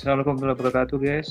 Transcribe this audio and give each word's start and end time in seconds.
Assalamualaikum 0.00 0.32
warahmatullahi 0.40 0.64
wabarakatuh 0.64 0.98
guys. 1.04 1.30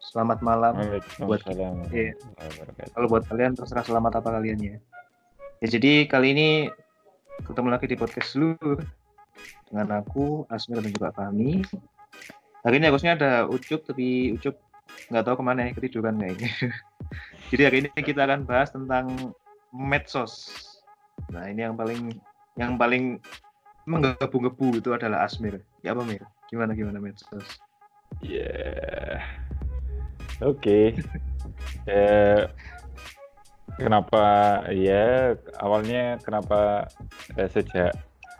Selamat 0.00 0.40
malam 0.40 0.72
buat 1.20 1.44
Iya. 1.92 2.16
wabarakatuh. 2.16 2.96
kalau 2.96 3.06
buat 3.12 3.28
kalian 3.28 3.52
terserah 3.60 3.84
selamat 3.84 4.24
apa 4.24 4.40
kalian 4.40 4.56
ya. 4.56 4.76
Ya 5.60 5.76
jadi 5.76 6.08
kali 6.08 6.32
ini 6.32 6.48
ketemu 7.44 7.68
lagi 7.68 7.84
di 7.92 8.00
podcast 8.00 8.40
lu 8.40 8.56
dengan 9.68 10.00
aku 10.00 10.48
Asmir 10.48 10.80
dan 10.80 10.96
juga 10.96 11.12
Fahmi. 11.12 11.60
Hari 12.64 12.80
ini 12.80 12.88
harusnya 12.88 13.20
ada 13.20 13.44
Ucup 13.44 13.84
tapi 13.84 14.32
Ucup 14.32 14.56
nggak 15.12 15.28
tahu 15.28 15.36
ke 15.36 15.44
mana 15.44 15.68
ya 15.68 15.76
ketiduran 15.76 16.16
kayaknya. 16.16 16.48
jadi 17.52 17.62
hari 17.68 17.76
ini 17.84 18.00
kita 18.00 18.24
akan 18.24 18.48
bahas 18.48 18.72
tentang 18.72 19.36
medsos. 19.76 20.48
Nah 21.28 21.44
ini 21.52 21.68
yang 21.68 21.76
paling 21.76 22.16
yang 22.56 22.80
paling 22.80 23.20
menggebu-gebu 23.84 24.80
itu 24.80 24.96
adalah 24.96 25.28
Asmir. 25.28 25.60
Ya 25.84 25.92
apa 25.92 26.00
Mir? 26.08 26.24
Gimana 26.48 26.74
gimana 26.74 27.00
medsos? 27.00 27.44
Ya. 28.24 29.20
Oke. 30.42 30.96
Eh, 31.86 32.42
kenapa 33.78 34.26
ya 34.74 35.38
awalnya 35.60 36.18
kenapa 36.18 36.88
eh, 37.36 37.46
sejak 37.52 37.92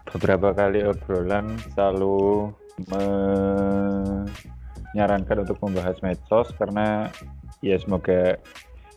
beberapa 0.09 0.57
kali 0.57 0.83
obrolan 0.83 1.55
selalu 1.77 2.51
menyarankan 2.89 5.38
untuk 5.47 5.63
membahas 5.63 6.02
medsos 6.02 6.51
karena 6.59 7.13
ya 7.61 7.77
semoga 7.79 8.41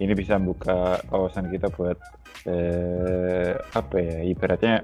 ini 0.02 0.18
bisa 0.18 0.40
membuka 0.40 0.98
wawasan 1.14 1.52
kita 1.52 1.68
buat 1.70 2.00
eh, 2.50 3.54
apa 3.76 4.02
ya 4.02 4.24
ibaratnya 4.26 4.82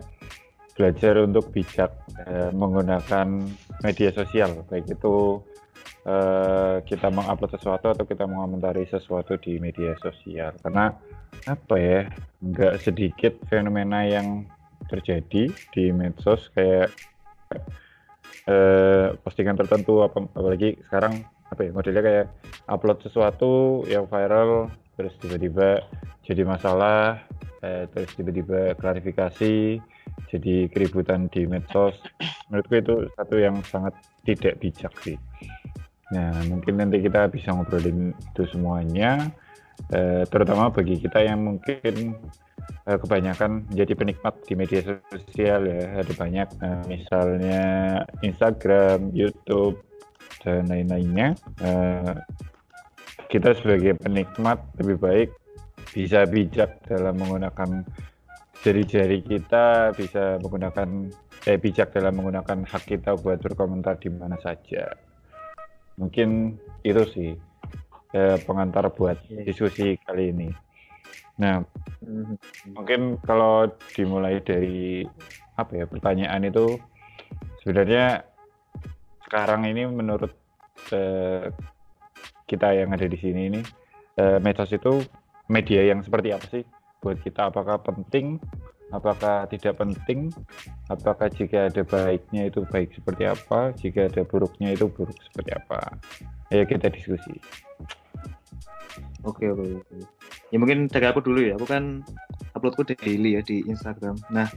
belajar 0.77 1.25
untuk 1.25 1.49
bijak 1.49 1.91
eh, 2.23 2.53
menggunakan 2.53 3.27
media 3.81 4.09
sosial. 4.13 4.61
Baik 4.69 4.93
itu 4.93 5.41
eh, 6.05 6.85
kita 6.85 7.09
mengupload 7.09 7.51
sesuatu 7.57 7.91
atau 7.91 8.05
kita 8.05 8.29
mengomentari 8.29 8.85
sesuatu 8.85 9.35
di 9.41 9.57
media 9.57 9.97
sosial. 9.99 10.53
Karena 10.61 10.93
apa 11.49 11.75
ya 11.75 12.07
nggak 12.39 12.79
sedikit 12.79 13.33
fenomena 13.49 14.05
yang 14.05 14.45
terjadi 14.87 15.51
di 15.51 15.85
medsos 15.91 16.47
kayak 16.55 16.93
eh, 18.47 19.17
postingan 19.19 19.59
tertentu 19.59 20.05
apa 20.05 20.23
apalagi 20.31 20.79
sekarang 20.87 21.25
apa 21.47 21.61
ya 21.63 21.71
modelnya 21.71 22.03
kayak 22.03 22.27
upload 22.67 22.99
sesuatu 23.03 23.83
yang 23.87 24.07
viral 24.07 24.71
terus 24.99 25.13
tiba-tiba 25.19 25.83
jadi 26.27 26.43
masalah 26.43 27.23
eh, 27.63 27.87
terus 27.91 28.11
tiba-tiba 28.15 28.75
klarifikasi 28.79 29.79
jadi 30.27 30.67
keributan 30.67 31.29
di 31.31 31.47
medsos 31.47 31.95
menurutku 32.49 32.75
itu 32.79 32.95
satu 33.15 33.35
yang 33.39 33.61
sangat 33.63 33.93
tidak 34.23 34.59
bijak 34.59 34.93
sih. 35.03 35.17
Nah 36.11 36.35
mungkin 36.47 36.79
nanti 36.79 37.03
kita 37.03 37.27
bisa 37.31 37.51
ngobrolin 37.51 38.15
itu 38.15 38.43
semuanya 38.51 39.31
eh, 39.91 40.23
terutama 40.27 40.71
bagi 40.71 40.99
kita 40.99 41.23
yang 41.23 41.43
mungkin 41.43 42.15
eh, 42.87 42.97
kebanyakan 42.97 43.67
menjadi 43.71 43.93
penikmat 43.95 44.33
di 44.47 44.53
media 44.55 44.81
sosial 45.11 45.67
ya. 45.67 46.03
Ada 46.03 46.13
banyak 46.15 46.47
eh, 46.63 46.81
misalnya 46.87 47.63
Instagram, 48.23 49.11
YouTube 49.11 49.83
dan 50.43 50.67
lain-lainnya. 50.71 51.35
Eh, 51.63 52.15
kita 53.27 53.51
sebagai 53.59 53.99
penikmat 53.99 54.63
lebih 54.79 54.97
baik 55.03 55.29
bisa 55.91 56.23
bijak 56.23 56.79
dalam 56.87 57.19
menggunakan 57.19 57.83
jari-jari 58.65 59.21
kita 59.21 59.93
bisa 59.93 60.41
menggunakan 60.41 60.89
eh 61.45 61.57
bijak 61.61 61.93
dalam 61.93 62.17
menggunakan 62.17 62.65
hak 62.65 62.83
kita 62.89 63.15
buat 63.19 63.39
berkomentar 63.39 64.01
di 64.01 64.09
mana 64.09 64.35
saja. 64.41 64.97
Mungkin 65.97 66.57
itu 66.81 67.03
sih 67.13 67.31
eh, 68.13 68.37
pengantar 68.43 68.89
buat 68.93 69.17
diskusi 69.45 69.97
kali 70.01 70.33
ini. 70.33 70.49
Nah 71.37 71.61
mungkin 72.73 73.21
kalau 73.21 73.69
dimulai 73.93 74.41
dari 74.41 75.05
apa 75.57 75.73
ya 75.73 75.85
pertanyaan 75.89 76.45
itu 76.45 76.77
sebenarnya 77.65 78.21
sekarang 79.25 79.65
ini 79.65 79.89
menurut 79.89 80.33
eh, 80.93 81.49
kita 82.47 82.73
yang 82.73 82.93
ada 82.93 83.05
di 83.09 83.17
sini 83.17 83.41
ini 83.51 83.61
eh, 84.17 84.39
medsos 84.39 84.71
itu 84.71 85.01
media 85.49 85.83
yang 85.83 86.03
seperti 86.03 86.29
apa 86.31 86.45
sih 86.47 86.63
buat 87.07 87.23
kita 87.23 87.47
apakah 87.47 87.79
penting 87.79 88.35
apakah 88.91 89.47
tidak 89.47 89.79
penting 89.79 90.27
apakah 90.91 91.31
jika 91.31 91.71
ada 91.71 91.87
baiknya 91.87 92.51
itu 92.51 92.67
baik 92.67 92.91
seperti 92.91 93.23
apa 93.23 93.71
jika 93.79 94.11
ada 94.11 94.27
buruknya 94.27 94.75
itu 94.75 94.91
buruk 94.91 95.15
seperti 95.31 95.55
apa 95.55 95.95
ayo 96.51 96.67
kita 96.67 96.91
diskusi 96.91 97.39
Oke 99.25 99.49
oke 99.49 99.83
oke. 99.83 99.97
Ya 100.53 100.57
mungkin 100.57 100.87
dari 100.87 101.05
aku 101.09 101.19
dulu 101.19 101.43
ya. 101.43 101.59
Aku 101.59 101.67
kan 101.67 102.05
uploadku 102.55 102.87
daily 102.87 103.35
ya 103.35 103.41
di 103.43 103.65
Instagram. 103.67 104.15
Nah, 104.31 104.47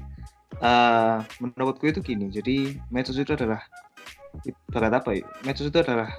eh, 0.62 1.16
menurutku 1.42 1.90
itu 1.90 1.98
gini. 1.98 2.30
Jadi 2.30 2.78
medsos 2.92 3.18
itu 3.18 3.34
adalah 3.34 3.66
ibarat 4.46 4.92
apa 5.02 5.10
ya? 5.18 5.26
Medsos 5.42 5.74
itu 5.74 5.78
adalah 5.82 6.14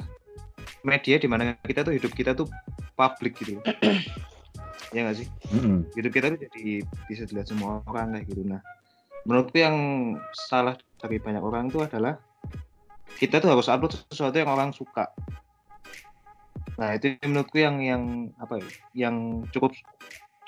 media 0.83 1.15
di 1.21 1.27
mana 1.31 1.55
kita 1.63 1.87
tuh 1.87 1.95
hidup 1.95 2.11
kita 2.11 2.35
tuh 2.35 2.49
publik 2.99 3.39
gitu. 3.39 3.61
Ya 4.91 5.07
nggak 5.07 5.17
sih? 5.23 5.27
Mm-mm. 5.55 5.87
Hidup 5.95 6.11
kita 6.11 6.35
tuh 6.35 6.39
jadi 6.47 6.83
bisa 7.07 7.23
dilihat 7.27 7.47
semua 7.47 7.79
orang 7.87 8.15
kayak 8.15 8.25
gitu. 8.31 8.41
Nah, 8.43 8.61
menurutku 9.23 9.57
yang 9.59 9.77
salah 10.47 10.75
dari 10.99 11.17
banyak 11.17 11.41
orang 11.41 11.71
itu 11.71 11.79
adalah 11.81 12.19
kita 13.17 13.39
tuh 13.39 13.53
harus 13.53 13.67
upload 13.67 13.93
sesuatu 14.11 14.35
yang 14.35 14.51
orang 14.51 14.71
suka. 14.75 15.09
Nah 16.79 16.97
itu 16.97 17.19
menurutku 17.21 17.61
yang 17.61 17.77
yang 17.83 18.03
apa 18.41 18.57
ya, 18.57 18.67
yang 19.07 19.45
cukup 19.53 19.75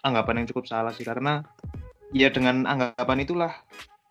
anggapan 0.02 0.44
yang 0.44 0.48
cukup 0.50 0.66
salah 0.66 0.92
sih 0.92 1.06
karena 1.06 1.46
ya 2.12 2.30
dengan 2.34 2.66
anggapan 2.66 3.24
itulah 3.24 3.54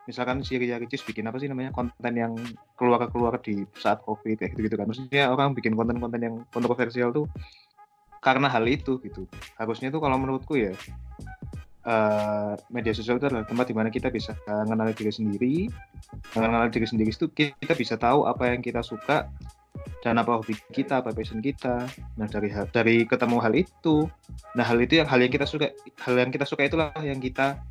misalkan 0.07 0.43
si 0.43 0.59
Ria 0.59 0.83
Ricis 0.83 1.07
bikin 1.07 1.31
apa 1.31 1.39
sih 1.39 1.47
namanya 1.47 1.71
konten 1.71 2.15
yang 2.15 2.35
keluar 2.75 3.07
keluar 3.11 3.39
di 3.39 3.63
saat 3.79 4.03
covid 4.03 4.35
kayak 4.35 4.59
gitu 4.59 4.67
gitu 4.67 4.75
kan 4.75 4.91
maksudnya 4.91 5.31
orang 5.31 5.55
bikin 5.55 5.79
konten-konten 5.79 6.19
yang 6.19 6.35
kontroversial 6.51 7.15
tuh 7.15 7.31
karena 8.23 8.47
hal 8.47 8.65
itu 8.71 9.03
gitu 9.03 9.27
harusnya 9.59 9.91
tuh 9.91 9.99
kalau 9.99 10.17
menurutku 10.17 10.55
ya 10.55 10.73
eh, 11.83 12.53
media 12.71 12.95
sosial 12.95 13.19
itu 13.19 13.27
adalah 13.27 13.43
tempat 13.43 13.67
di 13.67 13.75
mana 13.75 13.91
kita 13.91 14.09
bisa 14.09 14.39
mengenali 14.47 14.95
diri 14.95 15.13
sendiri 15.13 15.57
mengenali 16.39 16.71
diri 16.71 16.87
sendiri 16.87 17.11
itu 17.11 17.27
kita 17.35 17.75
bisa 17.75 17.99
tahu 17.99 18.25
apa 18.31 18.55
yang 18.55 18.63
kita 18.63 18.81
suka 18.81 19.27
dan 20.03 20.19
apa 20.19 20.35
hobi 20.35 20.59
kita, 20.75 20.99
apa 20.99 21.15
passion 21.15 21.39
kita. 21.39 21.87
Nah 22.19 22.27
dari 22.27 22.51
dari 22.75 22.97
ketemu 23.07 23.39
hal 23.39 23.55
itu, 23.55 24.11
nah 24.59 24.67
hal 24.67 24.79
itu 24.83 24.99
yang 24.99 25.07
hal 25.07 25.23
yang 25.23 25.31
kita 25.31 25.47
suka, 25.47 25.71
hal 26.03 26.15
yang 26.19 26.35
kita 26.35 26.43
suka 26.43 26.67
itulah 26.67 26.91
yang 27.07 27.23
kita 27.23 27.63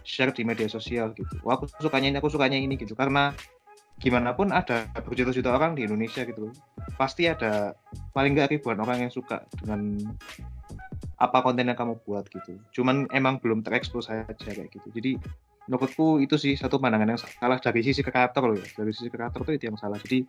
share 0.00 0.32
di 0.32 0.42
media 0.42 0.66
sosial 0.72 1.12
gitu. 1.12 1.36
Wah 1.44 1.60
aku 1.60 1.68
sukanya 1.68 2.08
ini, 2.08 2.16
aku 2.16 2.32
sukanya 2.32 2.56
ini 2.56 2.80
gitu. 2.80 2.96
Karena 2.96 3.36
gimana 3.96 4.36
pun 4.36 4.52
ada 4.52 4.84
berjuta-juta 5.02 5.56
orang 5.56 5.72
di 5.72 5.88
Indonesia 5.88 6.22
gitu. 6.22 6.52
Pasti 7.00 7.28
ada 7.28 7.72
paling 8.12 8.36
nggak 8.36 8.56
ribuan 8.56 8.80
orang 8.80 9.08
yang 9.08 9.12
suka 9.12 9.44
dengan 9.56 9.96
apa 11.16 11.38
konten 11.40 11.64
yang 11.64 11.78
kamu 11.78 11.96
buat 12.04 12.28
gitu. 12.28 12.60
Cuman 12.76 13.08
emang 13.12 13.40
belum 13.40 13.64
terekspos 13.64 14.12
saja 14.12 14.28
kayak 14.36 14.68
gitu. 14.68 14.88
Jadi 14.92 15.16
menurutku 15.66 16.20
itu 16.22 16.36
sih 16.36 16.54
satu 16.54 16.76
pandangan 16.76 17.16
yang 17.16 17.20
salah 17.20 17.58
dari 17.58 17.80
sisi 17.80 18.04
kreator 18.04 18.52
loh 18.52 18.56
ya. 18.60 18.68
Dari 18.76 18.92
sisi 18.92 19.08
kreator 19.08 19.40
tuh 19.42 19.56
itu 19.56 19.64
yang 19.72 19.80
salah. 19.80 19.96
Jadi 19.96 20.28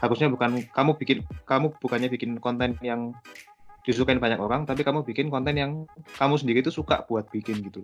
harusnya 0.00 0.30
bukan 0.32 0.62
kamu 0.72 0.90
bikin 0.96 1.18
kamu 1.44 1.74
bukannya 1.82 2.08
bikin 2.08 2.38
konten 2.38 2.78
yang 2.80 3.12
disukain 3.82 4.22
banyak 4.22 4.38
orang 4.38 4.62
tapi 4.62 4.86
kamu 4.86 5.02
bikin 5.02 5.26
konten 5.26 5.58
yang 5.58 5.72
kamu 6.14 6.38
sendiri 6.38 6.62
itu 6.62 6.70
suka 6.70 7.02
buat 7.10 7.26
bikin 7.34 7.66
gitu 7.66 7.82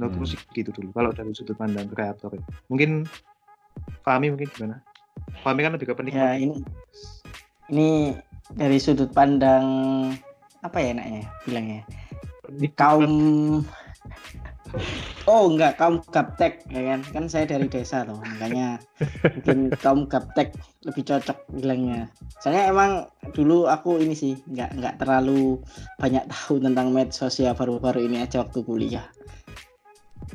menurutku 0.00 0.24
Hmm. 0.24 0.30
sih 0.32 0.40
gitu 0.56 0.72
dulu 0.72 0.88
kalau 0.96 1.12
dari 1.12 1.36
sudut 1.36 1.58
pandang 1.58 1.90
kreator 1.92 2.32
ya. 2.32 2.42
mungkin 2.72 3.04
Fahmi 4.02 4.32
mungkin 4.32 4.48
gimana? 4.54 4.76
Fahmi 5.44 5.60
kan 5.64 5.72
lebih 5.74 5.92
ke 5.92 5.94
Ya 5.94 5.98
penikmat 5.98 6.28
ini 6.40 6.56
ini 7.68 7.88
dari 8.56 8.78
sudut 8.80 9.12
pandang 9.12 9.66
apa 10.64 10.76
ya 10.80 10.96
enaknya 10.96 11.22
bilangnya? 11.44 11.82
Kaum 12.74 13.12
oh 15.28 15.44
enggak 15.52 15.76
kaum 15.76 16.00
gaptek 16.08 16.64
ya 16.72 16.82
kan? 16.94 17.00
Kan 17.12 17.24
saya 17.28 17.44
dari 17.44 17.68
desa 17.68 18.08
loh 18.08 18.18
makanya 18.24 18.80
mungkin 19.36 19.68
kaum 19.84 20.08
gaptek 20.08 20.56
lebih 20.88 21.04
cocok 21.04 21.38
bilangnya. 21.52 22.08
Soalnya 22.40 22.72
emang 22.72 22.92
dulu 23.36 23.68
aku 23.68 24.00
ini 24.00 24.16
sih 24.16 24.40
nggak 24.48 24.80
nggak 24.80 24.94
terlalu 25.04 25.60
banyak 26.00 26.24
tahu 26.32 26.56
tentang 26.64 26.88
medsos 26.90 27.36
ya 27.36 27.52
baru-baru 27.52 28.08
ini 28.08 28.24
aja 28.24 28.40
waktu 28.40 28.64
kuliah. 28.64 29.06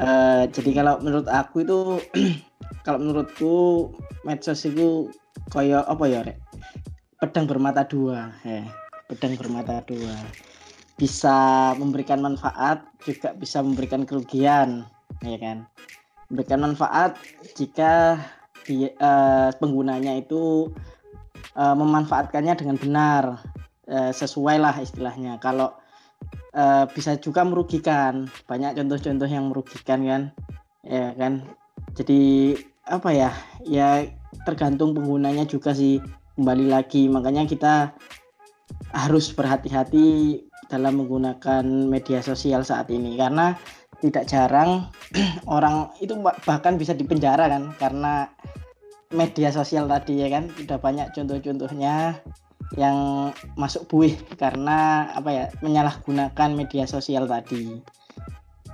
Eh, 0.02 0.44
jadi 0.50 0.72
kalau 0.74 0.98
menurut 1.06 1.30
aku 1.30 1.62
itu 1.62 1.80
kalau 2.84 3.00
menurutku 3.00 3.56
medsos 4.28 4.64
itu 4.68 5.12
koyo 5.50 5.84
apa 5.88 6.04
ya 6.08 6.24
rek? 6.24 6.38
Pedang 7.20 7.48
bermata 7.48 7.88
dua 7.88 8.34
ya 8.44 8.68
pedang 9.14 9.36
bermata 9.38 9.84
dua. 9.86 10.16
Bisa 10.98 11.72
memberikan 11.78 12.22
manfaat 12.22 12.86
juga 13.04 13.38
bisa 13.38 13.62
memberikan 13.62 14.08
kerugian 14.08 14.88
ya 15.22 15.38
kan? 15.38 15.70
Memberikan 16.34 16.66
manfaat 16.66 17.20
jika 17.54 18.18
di, 18.64 18.88
eh, 18.90 19.50
penggunanya 19.60 20.18
itu 20.18 20.72
uh, 21.60 21.76
memanfaatkannya 21.76 22.56
dengan 22.56 22.80
benar 22.80 23.24
uh, 23.92 24.12
sesuai 24.16 24.56
lah 24.56 24.72
istilahnya. 24.80 25.36
Kalau 25.44 25.76
uh, 26.56 26.88
bisa 26.96 27.20
juga 27.20 27.44
merugikan. 27.44 28.32
Banyak 28.48 28.80
contoh-contoh 28.80 29.28
yang 29.28 29.52
merugikan 29.52 30.00
kan 30.08 30.22
ya 30.84 31.12
kan 31.16 31.44
jadi 31.94 32.54
apa 32.90 33.10
ya? 33.14 33.32
Ya 33.64 34.10
tergantung 34.44 34.98
penggunanya 34.98 35.46
juga 35.46 35.78
sih 35.78 36.02
kembali 36.36 36.74
lagi. 36.74 37.06
Makanya 37.08 37.46
kita 37.46 37.94
harus 38.94 39.34
berhati-hati 39.34 40.42
dalam 40.70 41.02
menggunakan 41.02 41.66
media 41.66 42.20
sosial 42.26 42.66
saat 42.66 42.90
ini. 42.90 43.14
Karena 43.14 43.54
tidak 44.02 44.26
jarang 44.26 44.90
orang 45.48 45.94
itu 46.02 46.18
bahkan 46.44 46.76
bisa 46.76 46.92
dipenjara 46.92 47.48
kan 47.48 47.72
karena 47.80 48.28
media 49.14 49.54
sosial 49.54 49.86
tadi 49.86 50.26
ya 50.26 50.34
kan? 50.34 50.50
Udah 50.50 50.82
banyak 50.82 51.14
contoh-contohnya 51.14 52.18
yang 52.74 53.30
masuk 53.54 53.86
buih 53.86 54.18
karena 54.42 55.14
apa 55.14 55.30
ya? 55.30 55.46
Menyalahgunakan 55.62 56.50
media 56.58 56.90
sosial 56.90 57.30
tadi. 57.30 57.78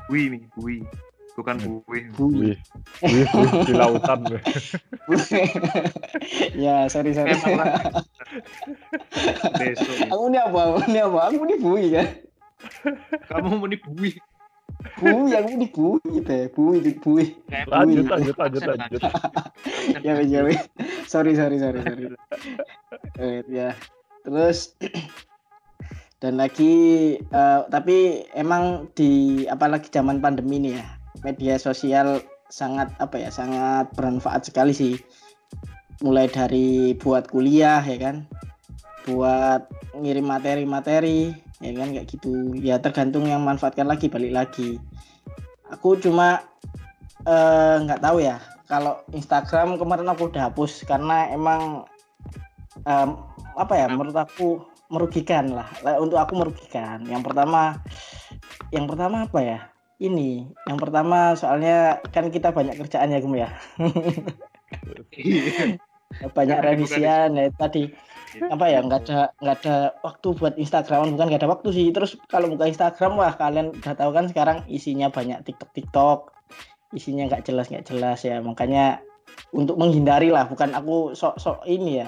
Buih 0.07 0.31
nih, 0.31 0.43
buih. 0.55 1.08
Bukan 1.39 1.55
Hmm. 1.55 1.79
buih. 1.87 2.03
Wih, 2.19 2.59
wih, 2.99 3.23
wih, 3.23 3.51
di 3.63 3.71
lautan. 3.71 4.27
ya 6.67 6.83
sorry 6.91 7.15
sorry. 7.15 7.31
Besok. 9.55 9.95
ya. 10.03 10.11
aku 10.11 10.23
ini 10.27 10.39
apa? 10.43 10.59
Ini 10.83 10.99
apa? 11.07 11.19
Aku 11.31 11.47
ini 11.47 11.55
buih 11.63 11.87
kan. 11.95 12.07
Kamu 13.31 13.55
mau 13.55 13.67
nih 13.71 13.79
buih. 13.87 14.15
Buih, 14.99 15.31
aku 15.39 15.49
ini 15.55 15.67
buih 15.71 16.15
teh. 16.27 16.43
Buih, 16.51 16.91
buih. 16.99 17.29
Lanjut, 17.71 18.05
lanjut, 18.11 18.35
lanjut, 18.35 18.61
lanjut. 18.67 19.01
ya 20.03 20.11
wes 20.19 20.27
ya 20.27 20.43
wes. 20.43 20.59
sorry 21.07 21.39
sorry 21.39 21.55
sorry 21.57 21.79
sorry 21.87 22.03
Eh, 23.19 23.43
ya 23.47 23.71
terus 24.27 24.75
dan 26.19 26.35
lagi 26.35 27.15
eh, 27.15 27.59
tapi 27.71 28.27
emang 28.35 28.91
di 28.91 29.43
apalagi 29.47 29.87
zaman 29.87 30.19
pandemi 30.19 30.59
ini 30.59 30.75
ya 30.75 30.98
media 31.23 31.59
sosial 31.59 32.23
sangat 32.49 32.89
apa 32.97 33.21
ya 33.21 33.29
sangat 33.29 33.93
bermanfaat 33.93 34.49
sekali 34.49 34.73
sih. 34.73 34.93
Mulai 35.99 36.31
dari 36.31 36.95
buat 36.95 37.27
kuliah 37.27 37.83
ya 37.83 37.97
kan? 37.99 38.25
Buat 39.05 39.67
ngirim 39.99 40.25
materi-materi 40.25 41.35
ya 41.59 41.71
kan? 41.75 41.91
Kayak 41.91 42.07
gitu. 42.07 42.55
Ya 42.59 42.79
tergantung 42.79 43.27
yang 43.27 43.43
manfaatkan 43.43 43.85
lagi 43.85 44.07
balik 44.07 44.33
lagi. 44.33 44.79
Aku 45.69 45.99
cuma 45.99 46.41
eh, 47.27 47.75
nggak 47.83 48.01
tahu 48.01 48.23
ya. 48.23 48.39
Kalau 48.69 49.01
Instagram 49.11 49.81
kemarin 49.81 50.07
aku 50.07 50.29
udah 50.29 50.53
hapus 50.53 50.85
karena 50.85 51.25
emang 51.33 51.89
em, 52.85 53.09
apa 53.57 53.73
ya 53.73 53.89
menurut 53.89 54.13
aku 54.13 54.61
merugikan 54.93 55.53
Lah, 55.53 55.69
untuk 55.97 56.21
aku 56.21 56.37
merugikan. 56.37 57.01
Yang 57.05 57.33
pertama 57.33 57.81
yang 58.69 58.85
pertama 58.85 59.25
apa 59.25 59.39
ya 59.41 59.59
ini 59.99 60.47
yang 60.63 60.79
pertama 60.79 61.35
soalnya 61.35 61.99
kan 62.15 62.31
kita 62.31 62.55
banyak 62.55 62.79
kerjaan 62.79 63.11
ya. 63.11 63.19
Gum 63.19 63.35
ya 63.35 63.51
banyak 66.37 66.59
revisian 66.63 67.37
ya 67.37 67.51
tadi. 67.53 67.91
Apa 68.49 68.69
ya 68.69 68.85
nggak 68.85 69.09
ada 69.09 69.33
nggak 69.41 69.55
ada 69.65 69.75
waktu 70.05 70.27
buat 70.37 70.53
Instagram 70.57 71.17
bukan 71.17 71.27
nggak 71.29 71.41
ada 71.43 71.51
waktu 71.51 71.69
sih. 71.75 71.87
Terus 71.91 72.17
kalau 72.31 72.49
buka 72.49 72.69
Instagram 72.69 73.19
wah 73.19 73.33
kalian 73.35 73.75
udah 73.75 73.93
tahu 73.93 74.11
kan 74.15 74.25
sekarang 74.29 74.63
isinya 74.71 75.11
banyak 75.11 75.43
TikTok 75.45 75.69
TikTok. 75.75 76.19
Isinya 76.95 77.29
nggak 77.29 77.45
jelas 77.45 77.69
nggak 77.69 77.85
jelas 77.89 78.23
ya. 78.23 78.41
Makanya 78.41 79.03
untuk 79.53 79.77
menghindari 79.77 80.31
lah 80.31 80.49
bukan 80.49 80.73
aku 80.73 81.13
sok 81.13 81.37
sok 81.41 81.59
ini 81.67 82.05
ya. 82.05 82.07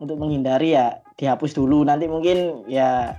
Untuk 0.00 0.16
menghindari 0.16 0.76
ya 0.76 1.00
dihapus 1.16 1.56
dulu. 1.56 1.86
Nanti 1.86 2.06
mungkin 2.06 2.68
ya 2.68 3.18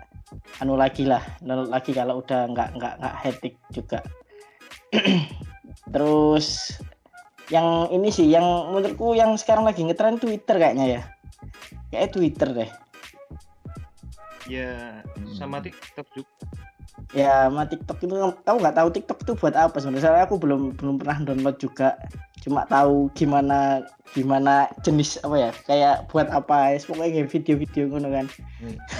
anu 0.63 0.77
lagi 0.79 1.03
lah 1.07 1.21
download 1.41 1.71
lagi 1.71 1.91
kalau 1.91 2.21
udah 2.23 2.47
nggak 2.51 2.69
nggak 2.77 2.93
nggak 3.01 3.15
hectic 3.19 3.53
juga. 3.73 3.99
Terus 5.93 6.77
yang 7.51 7.91
ini 7.91 8.07
sih 8.09 8.31
yang 8.31 8.71
menurutku 8.71 9.11
yang 9.11 9.35
sekarang 9.35 9.67
lagi 9.67 9.83
ngetren 9.83 10.21
Twitter 10.21 10.55
kayaknya 10.55 10.85
ya. 10.87 11.01
Kayak 11.91 12.15
Twitter 12.15 12.49
deh. 12.55 12.71
Ya, 14.47 14.99
sama 15.35 15.63
TikTok 15.63 16.07
juga. 16.15 16.33
ya 17.11 17.51
sama 17.51 17.67
TikTok 17.67 18.07
itu 18.07 18.15
kamu 18.47 18.57
nggak 18.63 18.77
tahu 18.77 18.89
TikTok 18.91 19.19
itu 19.27 19.33
buat 19.35 19.55
apa 19.55 19.75
sebenarnya. 19.83 20.03
Soalnya 20.07 20.25
aku 20.31 20.37
belum 20.39 20.61
belum 20.79 20.95
pernah 20.99 21.17
download 21.27 21.57
juga. 21.59 21.99
Cuma 22.39 22.63
tahu 22.71 23.11
gimana 23.15 23.83
gimana 24.15 24.71
jenis 24.83 25.19
apa 25.23 25.35
ya 25.35 25.51
kayak 25.67 26.07
buat 26.07 26.31
apa. 26.31 26.75
Ya 26.75 26.79
pokoknya 26.83 27.11
kayak 27.19 27.29
video-video 27.35 27.83
ngono 27.91 28.09
kan. 28.15 28.25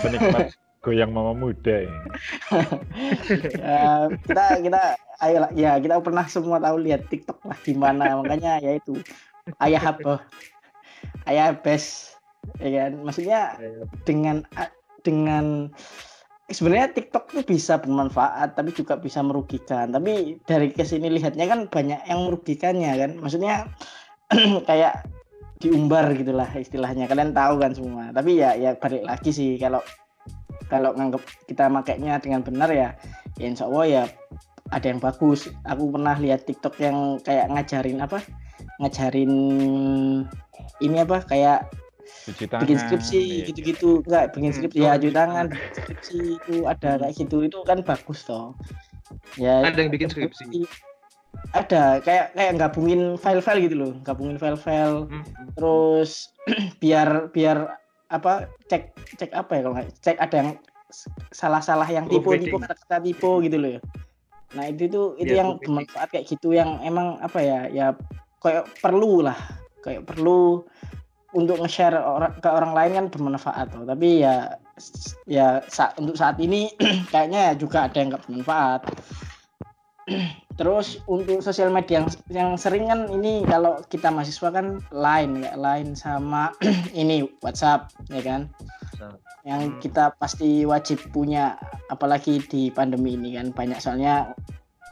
Penikmat 0.03 0.51
goyang 0.81 1.13
mama 1.13 1.37
muda 1.37 1.85
ya. 1.85 1.93
ya, 3.61 4.09
kita 4.25 4.45
kita 4.65 4.81
ayo 5.21 5.37
lah. 5.45 5.51
Ya 5.53 5.77
kita 5.77 6.01
pernah 6.01 6.25
semua 6.25 6.57
tahu 6.57 6.81
lihat 6.81 7.05
TikTok 7.07 7.37
lah 7.45 7.57
gimana 7.61 8.17
makanya 8.17 8.57
ya 8.57 8.81
itu. 8.81 8.97
Ayah 9.61 9.93
apa? 9.93 10.25
Ayah 11.29 11.53
best. 11.53 12.17
Ya 12.57 12.89
kan? 12.89 12.97
Maksudnya 13.05 13.39
dengan 14.09 14.41
dengan 15.05 15.69
sebenarnya 16.49 16.97
TikTok 16.97 17.29
tuh 17.29 17.45
bisa 17.45 17.77
bermanfaat 17.77 18.57
tapi 18.57 18.73
juga 18.73 18.97
bisa 18.97 19.21
merugikan. 19.21 19.93
Tapi 19.93 20.41
dari 20.49 20.73
ke 20.73 20.81
sini 20.81 21.13
lihatnya 21.13 21.45
kan 21.45 21.69
banyak 21.69 22.01
yang 22.09 22.25
merugikannya 22.25 22.91
kan? 22.97 23.11
Maksudnya 23.21 23.69
kayak 24.69 25.05
diumbar 25.61 26.09
gitulah 26.17 26.49
istilahnya. 26.57 27.05
Kalian 27.05 27.37
tahu 27.37 27.61
kan 27.61 27.77
semua. 27.77 28.09
Tapi 28.09 28.41
ya 28.41 28.57
ya 28.57 28.73
balik 28.73 29.05
lagi 29.05 29.29
sih. 29.29 29.61
Kalau 29.61 29.85
kalau 30.71 30.95
nganggap 30.95 31.19
kita 31.45 31.67
makainya 31.67 32.15
dengan 32.17 32.39
benar 32.41 32.71
ya, 32.71 32.95
ya 33.35 33.45
insya 33.45 33.67
Allah 33.67 33.85
ya 33.85 34.03
ada 34.71 34.87
yang 34.87 35.03
bagus. 35.03 35.51
Aku 35.67 35.91
pernah 35.91 36.15
lihat 36.15 36.47
TikTok 36.47 36.79
yang 36.79 37.19
kayak 37.19 37.51
ngajarin 37.51 37.99
apa? 37.99 38.23
Ngajarin 38.79 39.33
ini 40.79 40.97
apa? 40.97 41.21
Kayak 41.27 41.67
Cuci 42.21 42.45
tangan. 42.47 42.63
bikin 42.63 42.77
skripsi 42.79 43.19
iya. 43.19 43.43
gitu-gitu. 43.45 43.89
Enggak 44.07 44.31
bikin 44.31 44.47
Hmm, 44.47 44.57
skripsi. 44.57 44.77
Oh, 44.77 44.83
ya 44.83 44.93
gitu. 44.95 45.01
cuci 45.03 45.13
tangan 45.13 45.45
bikin 45.47 45.71
skripsi 45.75 46.17
itu 46.39 46.55
ada 46.63 46.91
kayak 46.97 47.13
gitu. 47.17 47.37
Itu 47.43 47.57
kan 47.63 47.77
bagus 47.83 48.19
toh. 48.23 48.55
Ya 49.35 49.59
Ada 49.61 49.79
yang 49.79 49.91
bikin 49.91 50.07
skripsi. 50.07 50.45
ada 51.51 51.99
kayak 51.99 52.31
kayak 52.31 52.53
gabungin 52.59 53.15
file-file 53.17 53.63
gitu 53.63 53.75
loh. 53.75 53.91
Gabungin 54.03 54.39
file-file. 54.39 55.07
Hmm. 55.07 55.23
terus 55.51 56.31
biar 56.83 57.27
biar 57.35 57.80
apa 58.11 58.31
cek 58.67 58.83
cek 59.15 59.31
apa 59.31 59.51
ya 59.55 59.61
kalau 59.63 59.73
nggak 59.79 59.89
cek 60.03 60.17
ada 60.19 60.35
yang 60.35 60.49
salah-salah 61.31 61.87
yang 61.87 62.03
tipe 62.05 62.27
Overthinking. 62.27 62.59
kata-kata 62.59 62.97
tipe 62.99 63.31
gitu 63.41 63.57
loh 63.57 63.79
nah 64.51 64.67
itu 64.67 64.91
tuh 64.91 65.15
itu 65.15 65.31
Iya, 65.31 65.39
yang 65.39 65.49
overthinking. 65.55 65.87
bermanfaat 65.87 66.07
kayak 66.11 66.25
gitu 66.27 66.47
yang 66.51 66.83
emang 66.83 67.15
apa 67.23 67.39
ya 67.39 67.59
ya 67.71 67.87
kayak 68.43 68.67
perlu 68.83 69.23
lah 69.23 69.39
kayak 69.79 70.03
perlu 70.03 70.67
untuk 71.31 71.63
nge-share 71.63 71.95
ke 72.43 72.49
orang 72.51 72.75
lain 72.75 72.91
kan 72.91 73.05
bermanfaat 73.07 73.71
loh. 73.71 73.87
tapi 73.87 74.19
ya 74.19 74.59
ya 75.23 75.63
sa- 75.71 75.95
untuk 75.95 76.19
saat 76.19 76.35
ini 76.43 76.67
kayaknya 77.15 77.55
juga 77.55 77.87
ada 77.87 77.95
yang 77.95 78.11
nggak 78.11 78.27
bermanfaat 78.27 78.81
terus 80.59 81.01
untuk 81.05 81.41
sosial 81.41 81.69
media 81.69 82.01
yang 82.03 82.07
yang 82.29 82.49
sering 82.57 82.89
kan 82.89 83.07
ini 83.09 83.45
kalau 83.45 83.79
kita 83.87 84.09
mahasiswa 84.09 84.49
kan 84.51 84.81
line 84.91 85.45
ya 85.45 85.53
line 85.57 85.93
sama 85.93 86.51
ini 87.01 87.25
WhatsApp 87.41 87.93
ya 88.09 88.21
kan? 88.21 88.49
Yang 89.41 89.61
Hmm. 89.61 89.77
kita 89.81 90.03
pasti 90.21 90.65
wajib 90.69 91.01
punya 91.09 91.57
apalagi 91.89 92.41
di 92.45 92.69
pandemi 92.69 93.17
ini 93.17 93.33
kan 93.37 93.49
banyak 93.53 93.81
soalnya 93.81 94.37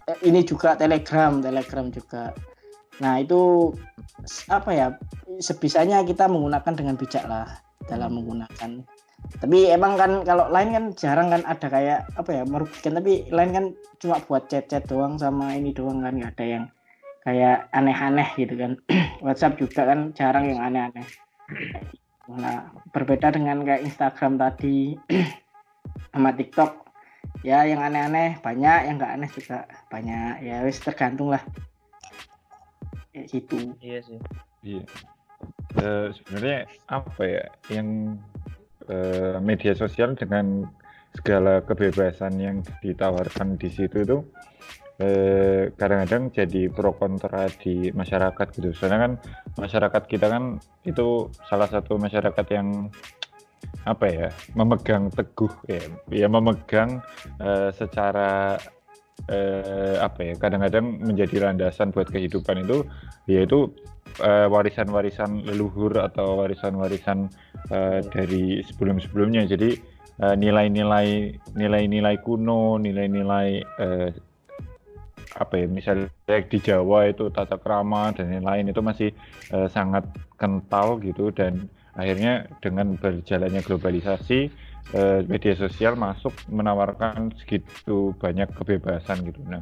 eh, 0.10 0.18
ini 0.26 0.42
juga 0.42 0.74
Telegram 0.74 1.38
Telegram 1.38 1.90
juga. 1.94 2.34
Nah 3.00 3.22
itu 3.22 3.72
apa 4.50 4.70
ya 4.74 4.88
sebisanya 5.40 6.04
kita 6.04 6.28
menggunakan 6.28 6.74
dengan 6.76 6.98
bijak 6.98 7.24
lah 7.30 7.48
dalam 7.88 8.18
menggunakan 8.18 8.84
tapi 9.40 9.72
emang 9.72 9.96
kan 9.96 10.12
kalau 10.28 10.52
lain 10.52 10.76
kan 10.76 10.86
jarang 11.00 11.32
kan 11.32 11.44
ada 11.48 11.68
kayak 11.72 12.00
apa 12.20 12.30
ya 12.42 12.44
merugikan. 12.44 13.00
Tapi 13.00 13.32
lain 13.32 13.52
kan 13.56 13.66
cuma 14.02 14.20
buat 14.28 14.52
chat-chat 14.52 14.84
doang 14.92 15.16
sama 15.16 15.56
ini 15.56 15.72
doang 15.72 16.04
kan 16.04 16.20
nggak 16.20 16.36
ada 16.36 16.46
yang 16.46 16.66
kayak 17.24 17.72
aneh-aneh 17.72 18.30
gitu 18.36 18.60
kan. 18.60 18.72
WhatsApp 19.26 19.56
juga 19.56 19.88
kan 19.88 20.12
jarang 20.12 20.52
yang 20.52 20.60
aneh-aneh. 20.60 21.08
Nah 22.36 22.74
berbeda 22.92 23.32
dengan 23.32 23.64
kayak 23.64 23.88
Instagram 23.88 24.36
tadi 24.36 25.00
sama 26.12 26.36
TikTok. 26.36 26.90
Ya 27.48 27.64
yang 27.64 27.80
aneh-aneh 27.80 28.44
banyak 28.44 28.92
yang 28.92 28.96
nggak 29.00 29.14
aneh 29.16 29.30
juga 29.32 29.64
banyak. 29.88 30.44
Ya 30.44 30.68
wis 30.68 30.84
tergantung 30.84 31.32
lah. 31.32 31.44
Kayak 33.16 33.28
gitu. 33.32 33.72
Iya 33.80 34.00
sih. 34.04 34.20
Iya. 34.68 34.84
Eh, 35.80 36.08
sebenarnya 36.12 36.68
apa 36.92 37.24
ya 37.24 37.46
yang 37.72 38.20
eh, 38.90 39.38
media 39.40 39.78
sosial 39.78 40.18
dengan 40.18 40.66
segala 41.14 41.66
kebebasan 41.66 42.38
yang 42.38 42.58
ditawarkan 42.86 43.58
di 43.58 43.70
situ 43.70 44.06
itu 44.06 44.18
eh, 45.02 45.72
kadang-kadang 45.74 46.30
jadi 46.30 46.70
pro 46.70 46.94
kontra 46.94 47.48
di 47.50 47.90
masyarakat 47.90 48.48
gitu. 48.54 48.70
Soalnya 48.76 49.00
kan 49.10 49.14
masyarakat 49.58 50.04
kita 50.06 50.28
kan 50.30 50.60
itu 50.86 51.32
salah 51.48 51.70
satu 51.72 51.96
masyarakat 51.98 52.46
yang 52.52 52.92
apa 53.84 54.06
ya 54.08 54.28
memegang 54.56 55.12
teguh 55.12 55.52
ya, 55.68 55.82
ya 56.12 56.28
memegang 56.28 57.00
eh, 57.40 57.72
secara 57.76 58.60
eh, 59.28 59.96
apa 60.00 60.20
ya 60.24 60.34
kadang-kadang 60.40 61.00
menjadi 61.04 61.50
landasan 61.50 61.92
buat 61.92 62.08
kehidupan 62.08 62.64
itu 62.64 62.88
yaitu 63.28 63.72
eh, 64.20 64.48
warisan-warisan 64.48 65.48
leluhur 65.48 65.98
atau 66.00 66.44
warisan-warisan 66.44 67.32
eh, 67.72 68.00
dari 68.12 68.62
sebelum-sebelumnya 68.64 69.48
jadi 69.50 69.70
eh, 70.20 70.36
nilai-nilai 70.36 71.40
nilai-nilai 71.56 72.16
kuno 72.24 72.78
nilai-nilai 72.78 73.48
eh, 73.64 74.10
apa 75.38 75.54
ya 75.62 75.68
misalnya 75.70 76.10
di 76.26 76.60
Jawa 76.60 77.06
itu 77.06 77.30
tata 77.30 77.62
krama 77.62 78.12
dan 78.12 78.34
lain-lain 78.34 78.74
itu 78.74 78.82
masih 78.82 79.10
eh, 79.54 79.68
sangat 79.72 80.06
kental 80.36 81.00
gitu 81.00 81.32
dan 81.32 81.70
akhirnya 81.96 82.48
dengan 82.64 82.96
berjalannya 82.96 83.60
globalisasi 83.66 84.70
media 85.30 85.54
sosial 85.54 85.94
masuk 85.94 86.34
menawarkan 86.50 87.30
segitu 87.38 88.18
banyak 88.18 88.50
kebebasan 88.58 89.22
gitu. 89.22 89.38
Nah, 89.46 89.62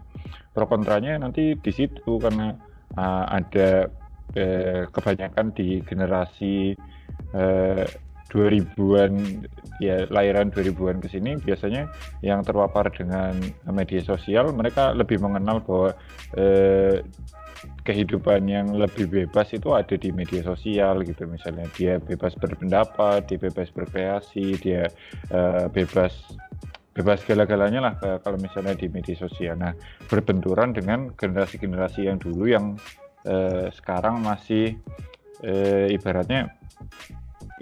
pro 0.55 0.63
kontranya 0.71 1.19
nanti 1.19 1.51
di 1.59 1.71
situ 1.75 2.15
karena 2.15 2.55
uh, 2.95 3.25
ada 3.27 3.91
eh, 4.35 4.83
kebanyakan 4.91 5.53
di 5.55 5.79
generasi 5.85 6.75
eh, 7.35 7.85
2000-an 8.27 9.13
ya 9.79 10.03
lahiran 10.11 10.51
2000-an 10.51 10.99
ke 10.99 11.07
sini 11.07 11.39
biasanya 11.39 11.87
yang 12.19 12.43
terpapar 12.43 12.91
dengan 12.91 13.39
media 13.71 14.03
sosial 14.03 14.51
mereka 14.51 14.91
lebih 14.91 15.23
mengenal 15.23 15.63
bahwa 15.63 15.95
eh, 16.35 16.99
kehidupan 17.83 18.45
yang 18.45 18.75
lebih 18.75 19.07
bebas 19.07 19.55
itu 19.55 19.73
ada 19.73 19.95
di 19.97 20.11
media 20.11 20.43
sosial 20.43 21.01
gitu 21.07 21.25
misalnya 21.25 21.65
dia 21.73 21.97
bebas 21.97 22.35
berpendapat, 22.37 23.25
dia 23.25 23.39
bebas 23.39 23.71
berkreasi, 23.73 24.59
dia 24.61 24.91
uh, 25.31 25.65
bebas 25.71 26.13
bebas 26.93 27.21
segala-galanya 27.21 27.79
lah 27.81 27.93
uh, 28.01 28.17
kalau 28.21 28.37
misalnya 28.41 28.77
di 28.77 28.91
media 28.91 29.15
sosial. 29.17 29.57
Nah 29.57 29.73
berbenturan 30.09 30.75
dengan 30.75 31.13
generasi-generasi 31.15 32.09
yang 32.09 32.17
dulu 32.21 32.45
yang 32.49 32.77
uh, 33.27 33.67
sekarang 33.75 34.23
masih 34.23 34.79
uh, 35.43 35.85
ibaratnya 35.91 36.55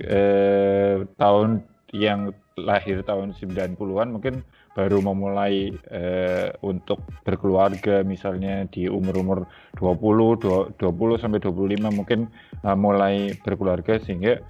uh, 0.05 1.03
tahun 1.17 1.65
yang 1.91 2.31
lahir 2.55 3.03
tahun 3.03 3.35
90-an 3.35 4.15
mungkin 4.15 4.45
baru 4.75 4.99
memulai 4.99 5.71
eh, 5.71 6.51
untuk 6.63 6.99
berkeluarga. 7.23 8.03
Misalnya 8.03 8.67
di 8.67 8.91
umur-umur 8.91 9.47
20, 9.79 10.75
20 10.75 11.21
sampai 11.21 11.39
25 11.39 11.79
mungkin 11.95 12.27
eh, 12.63 12.77
mulai 12.77 13.31
berkeluarga 13.39 13.99
sehingga 14.03 14.43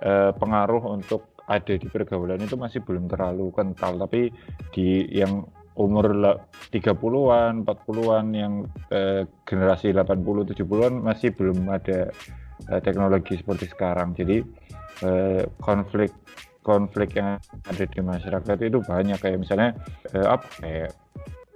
eh, 0.00 0.32
pengaruh 0.32 0.80
untuk 0.88 1.36
ada 1.46 1.78
di 1.78 1.86
pergaulan 1.86 2.42
itu 2.42 2.56
masih 2.58 2.80
belum 2.82 3.06
terlalu 3.06 3.52
kental. 3.52 4.00
Tapi 4.00 4.32
di 4.72 5.06
yang 5.12 5.44
umur 5.76 6.38
30-an, 6.72 7.64
40-an 7.64 8.26
yang 8.32 8.64
eh, 8.88 9.28
generasi 9.44 9.92
80, 9.92 10.56
70-an 10.56 10.92
masih 11.04 11.36
belum 11.36 11.68
ada 11.68 12.08
eh, 12.72 12.80
teknologi 12.80 13.36
seperti 13.36 13.68
sekarang. 13.68 14.16
Jadi 14.16 14.40
eh, 15.04 15.44
konflik 15.60 16.12
konflik 16.66 17.14
yang 17.14 17.38
ada 17.62 17.84
di 17.86 18.00
masyarakat 18.02 18.56
itu 18.66 18.82
banyak 18.82 19.18
kayak 19.22 19.38
misalnya 19.38 19.70
eh, 20.10 20.26
apa 20.26 20.48
kayak 20.58 20.90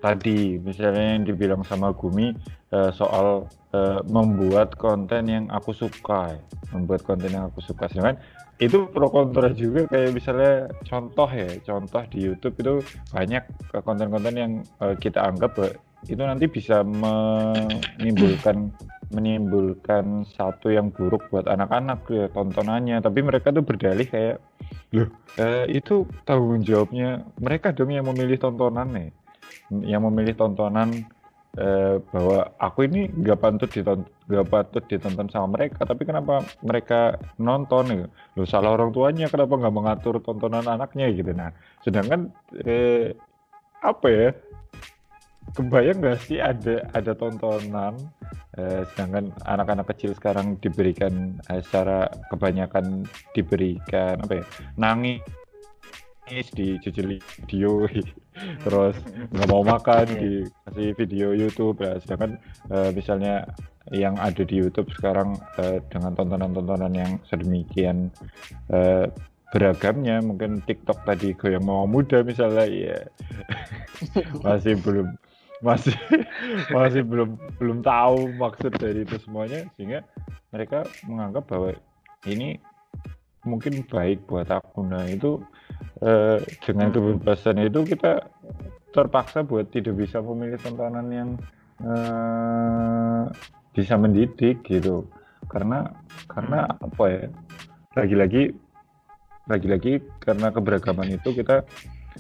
tadi 0.01 0.57
misalnya 0.63 1.19
yang 1.19 1.25
dibilang 1.27 1.63
sama 1.67 1.91
Gumi 1.91 2.31
eh, 2.71 2.91
soal 2.95 3.51
eh, 3.75 4.01
membuat 4.07 4.79
konten 4.79 5.27
yang 5.27 5.45
aku 5.51 5.75
suka 5.75 6.39
ya. 6.39 6.41
membuat 6.71 7.03
konten 7.03 7.35
yang 7.35 7.51
aku 7.51 7.59
suka 7.59 7.91
sedangkan 7.91 8.23
itu 8.61 8.87
pro 8.93 9.09
kontra 9.09 9.49
juga 9.57 9.89
kayak 9.89 10.13
misalnya 10.13 10.69
contoh 10.85 11.29
ya 11.33 11.49
contoh 11.65 12.03
di 12.13 12.19
YouTube 12.29 12.57
itu 12.61 12.75
banyak 13.09 13.45
konten-konten 13.81 14.35
yang 14.37 14.53
eh, 14.85 14.95
kita 15.01 15.25
anggap 15.25 15.57
itu 16.09 16.23
nanti 16.25 16.49
bisa 16.49 16.81
menimbulkan 16.81 18.73
menimbulkan 19.11 20.23
satu 20.23 20.71
yang 20.71 20.95
buruk 20.95 21.27
buat 21.35 21.51
anak-anak 21.51 22.07
ya 22.09 22.27
tontonannya. 22.31 23.03
Tapi 23.03 23.21
mereka 23.21 23.51
tuh 23.51 23.67
berdalih 23.67 24.07
kayak 24.07 24.39
loh 24.95 25.11
eh, 25.37 25.67
itu 25.71 26.07
tanggung 26.23 26.63
jawabnya 26.63 27.27
mereka 27.43 27.75
dong 27.75 27.91
yang 27.91 28.07
memilih 28.07 28.39
tontonan 28.39 28.89
nih. 28.95 29.11
Yang 29.83 30.03
memilih 30.09 30.35
tontonan 30.39 30.89
eh, 31.59 31.99
bahwa 32.15 32.55
aku 32.57 32.87
ini 32.87 33.11
nggak 33.11 33.39
patut 33.43 33.71
ditonton 33.71 34.07
nggak 34.31 34.47
patut 34.49 34.85
ditonton 34.87 35.27
sama 35.29 35.59
mereka. 35.59 35.83
Tapi 35.83 36.07
kenapa 36.07 36.47
mereka 36.63 37.19
nonton 37.37 37.85
nih 37.91 37.99
loh 38.39 38.47
salah 38.47 38.71
orang 38.73 38.95
tuanya 38.95 39.27
kenapa 39.27 39.59
nggak 39.59 39.75
mengatur 39.75 40.23
tontonan 40.23 40.65
anaknya 40.65 41.11
gitu? 41.11 41.35
Nah 41.35 41.51
sedangkan 41.83 42.31
eh, 42.63 43.13
apa 43.83 44.07
ya? 44.07 44.31
Kebayang 45.51 45.99
nggak 45.99 46.19
sih 46.31 46.39
ada 46.39 46.87
ada 46.95 47.13
tontonan 47.19 47.99
eh, 48.55 48.87
sedangkan 48.95 49.35
anak-anak 49.43 49.91
kecil 49.91 50.15
sekarang 50.15 50.55
diberikan 50.63 51.43
eh, 51.51 51.59
secara 51.59 52.07
kebanyakan 52.31 53.03
diberikan 53.35 54.23
apa 54.23 54.41
ya? 54.41 54.45
Nangis 54.79 55.21
dijejeli 56.55 57.19
video 57.43 57.91
terus 58.63 58.95
nggak 59.35 59.49
mau 59.51 59.67
makan 59.67 60.07
Iya. 60.07 60.47
dikasih 60.47 60.89
video 60.95 61.29
YouTube 61.35 61.83
ya. 61.83 61.99
Sedangkan 61.99 62.39
eh, 62.71 62.91
misalnya 62.95 63.51
yang 63.89 64.21
ada 64.21 64.45
di 64.45 64.61
YouTube 64.61 64.93
sekarang 64.93 65.41
eh, 65.57 65.81
dengan 65.89 66.13
tontonan-tontonan 66.13 66.93
yang 66.93 67.13
sedemikian 67.25 68.13
eh, 68.69 69.09
beragamnya. 69.51 70.21
Mungkin 70.21 70.61
TikTok 70.69 71.09
tadi 71.09 71.33
goyang 71.33 71.65
mau 71.65 71.89
muda 71.89 72.21
misalnya 72.21 72.69
ya 72.69 72.99
masih 74.45 74.77
belum 74.85 75.17
masih 75.65 75.97
masih 76.77 77.03
belum 77.05 77.41
belum 77.57 77.79
tahu 77.81 78.37
maksud 78.37 78.73
dari 78.77 79.05
itu 79.05 79.17
semuanya 79.25 79.69
sehingga 79.77 80.05
mereka 80.53 80.85
menganggap 81.09 81.49
bahwa 81.49 81.73
ini 82.29 82.61
mungkin 83.49 83.81
baik 83.89 84.29
buat 84.29 84.49
aku. 84.53 84.85
Nah 84.85 85.09
itu 85.09 85.41
eh, 86.05 86.39
dengan 86.65 86.93
kebebasan 86.93 87.65
itu 87.65 87.81
kita 87.89 88.29
terpaksa 88.91 89.47
buat 89.47 89.71
tidak 89.71 89.97
bisa 89.97 90.19
memilih 90.21 90.59
tontonan 90.61 91.07
yang 91.09 91.31
eh, 91.81 93.25
bisa 93.71 93.95
mendidik 93.95 94.63
gitu 94.67 95.07
karena 95.47 95.91
karena 96.27 96.67
apa 96.67 97.05
ya 97.07 97.25
lagi-lagi 97.95 98.55
lagi-lagi 99.51 100.03
karena 100.23 100.55
keberagaman 100.55 101.11
itu 101.19 101.35
kita 101.35 101.67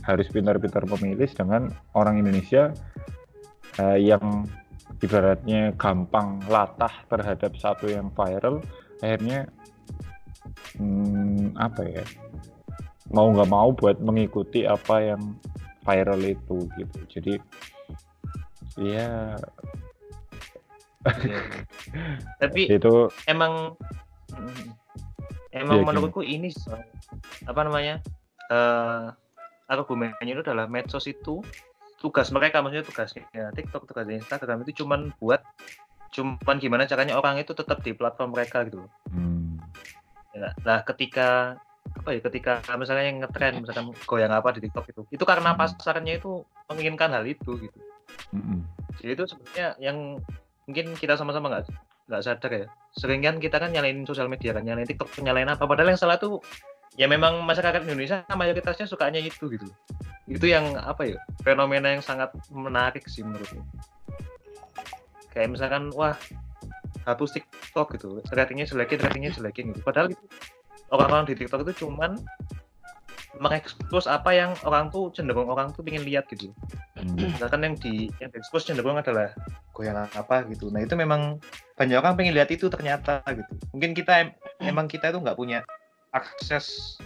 harus 0.02 0.26
pintar-pintar 0.30 0.87
memilih 0.87 1.30
dengan 1.30 1.71
orang 1.95 2.23
Indonesia 2.23 2.75
eh, 3.78 3.99
yang 4.02 4.47
ibaratnya 4.99 5.75
gampang 5.78 6.42
latah 6.50 6.92
terhadap 7.07 7.54
satu 7.59 7.87
yang 7.87 8.11
viral 8.14 8.62
akhirnya 9.00 9.47
hmm, 10.78 11.54
apa 11.57 11.83
ya 11.87 12.04
mau 13.11 13.30
nggak 13.30 13.50
mau 13.50 13.71
buat 13.75 13.99
mengikuti 14.02 14.66
apa 14.66 15.14
yang 15.14 15.23
viral 15.83 16.21
itu 16.23 16.66
gitu 16.78 16.99
jadi 17.11 17.35
ya. 18.78 19.35
Tapi 22.40 22.62
itu 22.69 22.92
emang 23.25 23.76
Iya, 25.50 25.66
emang 25.66 25.83
gimana? 25.83 25.87
menurutku 25.90 26.23
ini 26.23 26.54
so- 26.54 26.76
apa 27.45 27.61
namanya 27.66 27.99
eh 28.47 29.07
argumennya 29.66 30.35
itu 30.35 30.42
adalah 30.47 30.66
medsos 30.66 31.07
itu 31.07 31.42
tugas 31.99 32.30
mereka 32.30 32.62
maksudnya 32.62 32.87
tugasnya 32.87 33.23
TikTok 33.54 33.87
tugasnya 33.87 34.19
Instagram 34.19 34.62
itu 34.64 34.83
cuman 34.83 35.11
buat 35.19 35.42
cuman 36.11 36.57
gimana 36.59 36.87
caranya 36.87 37.14
orang 37.14 37.38
itu 37.38 37.54
tetap 37.54 37.83
di 37.83 37.95
platform 37.95 38.35
mereka 38.35 38.66
gitu 38.66 38.83
loh. 38.83 38.90
hmm, 39.11 39.59
Ya, 40.35 40.54
Nah, 40.62 40.78
ketika 40.87 41.59
apa 41.90 42.09
ya 42.14 42.21
ketika 42.23 42.62
misalnya 42.78 43.04
yang 43.11 43.19
ngetren 43.19 43.62
misalkan 43.62 43.90
goyang 44.07 44.30
apa 44.30 44.54
di 44.54 44.62
TikTok 44.62 44.87
itu 44.90 45.02
itu 45.11 45.25
karena 45.26 45.54
Hmm. 45.54 45.61
pasarnya 45.66 46.19
itu 46.19 46.42
menginginkan 46.71 47.11
hal 47.14 47.26
itu 47.26 47.59
gitu. 47.59 47.78
mm-mm. 48.30 48.62
Jadi 49.02 49.11
itu 49.16 49.25
sebenarnya 49.26 49.69
yang 49.83 49.99
mungkin 50.70 50.94
kita 50.94 51.18
sama-sama 51.18 51.50
nggak 51.50 51.66
nggak 52.06 52.22
sadar 52.22 52.50
ya. 52.54 52.66
Sering 52.94 53.26
kan 53.26 53.42
kita 53.42 53.58
kan 53.58 53.74
nyalain 53.74 54.06
sosial 54.06 54.30
media 54.30 54.54
kan, 54.54 54.62
nyalain 54.62 54.86
TikTok, 54.86 55.10
nyalain 55.18 55.50
apa. 55.50 55.66
Padahal 55.66 55.90
yang 55.90 55.98
salah 55.98 56.14
tuh 56.22 56.38
ya 56.94 57.10
memang 57.10 57.42
masyarakat 57.42 57.82
Indonesia 57.82 58.22
mayoritasnya 58.30 58.86
sukanya 58.86 59.18
itu 59.18 59.50
gitu. 59.50 59.66
Itu 60.30 60.46
yang 60.46 60.78
apa 60.78 61.10
ya 61.10 61.18
fenomena 61.42 61.90
yang 61.90 62.06
sangat 62.06 62.30
menarik 62.54 63.02
sih 63.10 63.26
menurutku. 63.26 63.58
Kayak 65.34 65.58
misalkan 65.58 65.90
wah 65.94 66.14
hapus 67.02 67.42
TikTok 67.42 67.98
gitu, 67.98 68.22
ratingnya 68.30 68.66
jelekin, 68.70 68.98
ratingnya 69.02 69.34
jelekin 69.34 69.74
gitu. 69.74 69.82
Padahal 69.82 70.14
itu 70.14 70.24
orang-orang 70.94 71.26
di 71.30 71.34
TikTok 71.34 71.66
itu 71.66 71.86
cuman 71.86 72.18
mengekspos 73.38 74.10
apa 74.10 74.34
yang 74.34 74.50
orang 74.66 74.90
tuh 74.90 75.14
cenderung 75.14 75.46
orang 75.50 75.70
tuh 75.74 75.82
pengen 75.86 76.02
lihat 76.02 76.26
gitu. 76.30 76.50
Hmm. 77.00 77.33
misalkan 77.33 77.61
yang 77.64 77.75
di 77.80 78.12
yang 78.21 78.28
diekspos 78.28 78.69
cenderung 78.69 79.00
adalah 79.00 79.33
goyangan 79.73 80.09
apa 80.12 80.45
gitu 80.52 80.69
nah 80.69 80.85
itu 80.85 80.92
memang 80.95 81.40
banyak 81.75 81.97
orang 81.97 82.14
pengen 82.16 82.37
lihat 82.37 82.52
itu 82.52 82.69
ternyata 82.69 83.25
gitu 83.33 83.52
mungkin 83.73 83.97
kita 83.97 84.12
em- 84.28 84.37
emang 84.61 84.85
kita 84.85 85.09
itu 85.09 85.19
nggak 85.19 85.38
punya 85.38 85.64
akses 86.12 87.00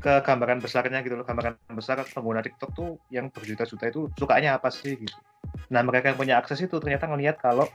ke 0.00 0.24
gambaran 0.24 0.64
besarnya 0.64 1.04
gitu 1.04 1.20
loh 1.20 1.26
gambaran 1.28 1.60
besar 1.76 2.00
pengguna 2.08 2.40
TikTok 2.40 2.70
tuh 2.72 2.96
yang 3.12 3.28
berjuta-juta 3.28 3.92
itu 3.92 4.08
sukanya 4.16 4.56
apa 4.56 4.72
sih 4.72 4.96
gitu 4.96 5.18
nah 5.68 5.84
mereka 5.84 6.14
yang 6.14 6.18
punya 6.18 6.34
akses 6.40 6.64
itu 6.64 6.80
ternyata 6.80 7.04
ngelihat 7.04 7.36
kalau 7.36 7.68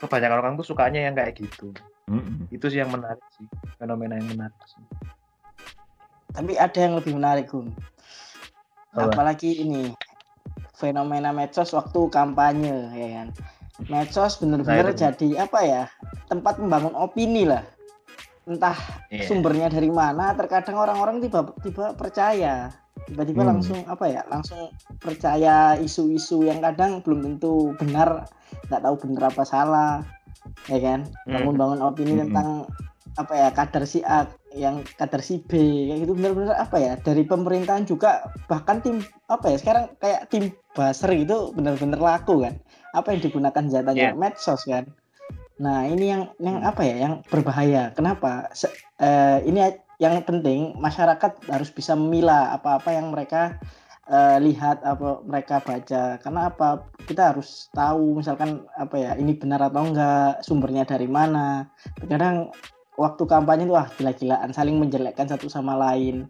kebanyakan 0.00 0.38
orang 0.40 0.54
tuh 0.56 0.66
sukanya 0.72 1.04
yang 1.04 1.14
kayak 1.14 1.36
gitu 1.36 1.70
Mm-mm. 2.08 2.48
itu 2.48 2.66
sih 2.72 2.80
yang 2.80 2.90
menarik 2.90 3.22
sih 3.36 3.46
fenomena 3.78 4.14
yang 4.18 4.30
menarik 4.30 4.62
sih. 4.66 4.82
Tapi 6.32 6.56
ada 6.56 6.78
yang 6.78 6.94
lebih 6.96 7.12
menarik. 7.18 7.46
Apa? 7.50 9.10
Apalagi 9.10 9.62
ini 9.62 9.92
fenomena 10.82 11.30
medsos 11.30 11.70
waktu 11.70 12.10
kampanye, 12.10 12.90
ya 12.90 13.08
kan. 13.22 13.28
Medsos 13.86 14.42
benar-benar 14.42 14.90
Nah, 14.90 14.98
jadi 14.98 15.28
apa 15.46 15.58
ya? 15.62 15.84
Tempat 16.26 16.58
membangun 16.58 16.98
opini 16.98 17.46
lah. 17.46 17.62
Entah 18.42 18.74
Iya. 19.06 19.30
sumbernya 19.30 19.70
dari 19.70 19.86
mana, 19.86 20.34
terkadang 20.34 20.74
orang-orang 20.74 21.22
tiba-tiba 21.22 21.94
percaya. 21.94 22.74
Tiba-tiba 23.06 23.46
Hmm. 23.46 23.50
langsung 23.54 23.78
apa 23.86 24.10
ya? 24.10 24.26
Langsung 24.26 24.74
percaya 24.98 25.78
isu-isu 25.78 26.42
yang 26.42 26.58
kadang 26.58 26.98
belum 27.06 27.22
tentu 27.22 27.70
benar, 27.78 28.26
nggak 28.66 28.82
tahu 28.82 28.94
benar 29.06 29.30
apa 29.30 29.42
salah. 29.46 30.02
Ya 30.66 30.78
kan? 30.82 31.06
Hmm. 31.22 31.38
Bangun-bangun 31.38 31.80
opini 31.86 32.18
Hmm. 32.18 32.22
tentang 32.26 32.48
apa 33.16 33.32
ya 33.36 33.48
kadar 33.52 33.84
si 33.84 34.00
A 34.00 34.24
yang 34.56 34.84
kadar 34.96 35.20
si 35.20 35.40
B 35.44 35.52
kayak 35.88 35.98
gitu. 36.04 36.12
Benar-benar 36.16 36.56
apa 36.56 36.76
ya 36.80 36.92
dari 37.00 37.24
pemerintahan 37.24 37.84
juga 37.84 38.24
bahkan 38.48 38.80
tim 38.80 39.00
apa 39.28 39.52
ya 39.52 39.56
sekarang 39.60 39.84
kayak 40.00 40.28
tim 40.32 40.52
buzzer 40.72 41.12
gitu 41.16 41.52
benar-benar 41.52 42.00
laku 42.00 42.44
kan. 42.44 42.56
Apa 42.92 43.16
yang 43.16 43.20
digunakan 43.24 43.62
senjatanya 43.64 44.12
medsos 44.16 44.64
kan. 44.64 44.88
Nah 45.60 45.84
ini 45.88 46.08
yang 46.12 46.22
yang 46.40 46.60
Hmm. 46.60 46.70
apa 46.72 46.82
ya 46.84 46.96
yang 47.00 47.24
berbahaya. 47.28 47.92
Kenapa? 47.92 48.48
Se- 48.52 48.72
eh, 49.00 49.44
ini 49.44 49.60
yang 50.00 50.18
penting 50.26 50.74
masyarakat 50.80 51.46
harus 51.46 51.70
bisa 51.70 51.94
memilah 51.94 52.56
apa-apa 52.56 52.92
yang 52.96 53.12
mereka 53.12 53.60
eh, 54.10 54.36
lihat 54.42 54.82
apa 54.82 55.22
mereka 55.22 55.62
baca. 55.62 56.18
Karena 56.18 56.50
apa? 56.50 56.90
Kita 57.06 57.32
harus 57.32 57.70
tahu 57.70 58.18
misalkan 58.18 58.66
apa 58.74 58.98
ya 58.98 59.14
ini 59.14 59.38
benar 59.38 59.70
atau 59.70 59.86
enggak 59.86 60.42
sumbernya 60.42 60.82
dari 60.82 61.06
mana. 61.06 61.70
Kadang 62.02 62.50
waktu 63.00 63.22
kampanye 63.24 63.64
itu 63.64 63.74
wah 63.74 63.88
gila-gilaan 63.96 64.52
saling 64.52 64.76
menjelekkan 64.76 65.28
satu 65.28 65.48
sama 65.48 65.76
lain. 65.76 66.28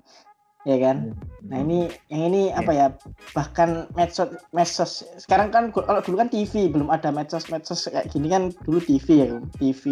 Ya 0.62 0.78
kan? 0.78 1.19
Nah 1.42 1.59
ini 1.59 1.90
yang 2.07 2.31
ini 2.31 2.42
apa 2.54 2.71
ya. 2.71 2.87
bahkan 3.35 3.90
medsos 3.99 4.31
medsos 4.54 5.02
sekarang 5.19 5.50
kan 5.50 5.75
kalau 5.75 5.99
dulu 6.04 6.23
kan 6.23 6.31
TV 6.31 6.71
belum 6.71 6.87
ada 6.87 7.11
medsos 7.11 7.50
medsos 7.50 7.90
kayak 7.90 8.14
gini 8.14 8.31
kan 8.31 8.54
dulu 8.62 8.78
TV 8.78 9.07
ya 9.23 9.26
Kum. 9.35 9.42
TV 9.59 9.83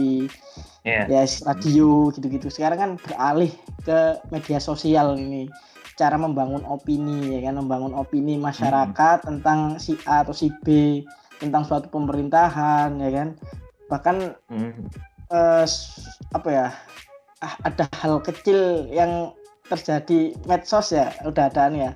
Iya. 0.87 1.11
ya. 1.11 1.23
radio 1.45 2.09
gitu-gitu. 2.15 2.49
Sekarang 2.49 2.79
kan 2.79 2.91
beralih 3.03 3.51
ke 3.85 4.23
media 4.31 4.63
sosial 4.63 5.19
ini. 5.19 5.51
Cara 5.99 6.17
membangun 6.17 6.65
opini 6.65 7.35
ya 7.37 7.51
kan? 7.51 7.61
Membangun 7.61 7.93
opini 7.93 8.39
masyarakat 8.41 9.27
tentang 9.27 9.77
si 9.83 9.99
A 10.07 10.23
atau 10.25 10.33
si 10.33 10.49
B 10.65 11.03
tentang 11.43 11.67
suatu 11.67 11.91
pemerintahan 11.93 12.95
ya 12.97 13.11
kan? 13.11 13.29
Bahkan 13.91 14.17
Hmm. 14.49 14.87
Eh, 15.31 15.65
s- 15.65 16.19
apa 16.35 16.49
ya? 16.51 16.67
Ah, 17.41 17.55
ada 17.65 17.89
hal 18.05 18.21
kecil 18.21 18.85
yang 18.93 19.33
terjadi 19.71 20.35
medsos 20.45 20.93
ya 20.93 21.15
udah 21.25 21.49
ada 21.49 21.71
nih 21.73 21.81
ya. 21.89 21.93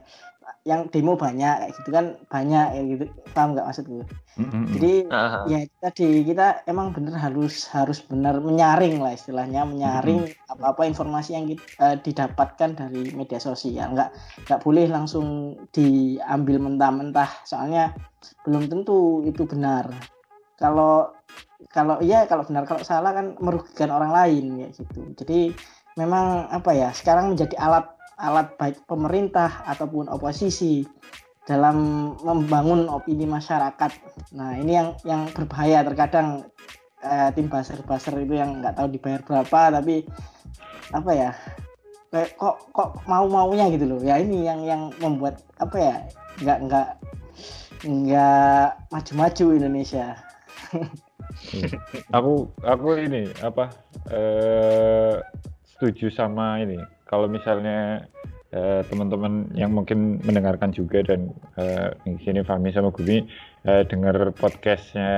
Yang 0.65 0.81
demo 0.97 1.13
banyak 1.21 1.55
kayak 1.61 1.73
gitu 1.77 1.91
kan 1.93 2.07
banyak 2.33 2.67
kayak 2.73 2.87
gitu. 2.97 3.05
Paham 3.37 3.53
nggak 3.53 3.67
maksudku? 3.69 4.01
Mm-mm. 4.35 4.67
jadi 4.75 4.95
Ah, 5.15 5.47
ya 5.47 5.63
tadi 5.79 6.27
kita 6.27 6.67
emang 6.67 6.91
bener 6.91 7.15
harus 7.15 7.71
harus 7.71 8.03
benar 8.03 8.43
menyaring 8.43 8.99
lah 8.99 9.15
istilahnya 9.15 9.63
menyaring 9.63 10.27
apa-apa 10.51 10.91
informasi 10.91 11.39
yang 11.39 11.47
kita, 11.47 11.63
eh, 11.79 11.97
didapatkan 12.03 12.71
dari 12.75 13.15
media 13.15 13.39
sosial. 13.39 13.95
Nggak 13.95 14.11
nggak 14.49 14.61
boleh 14.65 14.91
langsung 14.91 15.55
diambil 15.71 16.59
mentah-mentah. 16.59 17.47
Soalnya 17.47 17.95
belum 18.43 18.67
tentu 18.67 19.23
itu 19.23 19.45
benar 19.47 20.14
kalau 20.59 21.11
kalau 21.75 21.99
iya 21.99 22.29
kalau 22.31 22.47
benar 22.47 22.69
kalau 22.69 22.87
salah 22.87 23.11
kan 23.11 23.35
merugikan 23.43 23.91
orang 23.91 24.15
lain 24.15 24.45
ya 24.63 24.69
gitu. 24.71 25.01
Jadi 25.19 25.51
memang 25.99 26.51
apa 26.51 26.71
ya 26.75 26.91
sekarang 26.95 27.35
menjadi 27.35 27.55
alat 27.59 27.87
alat 28.19 28.55
baik 28.59 28.87
pemerintah 28.87 29.67
ataupun 29.67 30.07
oposisi 30.07 30.87
dalam 31.45 32.11
membangun 32.23 32.87
opini 32.87 33.27
masyarakat. 33.27 33.93
Nah 34.39 34.55
ini 34.59 34.73
yang 34.79 34.89
yang 35.03 35.23
berbahaya. 35.35 35.83
Terkadang 35.83 36.47
eh, 37.03 37.29
tim 37.35 37.51
baser-baser 37.51 38.15
itu 38.23 38.39
yang 38.39 38.63
nggak 38.63 38.79
tahu 38.79 38.89
dibayar 38.95 39.21
berapa 39.27 39.81
tapi 39.81 40.07
apa 40.95 41.11
ya 41.11 41.31
kayak 42.15 42.39
kok 42.39 42.71
kok 42.71 43.03
mau 43.11 43.27
maunya 43.27 43.67
gitu 43.75 43.91
loh. 43.91 44.01
Ya 44.01 44.23
ini 44.23 44.47
yang 44.47 44.63
yang 44.63 44.83
membuat 45.03 45.43
apa 45.59 45.77
ya 45.77 45.95
nggak 46.39 46.59
nggak 46.71 46.89
nggak 47.85 48.69
maju-maju 48.95 49.47
Indonesia 49.59 50.15
aku 52.17 52.49
aku 52.63 52.89
ini 53.01 53.31
apa 53.43 53.71
eh 54.11 55.19
setuju 55.75 56.09
sama 56.15 56.63
ini. 56.63 56.79
Kalau 57.05 57.27
misalnya 57.27 58.07
eh, 58.55 58.81
teman-teman 58.87 59.51
yang 59.59 59.75
mungkin 59.75 60.23
mendengarkan 60.23 60.71
juga 60.71 61.03
dan 61.03 61.35
eh, 61.59 61.91
di 62.07 62.17
sini 62.23 62.41
Fahmi 62.47 62.71
sama 62.71 62.95
Gumi 62.95 63.27
eh, 63.67 63.83
dengar 63.85 64.31
podcastnya 64.39 65.13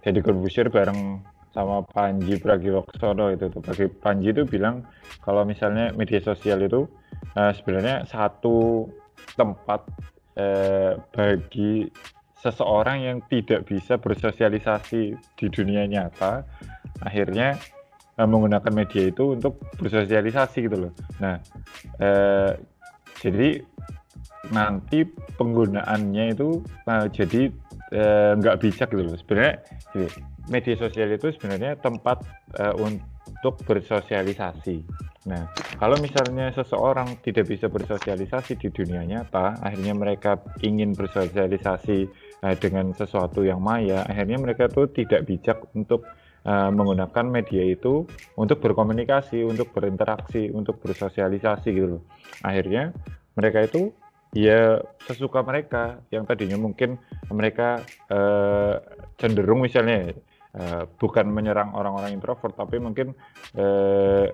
Deddy 0.00 0.20
Corbuzier 0.24 0.72
bareng 0.72 1.20
sama 1.54 1.86
Panji 1.86 2.34
Pragiwaksono 2.40 3.30
itu 3.30 3.46
tuh. 3.52 3.62
Pagi 3.62 3.86
Panji 3.86 4.34
itu 4.34 4.42
bilang 4.42 4.82
kalau 5.22 5.46
misalnya 5.46 5.94
media 5.94 6.18
sosial 6.18 6.64
itu 6.64 6.88
eh, 7.36 7.52
sebenarnya 7.54 8.08
satu 8.08 8.88
tempat 9.38 9.86
eh, 10.34 10.98
bagi 11.14 11.86
seseorang 12.44 13.00
yang 13.00 13.18
tidak 13.32 13.64
bisa 13.64 13.96
bersosialisasi 13.96 15.16
di 15.16 15.46
dunia 15.48 15.88
nyata 15.88 16.44
akhirnya 17.00 17.56
eh, 18.20 18.28
menggunakan 18.28 18.72
media 18.76 19.08
itu 19.08 19.32
untuk 19.32 19.64
bersosialisasi 19.80 20.58
gitu 20.68 20.76
loh. 20.88 20.92
Nah, 21.24 21.40
eh, 21.98 22.52
jadi 23.24 23.64
nanti 24.52 25.08
penggunaannya 25.40 26.36
itu 26.36 26.60
eh, 26.84 27.08
jadi 27.08 27.42
nggak 28.34 28.58
bijak 28.58 28.90
gitu 28.90 29.06
loh. 29.06 29.14
Sebenarnya 29.14 29.54
gini, 29.94 30.08
media 30.48 30.74
sosial 30.76 31.08
itu 31.14 31.32
sebenarnya 31.36 31.78
tempat 31.80 32.20
eh, 32.60 32.74
untuk 32.76 33.54
bersosialisasi. 33.64 34.84
Nah, 35.24 35.48
kalau 35.80 35.96
misalnya 36.04 36.52
seseorang 36.52 37.16
tidak 37.24 37.48
bisa 37.48 37.72
bersosialisasi 37.72 38.60
di 38.60 38.68
dunia 38.68 39.00
nyata, 39.08 39.56
akhirnya 39.64 39.96
mereka 39.96 40.36
ingin 40.60 40.92
bersosialisasi 40.92 42.04
eh, 42.44 42.56
dengan 42.60 42.92
sesuatu 42.92 43.40
yang 43.40 43.64
maya, 43.64 44.04
akhirnya 44.04 44.36
mereka 44.36 44.68
tuh 44.68 44.92
tidak 44.92 45.24
bijak 45.24 45.64
untuk 45.72 46.04
eh, 46.44 46.70
menggunakan 46.70 47.24
media 47.24 47.64
itu 47.64 48.04
untuk 48.36 48.60
berkomunikasi, 48.60 49.40
untuk 49.42 49.72
berinteraksi, 49.72 50.52
untuk 50.52 50.78
bersosialisasi 50.84 51.68
gitu 51.72 51.88
loh. 51.98 52.02
Akhirnya 52.44 52.92
mereka 53.34 53.64
itu 53.64 53.90
ya 54.34 54.82
sesuka 55.06 55.46
mereka 55.46 56.02
yang 56.10 56.26
tadinya 56.26 56.58
mungkin 56.58 56.98
mereka 57.30 57.80
eh, 58.10 58.74
cenderung 59.16 59.62
misalnya 59.62 60.12
eh, 60.52 60.82
bukan 60.98 61.26
menyerang 61.30 61.72
orang-orang 61.72 62.12
introvert 62.12 62.52
tapi 62.58 62.82
mungkin 62.82 63.14
eh, 63.54 64.26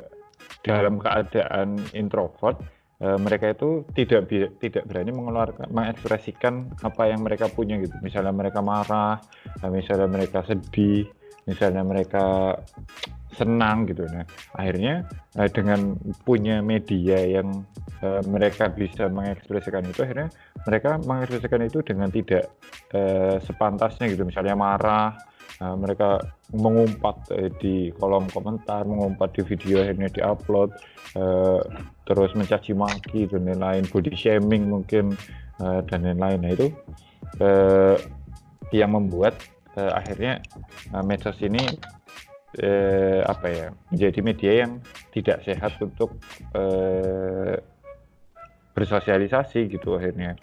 dalam 0.64 1.00
keadaan 1.00 1.76
introvert 1.92 2.60
eh, 3.00 3.18
mereka 3.18 3.50
itu 3.50 3.84
tidak 3.96 4.28
tidak 4.60 4.84
berani 4.86 5.10
mengeluarkan 5.10 5.72
mengekspresikan 5.72 6.68
apa 6.84 7.10
yang 7.10 7.24
mereka 7.24 7.48
punya 7.48 7.80
gitu. 7.80 7.96
Misalnya 8.04 8.32
mereka 8.32 8.60
marah 8.60 9.18
eh, 9.60 9.70
misalnya 9.72 10.06
mereka 10.06 10.44
sedih 10.44 11.08
misalnya 11.48 11.82
mereka 11.82 12.54
senang 13.34 13.88
gitu. 13.88 14.04
Nah 14.06 14.24
akhirnya 14.54 15.08
eh, 15.40 15.48
dengan 15.48 15.96
punya 16.22 16.60
media 16.60 17.18
yang 17.40 17.64
eh, 18.04 18.22
mereka 18.28 18.68
bisa 18.68 19.08
mengekspresikan 19.08 19.88
itu 19.88 20.04
akhirnya 20.04 20.28
mereka 20.68 21.00
mengekspresikan 21.00 21.62
itu 21.64 21.78
dengan 21.80 22.12
tidak 22.12 22.52
eh, 22.92 23.40
sepantasnya 23.40 24.12
gitu. 24.12 24.28
Misalnya 24.28 24.54
marah 24.54 25.16
eh, 25.60 25.76
mereka 25.76 26.18
mengumpat 26.50 27.30
eh, 27.36 27.50
di 27.60 27.94
kolom 27.94 28.26
komentar 28.32 28.82
mengumpat 28.88 29.38
di 29.38 29.42
video 29.46 29.84
akhirnya 29.84 30.08
diupload 30.10 30.70
eh, 31.14 31.60
terus 32.08 32.34
mencaci 32.34 32.74
maki 32.74 33.30
dan 33.30 33.46
lain-lain 33.46 33.86
body 33.86 34.12
shaming 34.16 34.66
mungkin 34.66 35.14
eh, 35.62 35.80
dan 35.86 36.00
lain-lain. 36.02 36.40
Nah 36.42 36.52
itu 36.56 36.66
eh, 37.38 37.96
yang 38.74 38.96
membuat 38.96 39.38
eh, 39.78 39.92
akhirnya 39.94 40.42
eh, 40.90 41.02
medsos 41.06 41.38
ini 41.38 41.62
eh, 42.58 43.22
apa 43.22 43.46
ya 43.46 43.66
menjadi 43.94 44.20
media 44.26 44.52
yang 44.66 44.82
tidak 45.14 45.46
sehat 45.46 45.78
untuk 45.78 46.18
eh, 46.54 47.62
bersosialisasi 48.74 49.70
gitu 49.70 49.98
akhirnya. 49.98 50.34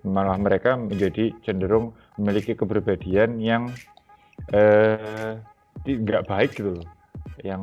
Malah 0.00 0.40
mereka 0.40 0.80
menjadi 0.80 1.28
cenderung 1.44 1.92
memiliki 2.16 2.56
kepribadian 2.56 3.36
yang 3.36 3.68
eh, 4.52 5.32
nggak 5.84 6.26
baik 6.26 6.56
gitu 6.56 6.80
loh. 6.80 6.88
Yang 7.44 7.62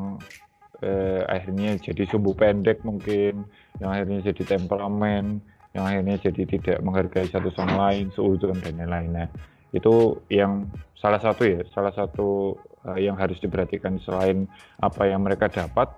eh, 0.81 1.21
akhirnya 1.25 1.77
jadi 1.81 2.03
sumbu 2.09 2.37
pendek 2.37 2.85
mungkin 2.85 3.45
yang 3.81 3.89
akhirnya 3.93 4.19
jadi 4.33 4.57
temperamen 4.57 5.41
yang 5.73 5.85
akhirnya 5.85 6.17
jadi 6.17 6.43
tidak 6.49 6.77
menghargai 6.81 7.29
satu 7.29 7.53
sama 7.53 7.89
lain 7.89 8.09
seudon 8.13 8.57
dan 8.61 8.81
lain-lainnya 8.81 9.29
itu 9.75 10.19
yang 10.31 10.67
salah 10.97 11.21
satu 11.21 11.45
ya 11.45 11.61
salah 11.71 11.93
satu 11.93 12.57
uh, 12.87 12.97
yang 12.97 13.13
harus 13.19 13.37
diperhatikan 13.37 14.01
selain 14.01 14.49
apa 14.81 15.05
yang 15.05 15.21
mereka 15.21 15.45
dapat 15.51 15.91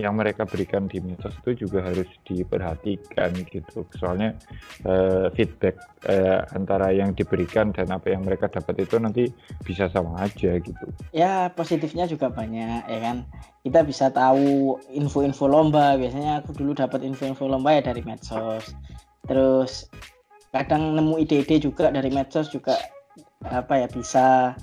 yang 0.00 0.16
mereka 0.16 0.48
berikan 0.48 0.88
di 0.88 1.00
medsos 1.04 1.32
itu 1.44 1.66
juga 1.66 1.84
harus 1.84 2.08
diperhatikan 2.28 3.32
gitu. 3.48 3.84
Soalnya 3.96 4.36
uh, 4.84 5.32
feedback 5.32 5.76
uh, 6.08 6.44
antara 6.52 6.92
yang 6.92 7.16
diberikan 7.16 7.72
dan 7.72 7.92
apa 7.92 8.12
yang 8.12 8.24
mereka 8.24 8.48
dapat 8.48 8.84
itu 8.84 8.96
nanti 9.00 9.28
bisa 9.64 9.88
sama 9.92 10.24
aja 10.24 10.60
gitu. 10.60 10.86
Ya 11.16 11.48
positifnya 11.52 12.04
juga 12.08 12.32
banyak 12.32 12.88
ya 12.88 12.98
kan? 13.00 13.24
Kita 13.64 13.82
bisa 13.82 14.12
tahu 14.12 14.78
info-info 14.92 15.48
lomba. 15.48 15.96
Biasanya 15.98 16.44
aku 16.44 16.54
dulu 16.54 16.76
dapat 16.76 17.02
info-info 17.02 17.48
lomba 17.48 17.76
ya 17.76 17.82
dari 17.82 18.04
medsos. 18.04 18.72
Terus 19.26 19.88
kadang 20.52 20.96
nemu 20.96 21.20
ide-ide 21.24 21.60
juga 21.60 21.92
dari 21.92 22.08
medsos 22.08 22.48
juga 22.48 22.76
apa 23.50 23.84
ya 23.84 23.88
bisa 23.90 24.56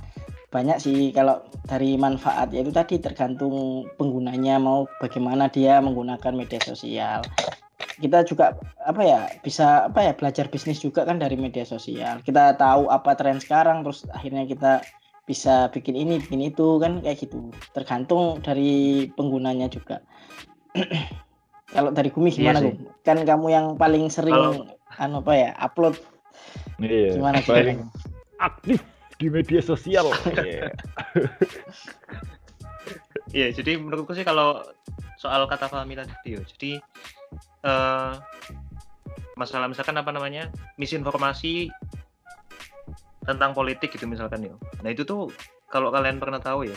banyak 0.54 0.78
sih. 0.78 1.10
Kalau 1.10 1.42
dari 1.66 1.98
manfaat 1.98 2.54
yaitu 2.54 2.70
tadi 2.70 3.02
tergantung 3.02 3.88
penggunanya 3.98 4.62
mau 4.62 4.86
bagaimana 5.02 5.50
dia 5.50 5.82
menggunakan 5.82 6.34
media 6.38 6.62
sosial. 6.62 7.26
Kita 7.98 8.22
juga 8.26 8.58
apa 8.86 9.02
ya 9.02 9.20
bisa 9.42 9.90
apa 9.90 10.06
ya 10.06 10.14
belajar 10.14 10.50
bisnis 10.50 10.82
juga 10.82 11.06
kan 11.10 11.18
dari 11.18 11.34
media 11.34 11.66
sosial. 11.66 12.22
Kita 12.22 12.54
tahu 12.54 12.94
apa 12.94 13.18
tren 13.18 13.42
sekarang 13.42 13.82
terus 13.82 14.06
akhirnya 14.14 14.46
kita 14.46 14.86
bisa 15.24 15.72
bikin 15.72 15.96
ini 15.96 16.20
bikin 16.22 16.42
itu 16.46 16.78
kan 16.78 17.02
kayak 17.02 17.26
gitu. 17.26 17.50
Tergantung 17.74 18.44
dari 18.46 19.08
penggunanya 19.18 19.66
juga. 19.74 20.06
Kalau 21.74 21.90
dari 21.90 22.14
Gumi 22.14 22.30
gimana 22.30 22.62
iya 22.62 22.78
kan 23.02 23.18
kamu 23.26 23.48
yang 23.50 23.66
paling 23.82 24.06
sering 24.14 24.38
kalau... 24.38 24.70
anu 25.02 25.26
apa 25.26 25.34
ya 25.34 25.50
upload. 25.58 25.98
Iya, 26.78 27.18
gimana 27.18 27.42
paling 27.42 27.90
aktif 28.40 28.80
di 29.18 29.28
media 29.30 29.62
sosial. 29.62 30.10
Iya, 33.34 33.50
yeah, 33.50 33.52
jadi 33.58 33.80
menurutku 33.80 34.14
sih 34.14 34.28
kalau 34.28 34.62
soal 35.18 35.48
kata 35.48 35.72
Fahmi 35.72 35.96
tadi, 35.96 36.36
jadi 36.36 36.72
uh, 37.64 38.20
masalah 39.40 39.72
misalkan 39.72 39.96
apa 39.98 40.12
namanya 40.12 40.52
misinformasi 40.76 41.72
tentang 43.24 43.56
politik 43.56 43.96
gitu 43.96 44.06
misalkan 44.06 44.44
yo. 44.44 44.60
Nah 44.84 44.92
itu 44.92 45.08
tuh 45.08 45.32
kalau 45.72 45.90
kalian 45.90 46.20
pernah 46.20 46.44
tahu 46.44 46.68
ya, 46.68 46.76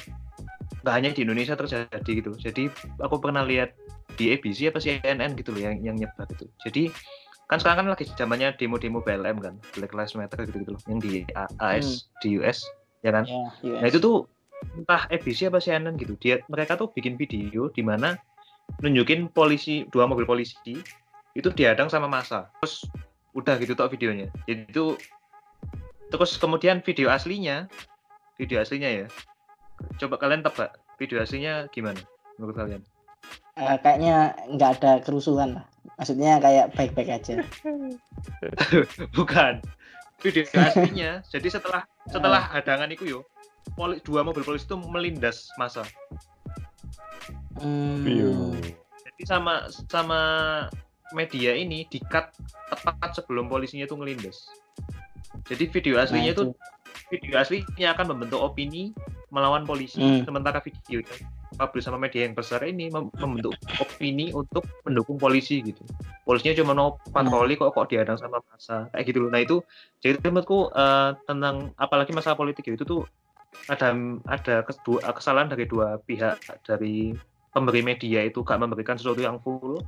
nggak 0.86 0.94
hanya 0.94 1.10
di 1.12 1.26
Indonesia 1.26 1.58
terjadi 1.58 2.10
gitu. 2.10 2.32
Jadi 2.38 2.70
aku 3.02 3.18
pernah 3.18 3.42
lihat 3.42 3.74
di 4.16 4.32
ABC 4.32 4.72
apa 4.72 4.80
CNN 4.80 5.36
gitu 5.36 5.52
loh 5.52 5.60
yang 5.60 5.76
yang 5.82 5.96
nyebar 5.98 6.30
itu. 6.30 6.46
Jadi 6.64 6.88
kan 7.46 7.62
sekarang 7.62 7.86
kan 7.86 7.88
lagi 7.94 8.04
zamannya 8.18 8.50
demo-demo 8.58 8.98
BLM 8.98 9.38
kan 9.38 9.54
Black 9.78 9.94
Lives 9.94 10.18
Matter 10.18 10.42
gitu 10.50 10.66
gitu 10.66 10.70
loh 10.74 10.82
yang 10.90 10.98
di 10.98 11.22
AS 11.62 11.86
hmm. 11.86 11.98
di 12.22 12.28
US 12.42 12.66
ya 13.06 13.14
kan? 13.14 13.22
Yeah, 13.22 13.50
US. 13.62 13.80
nah 13.82 13.86
itu 13.86 13.98
tuh 14.02 14.16
entah 14.74 15.06
ABC 15.12 15.46
apa 15.46 15.62
CNN 15.62 15.94
gitu 15.94 16.18
dia 16.18 16.42
mereka 16.50 16.74
tuh 16.74 16.90
bikin 16.90 17.14
video 17.14 17.70
di 17.70 17.86
mana 17.86 18.18
nunjukin 18.82 19.30
polisi 19.30 19.86
dua 19.94 20.10
mobil 20.10 20.26
polisi 20.26 20.74
itu 21.38 21.48
dihadang 21.54 21.86
sama 21.86 22.10
masa 22.10 22.50
terus 22.58 22.82
udah 23.36 23.60
gitu 23.60 23.76
tuh 23.76 23.86
videonya. 23.92 24.32
Jadi 24.48 24.66
itu 24.72 24.96
terus 26.08 26.34
kemudian 26.40 26.80
video 26.82 27.12
aslinya 27.12 27.70
video 28.40 28.58
aslinya 28.58 29.04
ya. 29.04 29.06
Coba 30.00 30.18
kalian 30.18 30.42
tebak 30.42 30.74
video 30.98 31.22
aslinya 31.22 31.68
gimana 31.70 32.00
menurut 32.40 32.56
kalian? 32.56 32.82
Uh, 33.60 33.76
kayaknya 33.84 34.34
nggak 34.56 34.80
ada 34.80 34.92
kerusuhan 35.04 35.60
lah 35.60 35.64
Maksudnya 35.94 36.42
kayak 36.42 36.74
baik-baik 36.74 37.10
aja. 37.22 37.34
Bukan. 39.16 39.62
Video 40.20 40.42
aslinya. 40.56 41.22
Jadi 41.28 41.48
setelah 41.52 41.86
setelah 42.10 42.42
ah. 42.48 42.58
hadangan 42.58 42.90
itu 42.90 43.04
yo, 43.06 43.20
poli, 43.78 44.02
dua 44.02 44.26
mobil 44.26 44.42
polisi 44.42 44.66
itu 44.66 44.76
melindas 44.80 45.46
masa. 45.60 45.86
Hmm. 47.60 48.02
Jadi 49.04 49.22
sama 49.22 49.70
sama 49.70 50.20
media 51.14 51.54
ini 51.54 51.86
dikat 51.86 52.34
tepat 52.72 53.14
sebelum 53.14 53.46
polisinya 53.46 53.86
itu 53.86 53.94
ngelindas. 53.94 54.50
Jadi 55.46 55.70
video 55.70 56.00
aslinya 56.02 56.32
nah, 56.32 56.36
itu. 56.36 56.44
itu 56.50 56.54
video 57.06 57.34
aslinya 57.38 57.94
akan 57.94 58.16
membentuk 58.16 58.40
opini 58.42 58.90
melawan 59.30 59.62
polisi, 59.68 60.02
hmm. 60.02 60.26
sementara 60.26 60.58
video 60.62 61.02
publish 61.56 61.88
sama 61.88 61.96
media 61.96 62.28
yang 62.28 62.36
besar 62.36 62.60
ini 62.62 62.92
membentuk 62.92 63.56
opini 63.80 64.30
untuk 64.30 64.62
mendukung 64.84 65.16
polisi 65.16 65.64
gitu. 65.64 65.82
Polisinya 66.22 66.62
cuma 66.62 66.72
mau 66.76 66.90
patroli 67.10 67.56
kok 67.56 67.72
kok 67.72 67.88
dihadang 67.88 68.20
sama 68.20 68.44
masa 68.46 68.86
kayak 68.92 69.04
gitu 69.08 69.18
loh. 69.26 69.30
Nah 69.32 69.40
itu 69.42 69.64
jadi 70.04 70.20
menurutku 70.28 70.70
uh, 70.76 71.16
tentang 71.24 71.72
apalagi 71.80 72.12
masalah 72.12 72.36
politik 72.36 72.68
itu 72.68 72.84
tuh 72.84 73.02
ada 73.72 73.96
ada 74.28 74.54
kesalahan 75.16 75.48
dari 75.48 75.64
dua 75.64 75.96
pihak. 76.04 76.36
Dari 76.62 77.16
pemberi 77.56 77.80
media 77.80 78.20
itu 78.20 78.44
gak 78.44 78.60
memberikan 78.60 79.00
sesuatu 79.00 79.24
yang 79.24 79.40
full 79.40 79.80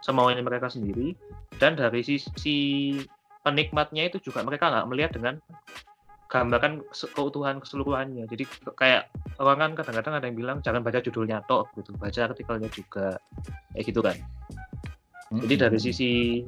semaunya 0.00 0.40
mereka 0.40 0.72
sendiri. 0.72 1.12
Dan 1.60 1.76
dari 1.76 2.00
sisi 2.00 2.96
penikmatnya 3.44 4.08
itu 4.08 4.20
juga 4.20 4.44
mereka 4.44 4.68
nggak 4.68 4.88
melihat 4.88 5.10
dengan 5.16 5.34
gambarkan 6.30 6.86
keutuhan 6.94 7.58
keseluruhannya. 7.58 8.30
Jadi 8.30 8.46
kayak 8.78 9.10
orang 9.42 9.74
kan 9.74 9.82
kadang-kadang 9.82 10.14
ada 10.22 10.26
yang 10.30 10.38
bilang 10.38 10.56
jangan 10.62 10.80
baca 10.80 11.02
judulnya 11.02 11.42
tok 11.50 11.74
gitu, 11.74 11.90
baca 11.98 12.20
artikelnya 12.30 12.70
juga 12.70 13.18
kayak 13.74 13.84
gitu 13.90 14.00
kan. 14.00 14.16
Jadi 15.30 15.54
dari 15.58 15.78
sisi 15.78 16.42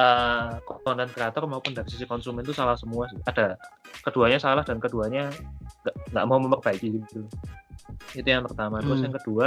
uh, 0.00 0.60
konten 0.64 1.08
kreator 1.12 1.44
maupun 1.48 1.72
dari 1.76 1.88
sisi 1.88 2.08
konsumen 2.08 2.44
itu 2.44 2.56
salah 2.56 2.76
semua 2.80 3.08
sih. 3.12 3.20
Ada 3.28 3.60
keduanya 4.00 4.40
salah 4.40 4.64
dan 4.64 4.80
keduanya 4.80 5.28
nggak 6.12 6.24
mau 6.24 6.40
memperbaiki 6.40 6.88
gitu. 7.00 7.28
Itu 8.16 8.28
yang 8.28 8.48
pertama. 8.48 8.80
Terus 8.80 9.00
hmm. 9.00 9.06
yang 9.08 9.14
kedua, 9.20 9.46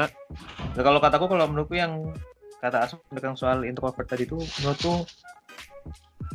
ya 0.78 0.82
kalau 0.86 1.02
kataku 1.02 1.26
kalau 1.30 1.46
menurutku 1.50 1.78
yang 1.78 2.14
kata 2.62 2.88
Asum 2.88 3.02
tentang 3.12 3.36
soal 3.36 3.66
introvert 3.68 4.08
tadi 4.08 4.24
itu 4.24 4.40
menurutku 4.62 5.06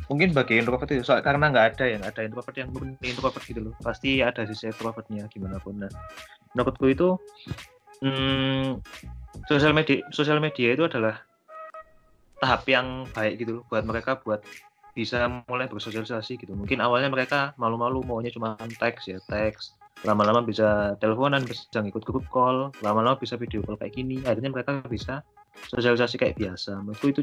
mungkin 0.09 0.33
bagi 0.33 0.57
introvert 0.57 0.88
itu 0.88 1.05
soal, 1.05 1.21
karena 1.21 1.53
nggak 1.53 1.66
ada 1.77 1.85
yang 1.85 2.03
ada 2.03 2.21
introvert 2.25 2.57
yang 2.57 2.68
murni 2.73 2.97
introvert 3.05 3.44
gitu 3.44 3.61
loh. 3.71 3.75
Pasti 3.81 4.25
ada 4.25 4.44
sisi 4.49 4.68
extrovertnya 4.68 5.29
gimana 5.29 5.61
pun. 5.61 5.85
Nah 5.85 5.92
menurutku 6.57 6.88
itu 6.88 7.09
hmm, 8.01 8.81
sosial 9.47 9.77
media 9.77 10.01
sosial 10.11 10.40
media 10.40 10.73
itu 10.73 10.88
adalah 10.88 11.21
tahap 12.40 12.64
yang 12.71 13.05
baik 13.12 13.42
gitu 13.44 13.61
loh 13.61 13.64
buat 13.68 13.85
mereka 13.85 14.16
buat 14.23 14.40
bisa 14.97 15.31
mulai 15.47 15.71
bersosialisasi 15.71 16.42
gitu. 16.42 16.59
Mungkin 16.59 16.83
awalnya 16.83 17.07
mereka 17.07 17.55
malu-malu 17.55 18.03
maunya 18.03 18.35
cuma 18.35 18.59
teks 18.59 19.07
ya 19.07 19.23
teks. 19.31 19.79
Lama-lama 20.03 20.42
bisa 20.42 20.99
teleponan 20.99 21.47
bisa 21.47 21.79
ngikut 21.79 22.03
grup 22.03 22.27
call. 22.35 22.75
Lama-lama 22.83 23.14
bisa 23.14 23.38
video 23.38 23.62
call 23.62 23.79
kayak 23.79 23.94
gini. 23.94 24.18
Akhirnya 24.27 24.51
mereka 24.51 24.83
bisa 24.90 25.23
sosialisasi 25.71 26.18
kayak 26.18 26.35
biasa. 26.38 26.83
Menurutku 26.83 27.14
itu 27.14 27.23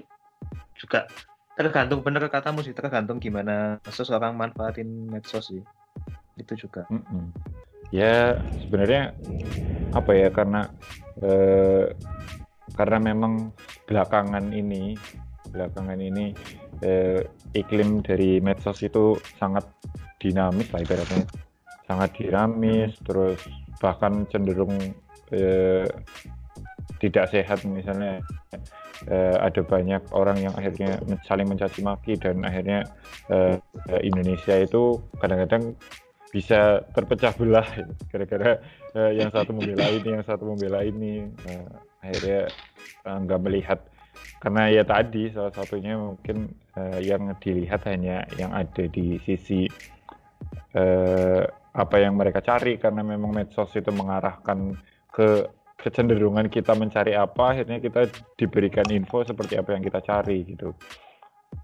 juga 0.79 1.07
tergantung 1.55 2.03
bener 2.03 2.27
katamu 2.27 2.61
sih 2.61 2.75
tergantung 2.75 3.17
gimana 3.17 3.79
seseorang 3.87 4.35
manfaatin 4.35 5.07
medsos 5.07 5.49
sih. 5.49 5.63
Itu 6.35 6.53
juga. 6.59 6.83
Mm 6.91 7.01
-mm. 7.01 7.25
ya 7.93 8.41
sebenarnya 8.65 9.13
apa 9.93 10.11
ya 10.11 10.29
karena 10.33 10.67
eh, 11.23 11.95
karena 12.75 12.97
memang 12.99 13.55
belakangan 13.87 14.51
ini 14.51 14.99
belakangan 15.53 15.99
ini 16.01 16.35
eh, 16.83 17.23
iklim 17.55 18.03
dari 18.03 18.43
medsos 18.43 18.83
itu 18.83 19.15
sangat 19.39 19.63
dinamis 20.19 20.67
lah 20.75 20.83
ibaratnya. 20.83 21.23
Sangat 21.87 22.19
dinamis 22.19 22.91
terus 23.07 23.39
bahkan 23.79 24.27
cenderung 24.27 24.75
eh, 25.31 25.87
tidak 27.01 27.27
sehat 27.29 27.61
misalnya 27.67 28.23
uh, 29.11 29.37
ada 29.43 29.61
banyak 29.61 30.01
orang 30.15 30.37
yang 30.39 30.53
akhirnya 30.55 30.97
saling 31.27 31.47
mencaci 31.49 31.83
maki 31.83 32.15
dan 32.15 32.41
akhirnya 32.45 32.87
uh, 33.29 33.59
Indonesia 33.99 34.55
itu 34.55 34.99
kadang-kadang 35.19 35.75
bisa 36.35 36.83
terpecah 36.91 37.31
belah 37.39 37.67
gara-gara 38.11 38.59
uh, 38.91 39.11
yang 39.15 39.31
satu 39.31 39.55
membela 39.55 39.87
ini 39.87 40.07
yang 40.19 40.25
satu 40.27 40.43
membela 40.43 40.83
ini 40.83 41.31
uh, 41.47 41.69
akhirnya 42.03 42.51
nggak 43.07 43.39
uh, 43.39 43.43
melihat. 43.47 43.79
Karena 44.43 44.67
ya 44.67 44.83
tadi 44.83 45.31
salah 45.31 45.51
satunya 45.55 45.95
mungkin 45.95 46.51
uh, 46.75 46.99
yang 46.99 47.31
dilihat 47.39 47.87
hanya 47.87 48.27
yang 48.35 48.51
ada 48.51 48.83
di 48.91 49.15
sisi 49.23 49.63
uh, 50.75 51.43
apa 51.75 51.95
yang 51.99 52.15
mereka 52.15 52.39
cari 52.43 52.79
karena 52.79 53.03
memang 53.03 53.31
medsos 53.31 53.71
itu 53.75 53.91
mengarahkan 53.91 54.75
ke 55.11 55.47
kecenderungan 55.85 56.49
kita 56.49 56.73
mencari 56.73 57.13
apa 57.13 57.53
akhirnya 57.53 57.77
kita 57.77 58.09
diberikan 58.33 58.89
info 58.89 59.21
seperti 59.21 59.53
apa 59.53 59.77
yang 59.77 59.85
kita 59.85 60.01
cari 60.01 60.41
gitu. 60.41 60.73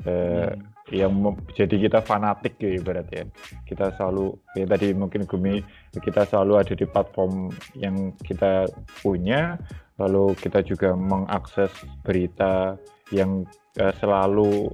Eh, 0.05 0.53
yang 0.93 1.13
mem- 1.13 1.41
jadi 1.57 1.89
kita 1.89 1.99
fanatik 2.05 2.61
ya 2.61 2.77
ibaratnya. 2.77 3.27
Kita 3.65 3.97
selalu 3.97 4.37
ya 4.53 4.69
tadi 4.69 4.93
mungkin 4.93 5.25
Gumi 5.25 5.65
kita 5.97 6.29
selalu 6.29 6.53
ada 6.61 6.73
di 6.77 6.85
platform 6.85 7.49
yang 7.73 8.13
kita 8.21 8.69
punya 9.01 9.57
lalu 9.97 10.33
kita 10.37 10.61
juga 10.65 10.93
mengakses 10.93 11.73
berita 12.05 12.77
yang 13.09 13.45
eh, 13.77 13.93
selalu 13.97 14.69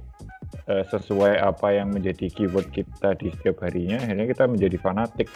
eh, 0.68 0.84
sesuai 0.92 1.40
apa 1.40 1.76
yang 1.76 1.92
menjadi 1.92 2.28
keyword 2.32 2.68
kita 2.72 3.16
di 3.16 3.32
setiap 3.32 3.64
harinya 3.64 4.00
akhirnya 4.00 4.26
kita 4.28 4.44
menjadi 4.44 4.76
fanatik. 4.80 5.28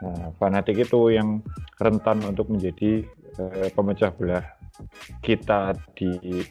Nah 0.00 0.32
fanatik 0.36 0.80
itu 0.80 1.12
yang 1.12 1.40
rentan 1.76 2.24
untuk 2.24 2.48
menjadi 2.48 3.04
eh, 3.38 3.68
pemecah 3.72 4.12
belah 4.16 4.44
kita 5.22 5.76
di 5.96 6.42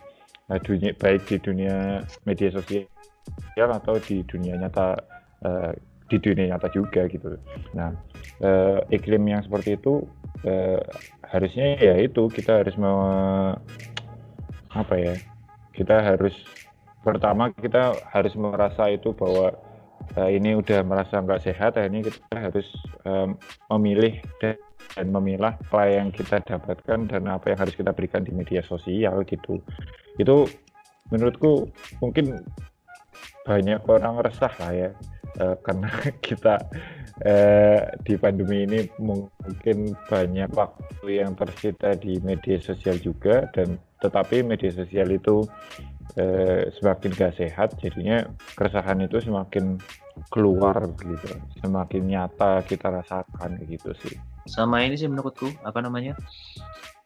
eh, 0.51 0.59
dunia 0.61 0.91
baik 0.97 1.21
di 1.29 1.37
dunia 1.41 2.05
media 2.25 2.49
sosial 2.53 2.87
atau 3.57 3.99
di 4.03 4.21
dunia 4.25 4.57
nyata 4.59 4.99
eh, 5.45 5.71
di 6.09 6.17
dunia 6.21 6.53
nyata 6.53 6.69
juga 6.69 7.09
gitu. 7.09 7.37
Nah 7.73 7.91
eh, 8.41 8.79
iklim 8.93 9.25
yang 9.25 9.41
seperti 9.41 9.77
itu 9.77 10.05
eh, 10.45 10.81
harusnya 11.25 11.81
ya 11.81 11.95
itu 11.99 12.29
kita 12.29 12.61
harus 12.61 12.75
me- 12.77 13.57
apa 14.75 14.95
ya 14.99 15.15
kita 15.71 16.03
harus 16.03 16.35
pertama 17.01 17.53
kita 17.55 18.01
harus 18.11 18.33
merasa 18.35 18.91
itu 18.91 19.13
bahwa 19.15 19.55
eh, 20.17 20.37
ini 20.37 20.57
udah 20.57 20.85
merasa 20.85 21.19
nggak 21.19 21.43
sehat 21.43 21.75
akhirnya 21.75 22.05
kita 22.05 22.35
harus 22.37 22.67
em, 23.03 23.35
memilih 23.73 24.21
dan, 24.39 24.55
dan 24.93 25.07
memilah 25.09 25.53
apa 25.57 25.81
yang 25.89 26.09
kita 26.13 26.41
dapatkan 26.45 27.09
dan 27.09 27.23
apa 27.27 27.53
yang 27.53 27.59
harus 27.59 27.75
kita 27.75 27.91
berikan 27.91 28.21
di 28.21 28.31
media 28.31 28.61
sosial 28.61 29.25
gitu. 29.25 29.59
Itu 30.21 30.45
menurutku 31.09 31.69
mungkin 32.01 32.41
banyak 33.45 33.85
orang 33.85 34.25
resah 34.25 34.53
lah 34.57 34.71
ya 34.73 34.89
eh, 35.37 35.55
karena 35.61 35.89
kita 36.25 36.55
eh, 37.21 37.81
di 38.01 38.17
pandemi 38.17 38.65
ini 38.65 38.89
mungkin 38.97 39.93
banyak 40.09 40.49
waktu 40.51 41.07
yang 41.21 41.37
tersita 41.37 41.93
di 41.93 42.17
media 42.25 42.57
sosial 42.59 42.97
juga 42.97 43.45
dan 43.53 43.77
tetapi 44.01 44.43
media 44.43 44.73
sosial 44.73 45.13
itu 45.13 45.45
eh, 46.13 46.69
semakin 46.77 47.11
gak 47.17 47.33
sehat 47.35 47.75
jadinya 47.81 48.29
keresahan 48.53 49.01
itu 49.01 49.17
semakin 49.19 49.81
keluar 50.29 50.85
gitu. 51.01 51.27
Semakin 51.59 52.01
nyata 52.07 52.63
kita 52.63 52.87
rasakan 52.93 53.59
gitu 53.65 53.91
sih. 54.05 54.15
Sama 54.45 54.85
ini 54.85 54.95
sih 54.95 55.09
menurutku 55.09 55.49
apa 55.65 55.81
namanya? 55.81 56.13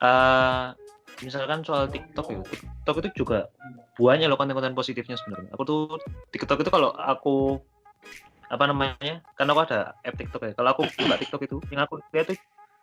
Eh 0.03 0.65
misalkan 1.23 1.63
soal 1.67 1.91
TikTok 1.91 2.27
ya 2.31 2.39
TikTok 2.43 2.95
itu 3.03 3.25
juga 3.25 3.51
banyak 3.99 4.31
loh 4.31 4.39
konten-konten 4.39 4.77
positifnya 4.77 5.19
sebenarnya. 5.19 5.51
Aku 5.55 5.63
tuh 5.67 5.81
TikTok 6.31 6.63
itu 6.63 6.71
kalau 6.71 6.95
aku 6.95 7.59
apa 8.49 8.63
namanya? 8.65 9.21
Karena 9.35 9.51
aku 9.53 9.61
ada 9.67 9.79
app 10.05 10.15
TikTok 10.15 10.41
ya. 10.47 10.51
Kalau 10.55 10.69
aku 10.71 10.81
buka 10.87 11.15
TikTok 11.19 11.41
itu 11.45 11.57
yang 11.73 11.83
aku 11.83 11.99
lihat 12.13 12.31
tuh 12.31 12.37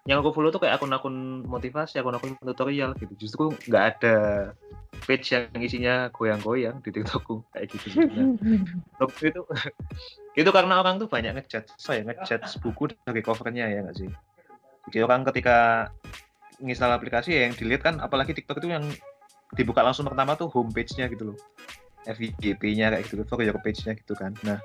yang 0.07 0.23
aku 0.23 0.31
follow 0.39 0.55
tuh 0.55 0.63
kayak 0.63 0.79
akun-akun 0.79 1.43
motivasi 1.51 1.99
akun-akun 1.99 2.39
tutorial 2.39 2.95
gitu. 2.95 3.13
Justru 3.19 3.45
nggak 3.67 3.85
ada 3.99 4.17
page 5.03 5.35
yang 5.35 5.51
isinya 5.59 5.95
goyang-goyang 6.15 6.79
di 6.81 6.95
TikTokku 6.95 7.43
kayak 7.51 7.67
gitu. 7.75 7.87
Waktu 9.03 9.23
itu 9.35 9.43
itu 10.41 10.51
karena 10.55 10.79
orang 10.79 11.03
tuh 11.03 11.11
banyak 11.11 11.35
ngejudge 11.35 11.75
saya 11.75 12.07
ngejudge 12.07 12.63
buku 12.63 12.95
dari 13.03 13.21
covernya 13.21 13.67
ya 13.67 13.83
nggak 13.83 13.97
sih? 13.99 14.11
Jadi 14.95 15.03
orang 15.03 15.27
ketika 15.27 15.91
nginstal 16.63 16.95
aplikasi 16.95 17.35
ya 17.35 17.51
yang 17.51 17.55
dilihat 17.59 17.83
kan 17.83 17.99
apalagi 17.99 18.31
TikTok 18.31 18.63
itu 18.63 18.71
yang 18.71 18.87
dibuka 19.59 19.83
langsung 19.83 20.07
pertama 20.07 20.39
tuh 20.39 20.47
homepage-nya 20.55 21.11
gitu 21.11 21.35
loh. 21.35 21.39
FYP-nya 22.07 22.95
kayak 22.95 23.11
gitu 23.11 23.27
for 23.27 23.43
your 23.43 23.59
page-nya 23.59 23.99
gitu 23.99 24.15
kan. 24.15 24.31
Nah 24.47 24.63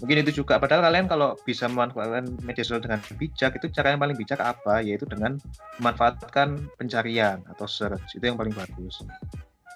mungkin 0.00 0.24
itu 0.24 0.42
juga. 0.42 0.56
Padahal 0.56 0.88
kalian 0.88 1.06
kalau 1.06 1.36
bisa 1.44 1.68
memanfaatkan 1.68 2.40
media 2.42 2.64
sosial 2.64 2.82
dengan 2.82 3.00
bijak 3.20 3.56
itu 3.60 3.66
cara 3.70 3.92
yang 3.94 4.00
paling 4.00 4.16
bijak 4.16 4.40
apa? 4.40 4.80
Yaitu 4.80 5.04
dengan 5.06 5.36
memanfaatkan 5.78 6.68
pencarian 6.80 7.44
atau 7.52 7.68
search. 7.68 8.16
Itu 8.16 8.24
yang 8.24 8.40
paling 8.40 8.56
bagus. 8.56 9.04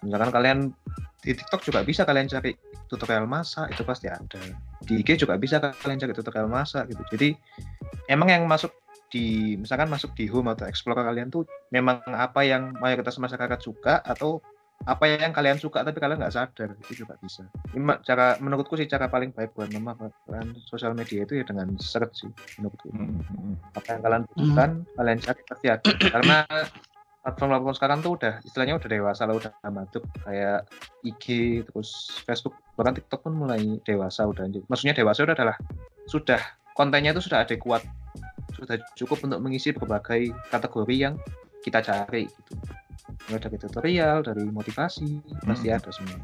Misalkan 0.05 0.31
kalian 0.33 0.59
di 1.25 1.33
TikTok 1.33 1.65
juga 1.65 1.81
bisa 1.85 2.05
kalian 2.05 2.29
cari 2.29 2.53
tutorial 2.89 3.25
masak 3.25 3.73
itu 3.73 3.83
pasti 3.85 4.13
ada. 4.13 4.41
Di 4.85 5.01
IG 5.01 5.25
juga 5.25 5.41
bisa 5.41 5.61
kalian 5.61 6.01
cari 6.01 6.13
tutorial 6.13 6.49
masak 6.49 6.93
gitu. 6.93 7.03
Jadi 7.17 7.29
emang 8.09 8.29
yang 8.29 8.45
masuk 8.45 8.73
di 9.09 9.55
misalkan 9.55 9.87
masuk 9.87 10.11
di 10.19 10.27
home 10.27 10.51
atau 10.51 10.67
explore 10.67 10.99
kalian 11.01 11.31
tuh 11.31 11.47
memang 11.71 12.03
apa 12.11 12.43
yang 12.43 12.75
mayoritas 12.83 13.15
masyarakat 13.23 13.63
suka 13.63 14.03
atau 14.03 14.43
apa 14.85 15.05
yang 15.09 15.33
kalian 15.33 15.57
suka 15.57 15.81
tapi 15.81 15.97
kalian 15.97 16.21
nggak 16.21 16.35
sadar 16.37 16.77
itu 16.77 17.05
juga 17.05 17.17
bisa. 17.17 17.49
Ini 17.73 18.05
cara 18.05 18.37
menurutku 18.37 18.77
sih 18.77 18.85
cara 18.85 19.09
paling 19.09 19.33
baik 19.33 19.57
buat 19.57 19.73
memanfaatkan 19.73 20.61
sosial 20.69 20.93
media 20.93 21.25
itu 21.25 21.41
ya 21.41 21.45
dengan 21.49 21.73
search 21.81 22.25
sih 22.25 22.31
menurutku. 22.61 22.93
Mm-mm. 22.93 23.57
apa 23.73 23.89
yang 23.97 24.01
kalian 24.05 24.23
butuhkan 24.29 24.71
kalian 25.01 25.19
cari 25.25 25.41
pasti 25.49 25.67
ada. 25.73 25.91
Karena 25.97 26.39
platform-platform 27.25 27.77
sekarang 27.81 27.99
tuh 28.05 28.13
udah 28.21 28.35
istilahnya 28.45 28.75
udah 28.77 28.89
dewasa 28.93 29.23
lah 29.25 29.35
udah 29.41 29.53
masuk 29.73 30.05
kayak 30.29 30.69
IG 31.01 31.25
terus 31.65 32.21
Facebook 32.29 32.53
bahkan 32.77 33.01
TikTok 33.01 33.25
pun 33.25 33.33
mulai 33.33 33.81
dewasa 33.89 34.29
udah 34.29 34.45
maksudnya 34.69 34.93
dewasa 34.93 35.25
udah 35.25 35.33
adalah 35.33 35.57
sudah 36.05 36.41
kontennya 36.77 37.17
itu 37.17 37.25
sudah 37.25 37.49
ada 37.49 37.57
kuat. 37.57 37.81
Sudah 38.53 38.77
cukup 38.95 39.25
untuk 39.25 39.41
mengisi 39.41 39.73
berbagai 39.73 40.31
kategori 40.53 40.95
yang 40.95 41.17
kita 41.65 41.81
cari 41.81 42.29
gitu 42.29 42.84
mulai 43.29 43.41
dari 43.41 43.57
tutorial 43.57 44.21
dari 44.25 44.45
motivasi 44.49 45.21
pasti 45.45 45.69
Hmm. 45.71 45.77
ada 45.81 45.91
semua 45.93 46.19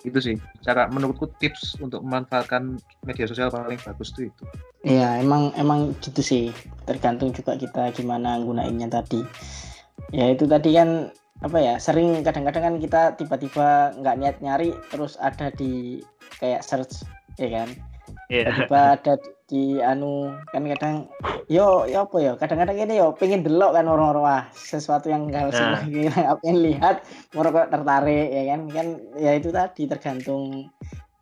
itu 0.00 0.16
sih 0.16 0.36
cara 0.64 0.88
menurutku 0.88 1.28
tips 1.36 1.76
untuk 1.80 2.00
memanfaatkan 2.00 2.80
media 3.04 3.28
sosial 3.28 3.52
paling 3.52 3.80
bagus 3.84 4.12
tuh 4.16 4.28
itu 4.32 4.44
Iya, 4.80 5.20
emang 5.20 5.52
emang 5.60 5.92
gitu 6.00 6.24
sih. 6.24 6.48
Tergantung 6.88 7.36
juga 7.36 7.52
kita 7.52 7.92
gimana 7.92 8.40
gunainnya 8.40 8.88
tadi. 8.88 9.20
Ya 10.08 10.32
itu 10.32 10.48
tadi 10.48 10.72
kan 10.72 11.12
apa 11.44 11.56
ya 11.60 11.76
sering 11.76 12.24
kadang-kadang 12.24 12.64
kan 12.64 12.74
kita 12.80 13.02
tiba-tiba 13.20 13.92
nggak 14.00 14.16
niat 14.16 14.36
nyari 14.40 14.72
terus 14.88 15.20
ada 15.20 15.52
di 15.52 16.00
kayak 16.40 16.64
search 16.64 17.04
ya 17.36 17.48
kan 17.60 17.68
tiba-tiba 18.30 18.80
ada 18.94 19.14
di 19.50 19.82
anu 19.82 20.30
kan 20.54 20.62
kadang 20.62 20.94
yo 21.50 21.90
yo 21.90 22.06
apa 22.06 22.16
yo? 22.22 22.32
Kadang-kadang 22.38 22.78
ini 22.78 23.02
yo 23.02 23.10
pengen 23.18 23.42
delok 23.42 23.74
kan 23.74 23.90
orang-orang 23.90 24.22
wah 24.22 24.42
sesuatu 24.54 25.10
yang 25.10 25.26
nggak 25.26 25.50
Nah. 25.50 25.82
nah. 25.82 26.34
pengen 26.40 26.58
lihat 26.62 27.02
orang 27.34 27.52
kok 27.52 27.70
tertarik 27.74 28.28
ya 28.30 28.42
kan? 28.54 28.60
Kan 28.70 28.86
ya 29.18 29.30
itu 29.34 29.50
tadi 29.50 29.82
tergantung 29.90 30.70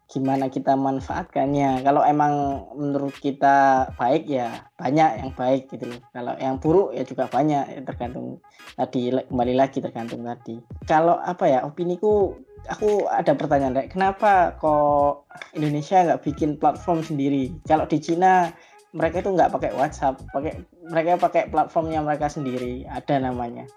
gimana 0.08 0.48
kita 0.48 0.72
manfaatkannya. 0.72 1.84
Kalau 1.84 2.00
emang 2.04 2.64
menurut 2.76 3.16
kita 3.20 3.88
baik 3.96 4.24
ya 4.28 4.68
banyak 4.80 5.24
yang 5.24 5.30
baik 5.36 5.68
gitu 5.68 5.84
loh. 5.84 6.00
Kalau 6.12 6.32
yang 6.40 6.56
buruk 6.60 6.96
ya 6.96 7.04
juga 7.04 7.28
banyak. 7.28 7.64
Ya 7.76 7.80
tergantung 7.84 8.40
tadi 8.76 9.12
kembali 9.12 9.54
lagi 9.56 9.84
tergantung 9.84 10.24
tadi. 10.24 10.60
Kalau 10.88 11.20
apa 11.20 11.44
ya 11.48 11.64
opiniku 11.64 12.36
aku 12.66 13.06
ada 13.06 13.32
pertanyaan 13.38 13.78
Rek. 13.78 13.94
kenapa 13.94 14.58
kok 14.58 15.30
Indonesia 15.54 16.02
nggak 16.02 16.22
bikin 16.26 16.58
platform 16.58 17.06
sendiri 17.06 17.54
kalau 17.70 17.86
di 17.86 18.02
Cina 18.02 18.50
mereka 18.96 19.20
itu 19.22 19.30
nggak 19.30 19.52
pakai 19.54 19.70
WhatsApp 19.76 20.18
pakai 20.34 20.58
mereka 20.88 21.20
pakai 21.20 21.52
platformnya 21.52 22.00
mereka 22.02 22.26
sendiri 22.26 22.82
ada 22.88 23.20
namanya 23.20 23.68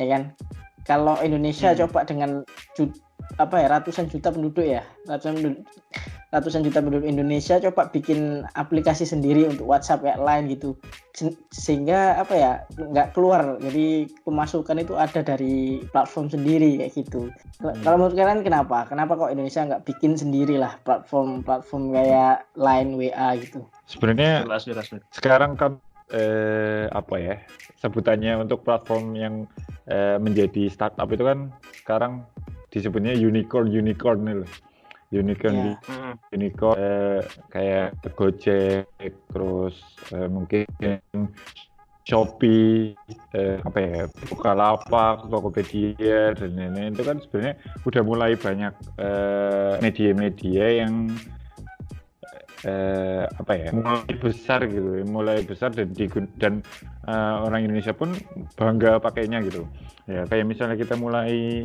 ya 0.00 0.06
kan 0.08 0.32
kalau 0.88 1.18
Indonesia 1.20 1.76
Hmm. 1.76 1.86
coba 1.86 2.08
dengan 2.08 2.30
apa 3.38 3.56
ya 3.62 3.66
ratusan 3.72 4.08
juta 4.10 4.28
penduduk 4.30 4.66
ya. 4.66 4.84
Ratusan 5.08 5.40
penduduk, 5.40 5.62
ratusan 6.30 6.62
juta 6.62 6.78
penduduk 6.84 7.06
Indonesia 7.08 7.58
coba 7.58 7.88
bikin 7.90 8.44
aplikasi 8.54 9.08
sendiri 9.08 9.48
untuk 9.48 9.66
WhatsApp 9.66 10.04
kayak 10.04 10.20
lain 10.20 10.50
gitu. 10.52 10.76
Se- 11.16 11.36
sehingga 11.50 12.20
apa 12.20 12.34
ya 12.36 12.52
nggak 12.76 13.16
keluar. 13.16 13.58
Jadi 13.58 14.12
pemasukan 14.22 14.78
itu 14.82 14.94
ada 14.94 15.20
dari 15.24 15.82
platform 15.90 16.30
sendiri 16.30 16.80
kayak 16.84 16.92
gitu. 16.94 17.32
Kalau- 17.58 17.74
Hmm. 17.76 17.82
kalau 17.82 17.96
menurut 17.98 18.16
kalian 18.16 18.42
kenapa? 18.46 18.78
Kenapa 18.86 19.12
kok 19.18 19.32
Indonesia 19.32 19.66
nggak 19.66 19.84
bikin 19.88 20.12
sendiri 20.14 20.56
lah 20.60 20.76
platform 20.84 21.42
platform 21.42 21.94
kayak 21.96 22.46
Line 22.54 22.94
WA 22.98 23.36
gitu? 23.40 23.64
Sebenarnya 23.86 24.46
sekarang 25.10 25.56
kan 25.58 25.80
eh, 26.10 26.90
apa 26.90 27.22
ya 27.22 27.38
sebutannya 27.78 28.42
untuk 28.42 28.66
platform 28.66 29.14
yang 29.14 29.34
eh, 29.86 30.18
menjadi 30.18 30.66
startup 30.66 31.06
itu 31.10 31.22
kan 31.22 31.54
sekarang 31.82 32.26
disebutnya 32.70 33.12
unicorn 33.12 33.68
unicorn 33.68 34.20
nih 34.24 34.36
loh 34.42 34.50
unicorn 35.10 35.54
Ya. 35.58 35.74
Mm. 35.90 36.14
unicorn 36.38 36.78
eh, 36.78 37.20
kayak 37.50 37.88
Gojek 38.14 38.86
terus 39.34 39.74
eh, 40.14 40.28
mungkin 40.30 40.64
Shopee 42.06 42.96
eh, 43.34 43.58
apa 43.62 43.78
ya 43.78 44.02
Bukalapak 44.30 45.30
Tokopedia 45.30 46.34
dan 46.34 46.50
lain-lain 46.56 46.94
itu 46.94 47.02
kan 47.06 47.18
sebenarnya 47.22 47.54
udah 47.86 48.02
mulai 48.02 48.32
banyak 48.34 48.72
eh, 48.98 49.74
media-media 49.82 50.66
yang 50.86 51.10
eh, 52.64 53.24
apa 53.24 53.52
ya 53.56 53.68
mulai 53.72 54.12
besar 54.16 54.68
gitu 54.68 55.04
mulai 55.08 55.40
besar 55.44 55.72
dan 55.72 55.92
digun- 55.96 56.32
dan 56.36 56.60
eh, 57.08 57.34
orang 57.46 57.64
Indonesia 57.68 57.94
pun 57.96 58.12
bangga 58.56 59.00
pakainya 59.00 59.40
gitu. 59.44 59.64
Ya 60.10 60.26
kayak 60.26 60.48
misalnya 60.48 60.76
kita 60.76 60.98
mulai 60.98 61.64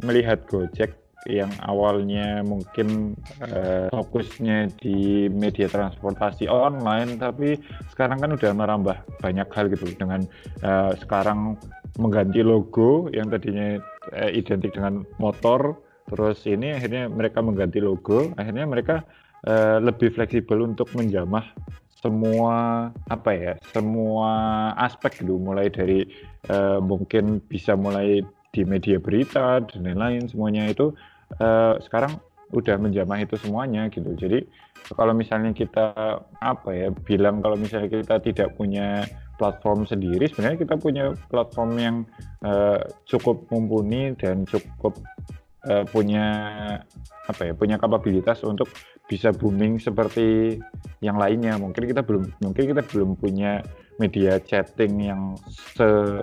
melihat 0.00 0.48
Gojek 0.48 1.02
yang 1.30 1.50
awalnya 1.62 2.42
mungkin 2.42 3.14
uh, 3.46 3.86
fokusnya 3.94 4.74
di 4.82 5.30
media 5.30 5.70
transportasi 5.70 6.50
online 6.50 7.14
tapi 7.14 7.54
sekarang 7.94 8.18
kan 8.18 8.34
udah 8.34 8.50
merambah 8.50 8.96
banyak 9.22 9.46
hal 9.54 9.70
gitu. 9.70 9.86
Dengan 9.94 10.26
uh, 10.66 10.90
sekarang 10.98 11.54
mengganti 12.02 12.42
logo 12.42 13.06
yang 13.14 13.30
tadinya 13.30 13.78
uh, 14.18 14.30
identik 14.34 14.74
dengan 14.74 15.06
motor 15.22 15.78
terus 16.10 16.42
ini 16.50 16.74
akhirnya 16.74 17.06
mereka 17.06 17.38
mengganti 17.38 17.78
logo 17.78 18.34
akhirnya 18.34 18.66
mereka 18.66 19.06
uh, 19.46 19.78
lebih 19.82 20.14
fleksibel 20.14 20.62
untuk 20.62 20.90
menjamah 20.94 21.44
semua 22.02 22.90
apa 23.06 23.30
ya 23.30 23.52
semua 23.70 24.30
aspek 24.74 25.22
gitu. 25.22 25.38
Mulai 25.38 25.70
dari 25.70 26.02
uh, 26.50 26.82
mungkin 26.82 27.38
bisa 27.46 27.78
mulai 27.78 28.26
di 28.52 28.62
media 28.66 28.98
berita 28.98 29.62
dan 29.64 29.80
lain-lain 29.86 30.28
semuanya 30.28 30.68
itu 30.68 30.92
uh, 31.38 31.78
sekarang 31.80 32.18
udah 32.52 32.76
menjamah 32.76 33.22
itu 33.24 33.38
semuanya 33.40 33.88
gitu. 33.88 34.12
Jadi 34.12 34.44
kalau 34.92 35.14
misalnya 35.14 35.54
kita 35.54 35.94
apa 36.42 36.70
ya 36.74 36.90
bilang 36.90 37.40
kalau 37.40 37.54
misalnya 37.56 37.88
kita 37.88 38.18
tidak 38.20 38.48
punya 38.58 39.06
platform 39.40 39.88
sendiri 39.88 40.28
sebenarnya 40.30 40.58
kita 40.62 40.74
punya 40.78 41.04
platform 41.30 41.70
yang 41.78 41.96
uh, 42.44 42.78
cukup 43.08 43.42
mumpuni 43.48 44.14
dan 44.14 44.46
cukup 44.46 44.94
uh, 45.66 45.82
punya 45.90 46.26
apa 47.26 47.42
ya 47.50 47.52
punya 47.54 47.78
kapabilitas 47.78 48.42
untuk 48.46 48.70
bisa 49.10 49.34
booming 49.34 49.82
seperti 49.82 50.56
yang 51.04 51.18
lainnya 51.20 51.58
mungkin 51.58 51.84
kita 51.84 52.00
belum 52.06 52.32
mungkin 52.40 52.64
kita 52.70 52.82
belum 52.86 53.18
punya 53.18 53.60
media 54.00 54.40
chatting 54.40 55.10
yang 55.12 55.36
se 55.48 56.22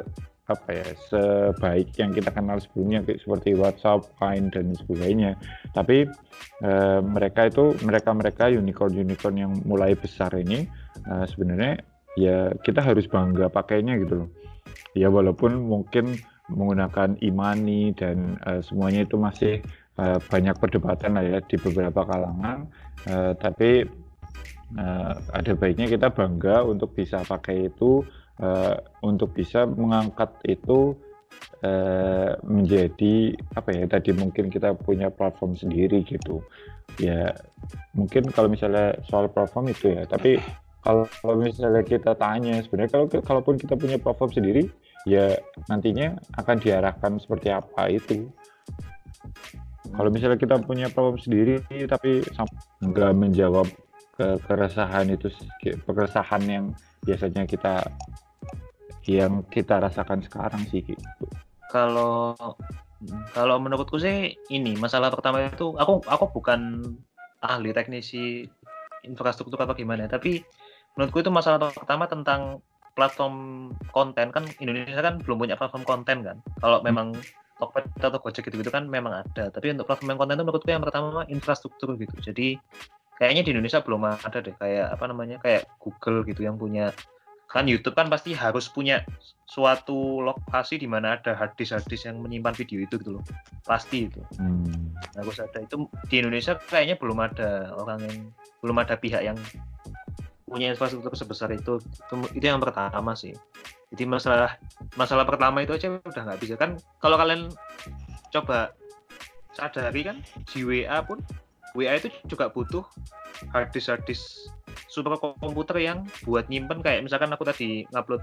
apa 0.49 0.69
ya 0.73 0.87
sebaik 1.13 1.93
yang 2.01 2.09
kita 2.09 2.33
kenal 2.33 2.57
sebelumnya 2.57 3.05
seperti 3.05 3.53
WhatsApp, 3.53 4.09
Line 4.17 4.49
dan 4.49 4.73
sebagainya. 4.73 5.37
Tapi 5.77 6.09
e, 6.65 6.71
mereka 7.05 7.45
itu 7.53 7.77
mereka 7.85 8.09
mereka 8.17 8.49
unicorn 8.49 8.97
unicorn 8.97 9.35
yang 9.37 9.53
mulai 9.69 9.93
besar 9.93 10.33
ini 10.33 10.65
e, 11.05 11.13
sebenarnya 11.29 11.85
ya 12.17 12.49
kita 12.65 12.81
harus 12.81 13.05
bangga 13.05 13.53
pakainya 13.53 14.01
gitu 14.01 14.25
loh. 14.25 14.29
Ya 14.97 15.13
walaupun 15.13 15.69
mungkin 15.69 16.17
menggunakan 16.49 17.21
imani 17.21 17.93
dan 17.93 18.41
e, 18.41 18.65
semuanya 18.65 19.05
itu 19.05 19.21
masih 19.21 19.61
uh, 19.99 20.19
banyak 20.23 20.55
perdebatan 20.55 21.19
lah 21.19 21.25
ya 21.27 21.39
di 21.43 21.55
beberapa 21.59 22.07
kalangan. 22.07 22.71
Uh, 23.03 23.35
tapi 23.35 23.83
uh, 24.79 25.13
ada 25.35 25.51
baiknya 25.55 25.91
kita 25.91 26.07
bangga 26.11 26.63
untuk 26.63 26.95
bisa 26.95 27.23
pakai 27.27 27.67
itu 27.67 28.07
uh, 28.39 28.75
untuk 29.03 29.35
bisa 29.35 29.67
mengangkat 29.67 30.31
itu 30.47 30.95
uh, 31.63 32.31
menjadi 32.47 33.35
apa 33.55 33.69
ya 33.75 33.83
tadi 33.91 34.15
mungkin 34.15 34.47
kita 34.47 34.75
punya 34.79 35.11
platform 35.11 35.59
sendiri 35.59 36.03
gitu. 36.07 36.39
Ya 36.97 37.35
mungkin 37.93 38.31
kalau 38.31 38.49
misalnya 38.49 38.97
soal 39.05 39.29
platform 39.29 39.71
itu 39.71 39.93
ya 39.93 40.07
tapi 40.07 40.39
kalau, 40.79 41.05
kalau 41.19 41.35
misalnya 41.37 41.83
kita 41.83 42.15
tanya 42.15 42.63
sebenarnya 42.63 42.91
kalau 42.95 43.05
kalaupun 43.11 43.59
kita 43.59 43.75
punya 43.75 43.99
platform 43.99 44.31
sendiri 44.31 44.63
ya 45.03 45.35
nantinya 45.67 46.15
akan 46.39 46.55
diarahkan 46.59 47.19
seperti 47.19 47.51
apa 47.51 47.91
itu 47.91 48.27
kalau 49.95 50.09
misalnya 50.11 50.39
kita 50.39 50.59
punya 50.59 50.91
problem 50.91 51.17
sendiri 51.19 51.63
tapi 51.87 52.23
nggak 52.83 53.13
menjawab 53.15 53.67
ke 54.19 54.35
keresahan 54.43 55.07
itu 55.07 55.31
keresahan 55.87 56.43
yang 56.43 56.65
biasanya 57.07 57.47
kita 57.47 57.87
yang 59.07 59.41
kita 59.47 59.79
rasakan 59.79 60.19
sekarang 60.19 60.61
sih 60.67 60.83
gitu. 60.83 61.25
Kalau 61.71 62.35
kalau 63.31 63.55
menurutku 63.63 63.95
sih 63.95 64.35
ini 64.51 64.75
masalah 64.75 65.07
pertama 65.07 65.47
itu 65.47 65.71
aku 65.79 66.03
aku 66.03 66.25
bukan 66.35 66.83
ahli 67.39 67.71
teknisi 67.71 68.43
infrastruktur 69.07 69.55
apa 69.63 69.71
gimana 69.71 70.11
tapi 70.11 70.43
menurutku 70.99 71.23
itu 71.23 71.31
masalah 71.31 71.71
pertama 71.71 72.03
tentang 72.11 72.59
platform 72.99 73.71
konten. 73.95 74.35
Kan 74.35 74.43
Indonesia 74.59 74.99
kan 74.99 75.23
belum 75.23 75.39
punya 75.39 75.55
platform 75.55 75.87
konten 75.87 76.27
kan. 76.27 76.37
Kalau 76.59 76.83
memang 76.83 77.15
Tokped 77.59 77.91
atau 77.99 78.19
Gojek 78.23 78.47
gitu-gitu 78.47 78.71
kan 78.71 78.87
memang 78.87 79.27
ada. 79.27 79.51
Tapi 79.51 79.75
untuk 79.75 79.85
platform 79.91 80.15
konten 80.15 80.39
itu 80.39 80.45
menurutku 80.47 80.69
yang 80.71 80.81
pertama 80.81 81.27
infrastruktur 81.27 81.99
gitu. 81.99 82.15
Jadi 82.23 82.55
kayaknya 83.19 83.43
di 83.43 83.51
Indonesia 83.51 83.83
belum 83.83 84.07
ada 84.07 84.39
deh. 84.39 84.55
Kayak 84.55 84.95
apa 84.95 85.05
namanya 85.11 85.37
kayak 85.43 85.67
Google 85.83 86.23
gitu 86.23 86.47
yang 86.47 86.55
punya. 86.55 86.95
Kan 87.49 87.65
YouTube 87.65 87.97
kan 87.97 88.07
pasti 88.13 88.37
harus 88.37 88.69
punya 88.69 89.01
suatu 89.49 90.21
lokasi 90.21 90.77
di 90.77 90.85
mana 90.85 91.17
ada 91.17 91.33
hadis-hadis 91.33 92.05
yang 92.05 92.21
menyimpan 92.21 92.53
video 92.53 92.79
itu 92.85 92.95
gitu 92.95 93.19
loh. 93.19 93.23
Pasti 93.67 94.07
itu. 94.07 94.21
Hmm. 94.39 94.95
harus 95.17 95.41
ada. 95.41 95.59
Itu 95.59 95.89
di 96.07 96.23
Indonesia 96.23 96.55
kayaknya 96.55 96.95
belum 96.95 97.19
ada 97.19 97.75
orang 97.75 97.99
yang 98.05 98.17
belum 98.63 98.77
ada 98.79 98.95
pihak 98.95 99.25
yang 99.25 99.35
punya 100.45 100.71
infrastruktur 100.71 101.11
sebesar 101.17 101.51
itu. 101.51 101.81
Itu, 101.81 102.15
itu 102.37 102.45
yang 102.45 102.61
pertama 102.61 103.17
sih 103.17 103.33
jadi 103.89 104.05
masalah 104.05 104.61
masalah 104.93 105.25
pertama 105.25 105.65
itu 105.65 105.73
aja 105.73 105.97
udah 105.97 106.23
nggak 106.29 106.39
bisa. 106.41 106.53
Kan 106.53 106.77
kalau 107.01 107.17
kalian 107.17 107.49
coba 108.29 108.73
sadari 109.57 110.05
kan 110.05 110.21
di 110.53 110.61
WA 110.61 111.01
pun 111.01 111.17
WA 111.73 111.97
itu 111.97 112.13
juga 112.29 112.53
butuh 112.53 112.85
hard 113.49 113.73
disk 113.73 113.89
hard 113.89 114.05
disk 114.05 114.49
super 114.89 115.17
komputer 115.17 115.81
yang 115.81 116.05
buat 116.25 116.45
nyimpen 116.49 116.85
kayak 116.85 117.05
misalkan 117.05 117.33
aku 117.33 117.45
tadi 117.45 117.85
ngupload 117.89 118.21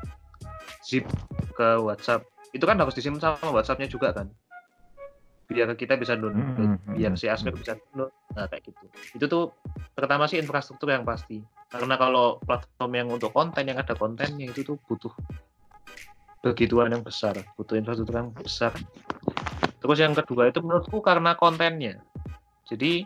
zip 0.87 1.07
ke 1.59 1.69
WhatsApp. 1.83 2.23
Itu 2.55 2.63
kan 2.63 2.79
harus 2.79 2.95
disimpan 2.95 3.35
sama 3.35 3.59
WhatsAppnya 3.59 3.91
juga 3.91 4.15
kan? 4.15 4.31
Biar 5.51 5.75
kita 5.79 5.99
bisa 5.99 6.15
download 6.15 6.43
mm 6.43 6.55
-hmm. 6.59 6.95
biar 6.95 7.15
si 7.19 7.27
aspek 7.27 7.55
bisa 7.59 7.75
download. 7.91 8.15
Nah 8.39 8.47
kayak 8.47 8.71
gitu. 8.71 8.87
Itu 9.19 9.25
tuh 9.27 9.45
pertama 9.99 10.31
sih 10.31 10.39
infrastruktur 10.39 10.95
yang 10.95 11.03
pasti. 11.03 11.43
Karena 11.67 11.99
kalau 11.99 12.39
platform 12.47 12.93
yang 12.95 13.09
untuk 13.11 13.35
konten 13.35 13.67
yang 13.67 13.79
ada 13.79 13.99
kontennya 13.99 14.47
itu 14.47 14.63
tuh 14.63 14.79
butuh 14.87 15.11
begituan 16.47 16.95
yang 16.95 17.03
besar, 17.03 17.35
butuh 17.59 17.75
infrastruktur 17.75 18.15
yang 18.23 18.31
besar. 18.31 18.71
Terus 19.83 19.99
yang 19.99 20.15
kedua 20.15 20.47
itu 20.51 20.63
menurutku 20.63 21.03
karena 21.03 21.35
kontennya. 21.35 21.99
Jadi 22.71 23.03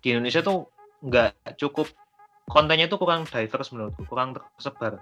di 0.00 0.08
Indonesia 0.08 0.40
tuh 0.40 0.68
nggak 1.04 1.60
cukup 1.60 1.92
kontennya 2.48 2.88
itu 2.88 2.96
kurang 2.96 3.28
diverse 3.28 3.72
menurutku, 3.72 4.08
kurang 4.08 4.32
tersebar. 4.32 5.00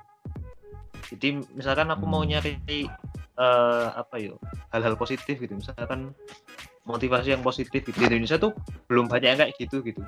Jadi 1.11 1.43
misalkan 1.55 1.91
aku 1.91 2.07
mau 2.07 2.23
nyari 2.27 2.59
uh, 3.39 3.95
apa 3.95 4.19
yo 4.19 4.39
hal-hal 4.75 4.99
positif 4.99 5.39
gitu, 5.39 5.55
misalkan 5.55 6.15
motivasi 6.83 7.31
yang 7.31 7.43
positif 7.47 7.87
gitu. 7.87 7.95
di 7.95 8.11
Indonesia 8.11 8.39
tuh 8.39 8.51
belum 8.91 9.07
banyak 9.07 9.29
yang 9.35 9.39
kayak 9.39 9.55
gitu 9.55 9.79
gitu. 9.87 10.03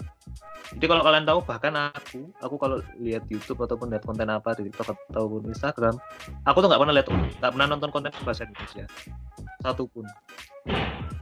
Jadi 0.74 0.86
kalau 0.90 1.02
kalian 1.06 1.22
tahu 1.22 1.38
bahkan 1.46 1.70
aku 1.94 2.34
aku 2.42 2.56
kalau 2.58 2.82
lihat 2.98 3.22
YouTube 3.30 3.62
ataupun 3.62 3.94
lihat 3.94 4.02
konten 4.02 4.26
apa 4.26 4.58
di 4.58 4.66
TikTok 4.66 4.98
ataupun 5.14 5.46
Instagram 5.46 5.94
aku 6.42 6.56
tuh 6.58 6.68
nggak 6.72 6.80
pernah 6.82 6.94
lihat 6.98 7.06
nggak 7.38 7.52
pernah 7.54 7.66
nonton 7.70 7.90
konten 7.94 8.10
bahasa 8.26 8.42
Indonesia. 8.42 8.84
Satu 9.62 9.86
pun. 9.86 10.06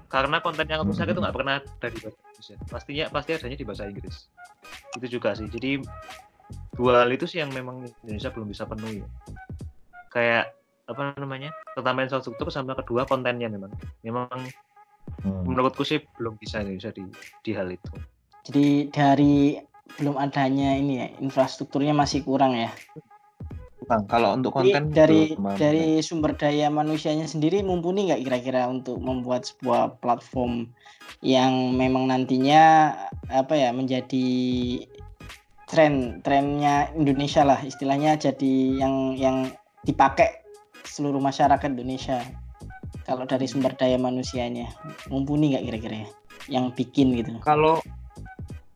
Karena 0.08 0.40
konten 0.44 0.64
yang 0.68 0.84
aku 0.84 0.92
itu 0.92 1.20
nggak 1.20 1.36
pernah 1.36 1.60
ada 1.60 1.88
di 1.88 1.98
bahasa 2.00 2.16
Indonesia. 2.16 2.56
Pastinya 2.68 3.04
pasti 3.12 3.30
adanya 3.36 3.56
di 3.60 3.66
bahasa 3.68 3.84
Inggris. 3.84 4.16
Itu 4.96 5.06
juga 5.20 5.36
sih. 5.36 5.48
Jadi 5.52 5.84
dua 6.76 7.04
hal 7.04 7.10
itu 7.12 7.28
sih 7.28 7.44
yang 7.44 7.52
memang 7.52 7.84
Indonesia 8.04 8.32
belum 8.32 8.48
bisa 8.48 8.64
penuhi. 8.64 9.04
Kayak 10.08 10.56
apa 10.88 11.14
namanya 11.16 11.52
pertama 11.76 12.04
infrastruktur 12.04 12.48
sama 12.48 12.72
kedua 12.72 13.04
kontennya 13.04 13.52
memang. 13.52 13.72
Memang 14.00 14.28
hmm. 15.24 15.44
menurutku 15.48 15.82
sih 15.82 16.02
belum 16.18 16.38
bisa 16.38 16.62
Indonesia 16.62 16.92
di 16.94 17.04
di 17.42 17.50
hal 17.54 17.72
itu. 17.72 17.90
Jadi 18.42 18.66
dari 18.90 19.58
belum 20.00 20.16
adanya 20.16 20.74
ini 20.74 20.92
ya 20.98 21.06
infrastrukturnya 21.20 21.92
masih 21.92 22.24
kurang 22.24 22.56
ya? 22.56 22.72
Bang, 23.82 24.06
kalau 24.06 24.38
untuk 24.38 24.54
konten 24.54 24.94
dari 24.94 25.34
dari 25.58 25.98
sumber 25.98 26.38
daya 26.38 26.70
manusianya 26.70 27.26
sendiri 27.26 27.66
mumpuni 27.66 28.06
nggak 28.06 28.22
kira-kira 28.22 28.70
untuk 28.70 29.02
membuat 29.02 29.42
sebuah 29.42 29.98
platform 29.98 30.70
yang 31.22 31.74
memang 31.74 32.06
nantinya 32.06 32.94
apa 33.26 33.54
ya 33.58 33.74
menjadi 33.74 34.26
tren 35.66 36.22
trennya 36.22 36.94
Indonesia 36.94 37.42
lah 37.42 37.58
istilahnya 37.58 38.14
jadi 38.20 38.54
yang 38.78 39.18
yang 39.18 39.36
dipakai 39.82 40.44
seluruh 40.86 41.18
masyarakat 41.18 41.74
Indonesia 41.74 42.22
kalau 43.04 43.24
dari 43.26 43.46
sumber 43.46 43.74
daya 43.74 43.98
manusianya? 43.98 44.70
Mumpuni 45.10 45.54
nggak 45.54 45.64
kira-kira 45.68 45.96
ya? 46.06 46.08
Yang 46.58 46.64
bikin 46.74 47.14
gitu 47.18 47.38
kalau 47.42 47.78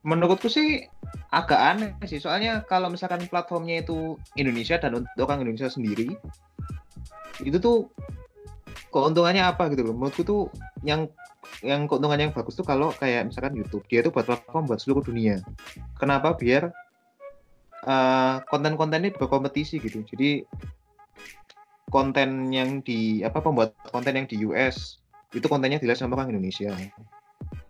menurutku 0.07 0.47
sih 0.47 0.87
agak 1.35 1.59
aneh 1.59 1.91
sih. 2.07 2.23
Soalnya 2.23 2.63
kalau 2.65 2.87
misalkan 2.87 3.27
platformnya 3.27 3.83
itu 3.83 4.15
Indonesia 4.39 4.79
dan 4.79 5.03
untuk 5.03 5.27
orang 5.27 5.43
Indonesia 5.43 5.67
sendiri 5.67 6.15
itu 7.43 7.59
tuh 7.59 7.91
keuntungannya 8.95 9.43
apa 9.43 9.67
gitu 9.75 9.91
loh? 9.91 9.95
Menurutku 9.99 10.23
tuh 10.23 10.43
yang 10.87 11.11
yang 11.63 11.91
keuntungan 11.91 12.19
yang 12.19 12.33
bagus 12.35 12.59
tuh 12.59 12.67
kalau 12.67 12.95
kayak 12.97 13.27
misalkan 13.29 13.55
YouTube 13.59 13.85
dia 13.91 14.03
tuh 14.03 14.15
buat 14.15 14.27
platform 14.27 14.71
buat 14.71 14.79
seluruh 14.79 15.03
dunia. 15.03 15.43
Kenapa? 15.99 16.39
Biar 16.39 16.71
uh, 17.87 18.37
konten-konten 18.47 19.07
ini 19.07 19.11
berkompetisi 19.15 19.83
gitu. 19.83 20.07
Jadi 20.07 20.47
konten 21.97 22.53
yang 22.53 22.85
di 22.85 23.25
apa 23.25 23.41
pembuat 23.41 23.73
konten 23.89 24.13
yang 24.13 24.29
di 24.29 24.45
US 24.45 25.01
itu 25.33 25.49
kontennya 25.49 25.81
dilihat 25.81 25.97
sama 25.97 26.13
orang 26.21 26.37
Indonesia 26.37 26.77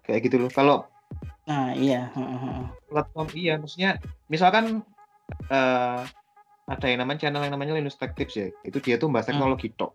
kayak 0.03 0.27
gitu 0.27 0.43
loh 0.43 0.51
kalau 0.51 0.91
Nah, 1.47 1.71
iya. 1.79 2.11
platform 2.91 3.31
iya 3.39 3.55
maksudnya 3.55 4.03
misalkan 4.27 4.83
eh, 5.47 6.01
ada 6.67 6.87
yang 6.91 7.07
namanya 7.07 7.23
channel 7.23 7.47
yang 7.47 7.55
namanya 7.55 7.79
Linus 7.79 7.95
Tech 7.95 8.19
Tips 8.19 8.35
ya 8.35 8.51
itu 8.67 8.83
dia 8.83 8.99
tuh 8.99 9.07
bahas 9.07 9.31
Hmm. 9.31 9.39
teknologi 9.39 9.71
tok 9.79 9.95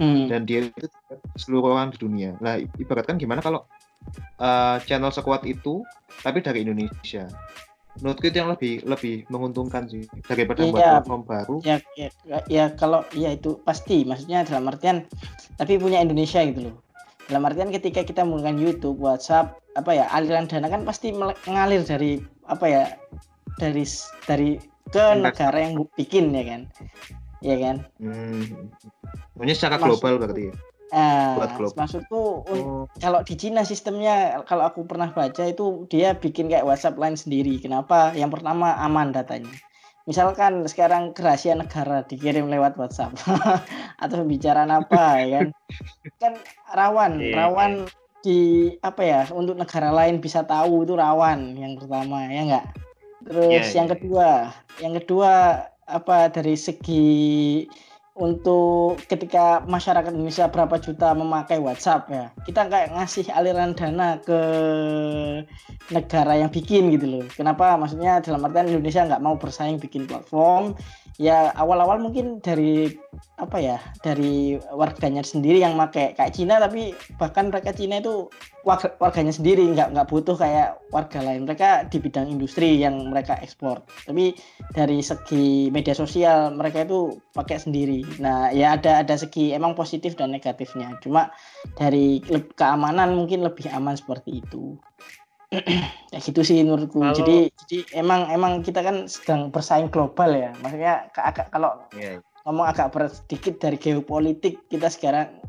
Hmm. 0.00 0.24
dan 0.30 0.48
dia 0.48 0.64
itu 0.72 0.88
seluruh 1.36 1.76
orang 1.76 1.92
di 1.92 2.00
dunia 2.00 2.32
nah 2.40 2.56
ibaratkan 2.56 3.20
gimana 3.20 3.44
kalau 3.44 3.68
eh, 4.40 4.76
channel 4.88 5.12
sekuat 5.12 5.44
itu 5.44 5.84
tapi 6.24 6.40
dari 6.40 6.64
Indonesia 6.64 7.28
menurutku 7.98 8.30
itu 8.30 8.36
yang 8.38 8.50
lebih 8.50 8.82
lebih 8.86 9.14
menguntungkan 9.28 9.86
sih 9.86 10.06
daripada 10.26 10.62
buat 10.66 10.80
Iya. 10.80 10.90
platform 10.98 11.22
baru. 11.26 11.54
Ya, 11.62 11.76
ya, 11.94 12.08
ya 12.46 12.64
kalau 12.74 13.02
ya 13.12 13.34
itu 13.34 13.58
pasti. 13.62 14.06
Maksudnya 14.06 14.46
dalam 14.46 14.70
artian 14.70 15.06
tapi 15.54 15.76
punya 15.76 15.98
Indonesia 15.98 16.42
gitu 16.42 16.70
loh. 16.70 16.76
Dalam 17.28 17.44
artian 17.44 17.68
ketika 17.68 18.02
kita 18.02 18.24
menggunakan 18.24 18.56
YouTube 18.56 18.98
WhatsApp 18.98 19.58
apa 19.76 19.90
ya 19.94 20.04
aliran 20.10 20.48
dana 20.48 20.66
kan 20.66 20.82
pasti 20.82 21.12
mengalir 21.12 21.84
dari 21.84 22.18
apa 22.48 22.64
ya 22.66 22.82
dari 23.60 23.84
dari 24.24 24.50
ke 24.88 25.04
negara 25.18 25.58
yang 25.60 25.84
bikin 25.98 26.32
ya 26.32 26.44
kan? 26.46 26.60
Ya 27.44 27.56
kan? 27.60 27.76
Hmm. 28.00 28.72
Maksudnya 29.36 29.54
secara 29.54 29.76
Mas- 29.78 29.86
global 29.86 30.14
berarti 30.18 30.50
ya 30.50 30.54
Ah, 30.88 31.36
Buat 31.36 31.50
global. 31.60 31.76
maksudku 31.84 32.20
oh, 32.48 32.88
kalau 32.96 33.20
di 33.20 33.36
Cina 33.36 33.60
sistemnya 33.60 34.40
kalau 34.48 34.64
aku 34.64 34.88
pernah 34.88 35.12
baca 35.12 35.44
itu 35.44 35.84
dia 35.92 36.16
bikin 36.16 36.48
kayak 36.48 36.64
WhatsApp 36.64 36.96
line 36.96 37.16
sendiri. 37.16 37.60
Kenapa? 37.60 38.16
Yang 38.16 38.40
pertama 38.40 38.72
aman 38.80 39.12
datanya. 39.12 39.52
Misalkan 40.08 40.64
sekarang 40.64 41.12
rahasia 41.12 41.52
negara 41.52 42.00
dikirim 42.00 42.48
lewat 42.48 42.80
WhatsApp 42.80 43.12
atau 44.02 44.24
pembicaraan 44.24 44.72
apa 44.72 45.20
ya 45.20 45.44
kan? 45.44 45.48
Kan 46.16 46.32
rawan, 46.72 47.20
Iya. 47.20 47.34
rawan 47.36 47.72
di 48.24 48.72
apa 48.80 49.02
ya 49.04 49.20
untuk 49.30 49.54
negara 49.54 49.92
lain 49.92 50.18
bisa 50.18 50.42
tahu 50.42 50.88
itu 50.88 50.96
rawan 50.96 51.52
yang 51.54 51.76
pertama 51.76 52.24
ya 52.32 52.40
enggak. 52.48 52.66
Terus 53.28 53.68
Iya, 53.68 53.76
yang 53.76 53.86
iya. 53.86 53.92
kedua, 53.92 54.28
yang 54.80 54.92
kedua 54.96 55.32
apa 55.84 56.32
dari 56.32 56.56
segi 56.56 57.06
untuk 58.18 58.98
ketika 59.06 59.62
masyarakat 59.64 60.10
Indonesia 60.10 60.50
berapa 60.50 60.74
juta 60.82 61.14
memakai 61.14 61.62
WhatsApp 61.62 62.10
ya 62.10 62.26
kita 62.42 62.66
kayak 62.66 62.90
ngasih 62.98 63.30
aliran 63.30 63.72
dana 63.78 64.18
ke 64.18 64.40
negara 65.88 66.36
yang 66.36 66.52
bikin 66.52 66.92
gitu 66.92 67.06
loh. 67.08 67.24
Kenapa? 67.32 67.76
Maksudnya 67.80 68.20
dalam 68.20 68.44
artian 68.44 68.68
Indonesia 68.68 69.08
nggak 69.08 69.24
mau 69.24 69.40
bersaing 69.40 69.80
bikin 69.80 70.04
platform. 70.04 70.76
Ya 71.18 71.50
awal-awal 71.58 71.98
mungkin 71.98 72.38
dari 72.38 72.94
apa 73.42 73.58
ya 73.58 73.82
dari 74.06 74.54
warganya 74.70 75.26
sendiri 75.26 75.58
yang 75.58 75.74
pakai 75.74 76.14
kayak 76.14 76.34
Cina 76.34 76.62
tapi 76.62 76.94
bahkan 77.18 77.50
mereka 77.50 77.74
Cina 77.74 77.98
itu 77.98 78.30
warga, 78.62 78.94
warganya 79.02 79.34
sendiri 79.34 79.66
nggak 79.74 79.98
nggak 79.98 80.06
butuh 80.06 80.38
kayak 80.38 80.78
warga 80.94 81.18
lain. 81.24 81.42
Mereka 81.42 81.90
di 81.90 81.98
bidang 81.98 82.30
industri 82.30 82.78
yang 82.78 83.10
mereka 83.10 83.34
ekspor. 83.42 83.82
Tapi 84.06 84.38
dari 84.70 85.02
segi 85.02 85.74
media 85.74 85.96
sosial 85.96 86.54
mereka 86.54 86.86
itu 86.86 87.18
pakai 87.34 87.58
sendiri. 87.58 88.06
Nah, 88.16 88.48
ya 88.50 88.80
ada 88.80 89.04
ada 89.04 89.14
segi 89.14 89.52
emang 89.52 89.76
positif 89.76 90.16
dan 90.16 90.32
negatifnya. 90.32 90.96
Cuma 91.04 91.28
dari 91.76 92.24
keamanan 92.56 93.12
mungkin 93.12 93.44
lebih 93.44 93.68
aman 93.68 93.94
seperti 93.94 94.40
itu. 94.40 94.80
ya 96.12 96.18
gitu 96.20 96.40
sih 96.40 96.64
menurutku. 96.64 97.00
Kalau- 97.00 97.16
Jadi 97.16 97.36
jadi 97.64 97.78
emang 98.00 98.32
emang 98.32 98.52
kita 98.64 98.80
kan 98.80 99.04
sedang 99.08 99.52
bersaing 99.52 99.92
global 99.92 100.32
ya. 100.32 100.52
Maksudnya 100.60 101.12
agak 101.12 101.52
kalau 101.52 101.76
iya. 101.92 102.20
ngomong 102.48 102.64
agak 102.64 102.88
berat 102.92 103.12
sedikit 103.12 103.60
dari 103.60 103.76
geopolitik 103.76 104.68
kita 104.68 104.88
sekarang 104.88 105.40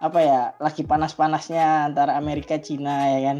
apa 0.00 0.18
ya 0.18 0.40
lagi 0.56 0.82
panas-panasnya 0.82 1.92
antara 1.92 2.16
Amerika 2.16 2.56
Cina 2.56 3.04
ya 3.12 3.20
kan 3.30 3.38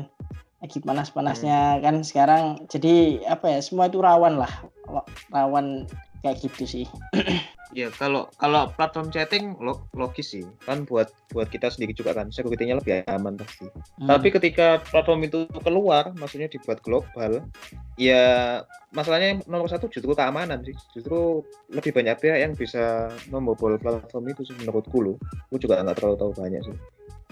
lagi 0.61 0.79
panas-panasnya 0.85 1.81
kan 1.81 2.05
sekarang 2.05 2.43
jadi 2.68 3.25
apa 3.25 3.49
ya 3.49 3.59
semua 3.64 3.89
itu 3.89 3.97
rawan 3.97 4.37
lah 4.37 4.53
Wa- 4.85 5.09
rawan 5.33 5.89
kayak 6.21 6.37
gitu 6.45 6.68
sih 6.68 6.87
Ya 7.71 7.87
kalau 7.95 8.27
kalau 8.35 8.66
platform 8.75 9.14
chatting 9.14 9.55
lo- 9.62 9.87
logis 9.95 10.35
sih 10.35 10.43
kan 10.66 10.83
buat 10.83 11.07
buat 11.31 11.47
kita 11.47 11.71
sendiri 11.71 11.95
juga 11.95 12.11
kan 12.18 12.27
security-nya 12.35 12.83
lebih 12.83 13.07
aman 13.07 13.39
pasti. 13.39 13.71
Hmm. 13.71 14.11
Tapi 14.11 14.29
ketika 14.35 14.83
platform 14.91 15.31
itu 15.31 15.47
keluar, 15.62 16.11
maksudnya 16.18 16.51
dibuat 16.51 16.83
global, 16.83 17.47
ya 17.95 18.59
masalahnya 18.91 19.39
nomor 19.47 19.71
satu 19.71 19.87
justru 19.87 20.11
keamanan 20.18 20.66
sih. 20.66 20.75
Justru 20.91 21.47
lebih 21.71 21.95
banyak 21.95 22.18
pihak 22.18 22.39
yang 22.43 22.53
bisa 22.59 23.14
membobol 23.31 23.79
platform 23.79 24.35
itu 24.35 24.43
sih 24.51 24.57
menurutku 24.59 24.99
loh. 24.99 25.16
Aku 25.51 25.62
juga 25.62 25.79
nggak 25.79 26.03
terlalu 26.03 26.16
tahu 26.18 26.33
banyak 26.35 26.62
sih. 26.66 26.77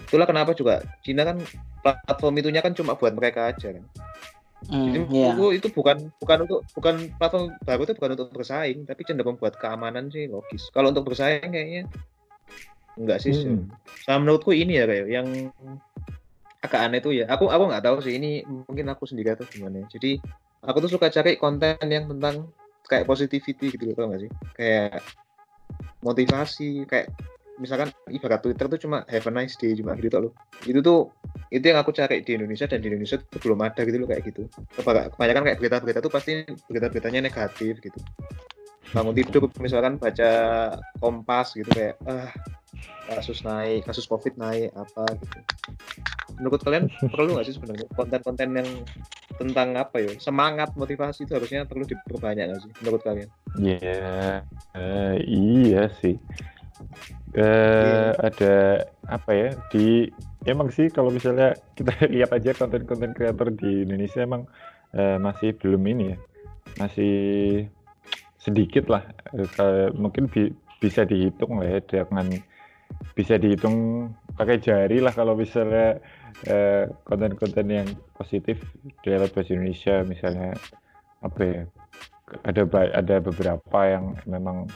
Itulah 0.07 0.25
kenapa 0.25 0.55
juga 0.55 0.81
Cina 1.03 1.27
kan 1.27 1.37
platform 1.83 2.39
itunya 2.39 2.63
kan 2.63 2.71
cuma 2.71 2.95
buat 2.95 3.11
mereka 3.11 3.51
aja 3.51 3.75
kan. 3.75 3.83
Hmm, 4.67 4.91
Jadi 4.91 4.97
iya. 5.15 5.31
menurutku 5.31 5.47
itu 5.55 5.67
bukan 5.71 5.97
bukan 6.19 6.37
untuk 6.43 6.59
bukan 6.75 6.95
platform 7.15 7.45
baru 7.63 7.81
itu 7.87 7.93
bukan 7.95 8.11
untuk 8.19 8.29
bersaing, 8.35 8.79
tapi 8.83 9.01
cenderung 9.07 9.39
buat 9.39 9.55
keamanan 9.55 10.11
sih 10.11 10.27
logis. 10.27 10.67
Kalau 10.75 10.91
untuk 10.91 11.07
bersaing 11.07 11.47
kayaknya 11.47 11.87
enggak 12.99 13.23
sih. 13.23 13.31
Hmm. 13.31 13.71
Sama 14.03 14.27
menurutku 14.27 14.51
ini 14.51 14.75
ya 14.75 14.83
kayak 14.83 15.07
yang 15.07 15.27
agak 16.59 16.81
aneh 16.83 16.99
tuh 16.99 17.15
ya. 17.15 17.25
Aku 17.31 17.47
aku 17.47 17.63
nggak 17.71 17.83
tahu 17.87 17.97
sih 18.03 18.19
ini 18.19 18.43
mungkin 18.43 18.91
aku 18.91 19.07
sendiri 19.07 19.31
atau 19.31 19.47
gimana. 19.47 19.87
ya. 19.87 19.95
Jadi 19.95 20.19
aku 20.59 20.77
tuh 20.83 20.91
suka 20.91 21.07
cari 21.07 21.39
konten 21.39 21.79
yang 21.87 22.11
tentang 22.11 22.51
kayak 22.89 23.07
positivity 23.07 23.71
gitu 23.71 23.93
loh, 23.93 23.95
tau 23.95 24.05
gak 24.11 24.21
sih? 24.27 24.31
Kayak 24.57 25.05
motivasi 26.03 26.89
kayak 26.89 27.07
misalkan 27.59 27.91
ibarat 28.09 28.39
Twitter 28.41 28.65
tuh 28.71 28.79
cuma 28.79 29.03
have 29.07 29.27
a 29.27 29.31
nice 29.31 29.55
day 29.59 29.71
cuma 29.75 29.95
gitu 29.99 30.17
loh. 30.19 30.31
Itu 30.65 30.79
tuh 30.81 30.99
itu 31.49 31.65
yang 31.65 31.81
aku 31.81 31.89
cari 31.89 32.21
di 32.21 32.37
Indonesia 32.37 32.69
dan 32.69 32.77
di 32.77 32.93
Indonesia 32.93 33.17
tuh 33.17 33.39
belum 33.41 33.59
ada 33.65 33.81
gitu 33.81 33.97
loh 33.97 34.07
kayak 34.09 34.23
gitu. 34.29 34.45
Kebanyakan 34.77 35.09
kebanyakan 35.17 35.41
kayak 35.49 35.57
berita-berita 35.57 35.99
tuh 36.05 36.11
pasti 36.13 36.31
berita-beritanya 36.69 37.19
negatif 37.25 37.81
gitu. 37.81 37.99
Bangun 38.93 39.13
tidur 39.17 39.49
misalkan 39.61 39.97
baca 39.97 40.31
Kompas 41.01 41.57
gitu 41.57 41.69
kayak 41.73 41.97
ah 42.05 42.29
kasus 43.09 43.41
naik, 43.41 43.89
kasus 43.89 44.05
Covid 44.05 44.37
naik 44.37 44.69
apa 44.77 45.05
gitu. 45.17 45.39
Menurut 46.37 46.61
kalian 46.61 46.85
perlu 47.09 47.33
nggak 47.33 47.45
sih 47.49 47.55
sebenarnya 47.57 47.87
konten-konten 47.97 48.49
yang 48.53 48.69
tentang 49.41 49.73
apa 49.77 49.97
ya 50.03 50.11
semangat 50.21 50.75
motivasi 50.77 51.25
itu 51.25 51.33
harusnya 51.33 51.65
perlu 51.65 51.87
diperbanyak 51.89 52.45
nggak 52.49 52.61
sih 52.61 52.71
menurut 52.83 53.01
kalian? 53.01 53.29
Ya, 53.57 54.43
eh, 54.77 55.15
iya 55.25 55.89
sih. 55.97 56.15
Eh, 57.33 57.43
Iya. 57.43 58.17
ada 58.21 58.55
apa 59.05 59.31
ya 59.33 59.49
di 59.69 60.09
emang 60.47 60.71
sih 60.71 60.87
kalau 60.91 61.11
misalnya 61.11 61.59
kita 61.75 61.91
lihat 62.13 62.31
aja 62.31 62.55
konten-konten 62.55 63.11
kreator 63.11 63.51
di 63.51 63.83
Indonesia 63.87 64.23
emang 64.23 64.47
eh, 64.95 65.17
masih 65.19 65.55
belum 65.59 65.83
ini 65.87 66.03
ya, 66.15 66.17
masih 66.79 67.13
sedikit 68.39 68.87
lah. 68.87 69.03
Mungkin 69.95 70.31
bi- 70.31 70.55
bisa 70.79 71.03
dihitung 71.03 71.59
lah 71.59 71.67
ya 71.67 71.79
dengan 71.83 72.39
bisa 73.13 73.35
dihitung 73.35 74.09
pakai 74.39 74.57
jari 74.63 75.03
lah 75.03 75.11
kalau 75.11 75.35
misalnya 75.35 75.99
eh, 76.47 76.87
konten-konten 77.03 77.67
yang 77.67 77.87
positif 78.15 78.63
lewat 79.03 79.35
bahasa 79.35 79.53
Indonesia 79.53 80.01
misalnya 80.07 80.55
apa 81.19 81.41
ya 81.43 81.61
ada 82.47 82.63
ada 82.95 83.15
beberapa 83.19 83.79
yang 83.85 84.15
memang 84.23 84.71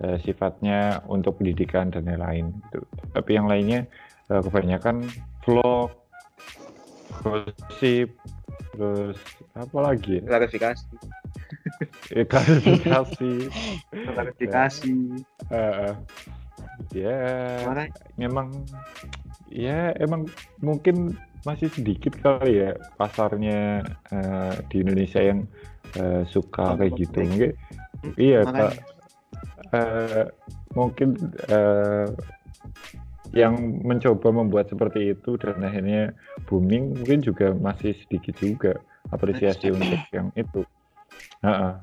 eh, 0.00 0.16
sifatnya 0.24 1.04
untuk 1.06 1.38
pendidikan 1.38 1.92
dan 1.92 2.08
lain-lain 2.08 2.54
gitu. 2.66 2.80
Tapi 3.12 3.30
yang 3.36 3.46
lainnya 3.46 3.86
eh, 4.32 4.40
kebanyakan 4.40 5.04
vlog, 5.44 5.92
gosip, 7.20 8.08
terus 8.72 9.18
apa 9.52 9.78
lagi 9.78 10.18
ya? 10.18 10.24
Klarifikasi, 10.24 10.88
Eh, 12.16 12.24
klarifikasi. 12.30 13.32
klarifikasi. 13.92 14.94
Eh, 15.52 15.72
eh. 15.92 15.94
ya 16.92 17.18
Makanya 17.64 17.92
memang 18.16 18.48
ya 19.48 19.92
emang 20.00 20.24
mungkin 20.60 21.12
masih 21.42 21.68
sedikit 21.74 22.14
kali 22.22 22.64
ya 22.64 22.72
pasarnya 22.96 23.82
eh, 24.08 24.54
di 24.72 24.80
Indonesia 24.80 25.20
yang 25.20 25.44
eh, 25.96 26.22
suka 26.28 26.76
kayak 26.78 26.96
gitu 26.96 27.18
mungkin 27.22 27.52
iya 28.16 28.44
makanya 28.46 28.72
Kak. 28.72 28.76
Eh, 29.72 30.26
mungkin 30.72 31.08
eh, 31.48 32.06
yang 33.32 33.80
mencoba 33.80 34.28
membuat 34.28 34.68
seperti 34.68 35.16
itu 35.16 35.40
dan 35.40 35.60
akhirnya 35.64 36.12
booming 36.44 36.96
mungkin 37.00 37.24
juga 37.24 37.56
masih 37.56 37.96
sedikit 38.04 38.36
juga 38.36 38.72
apresiasi 39.08 39.72
untuk 39.72 40.00
yang 40.12 40.28
itu. 40.36 40.62
Ha-ha. 41.42 41.82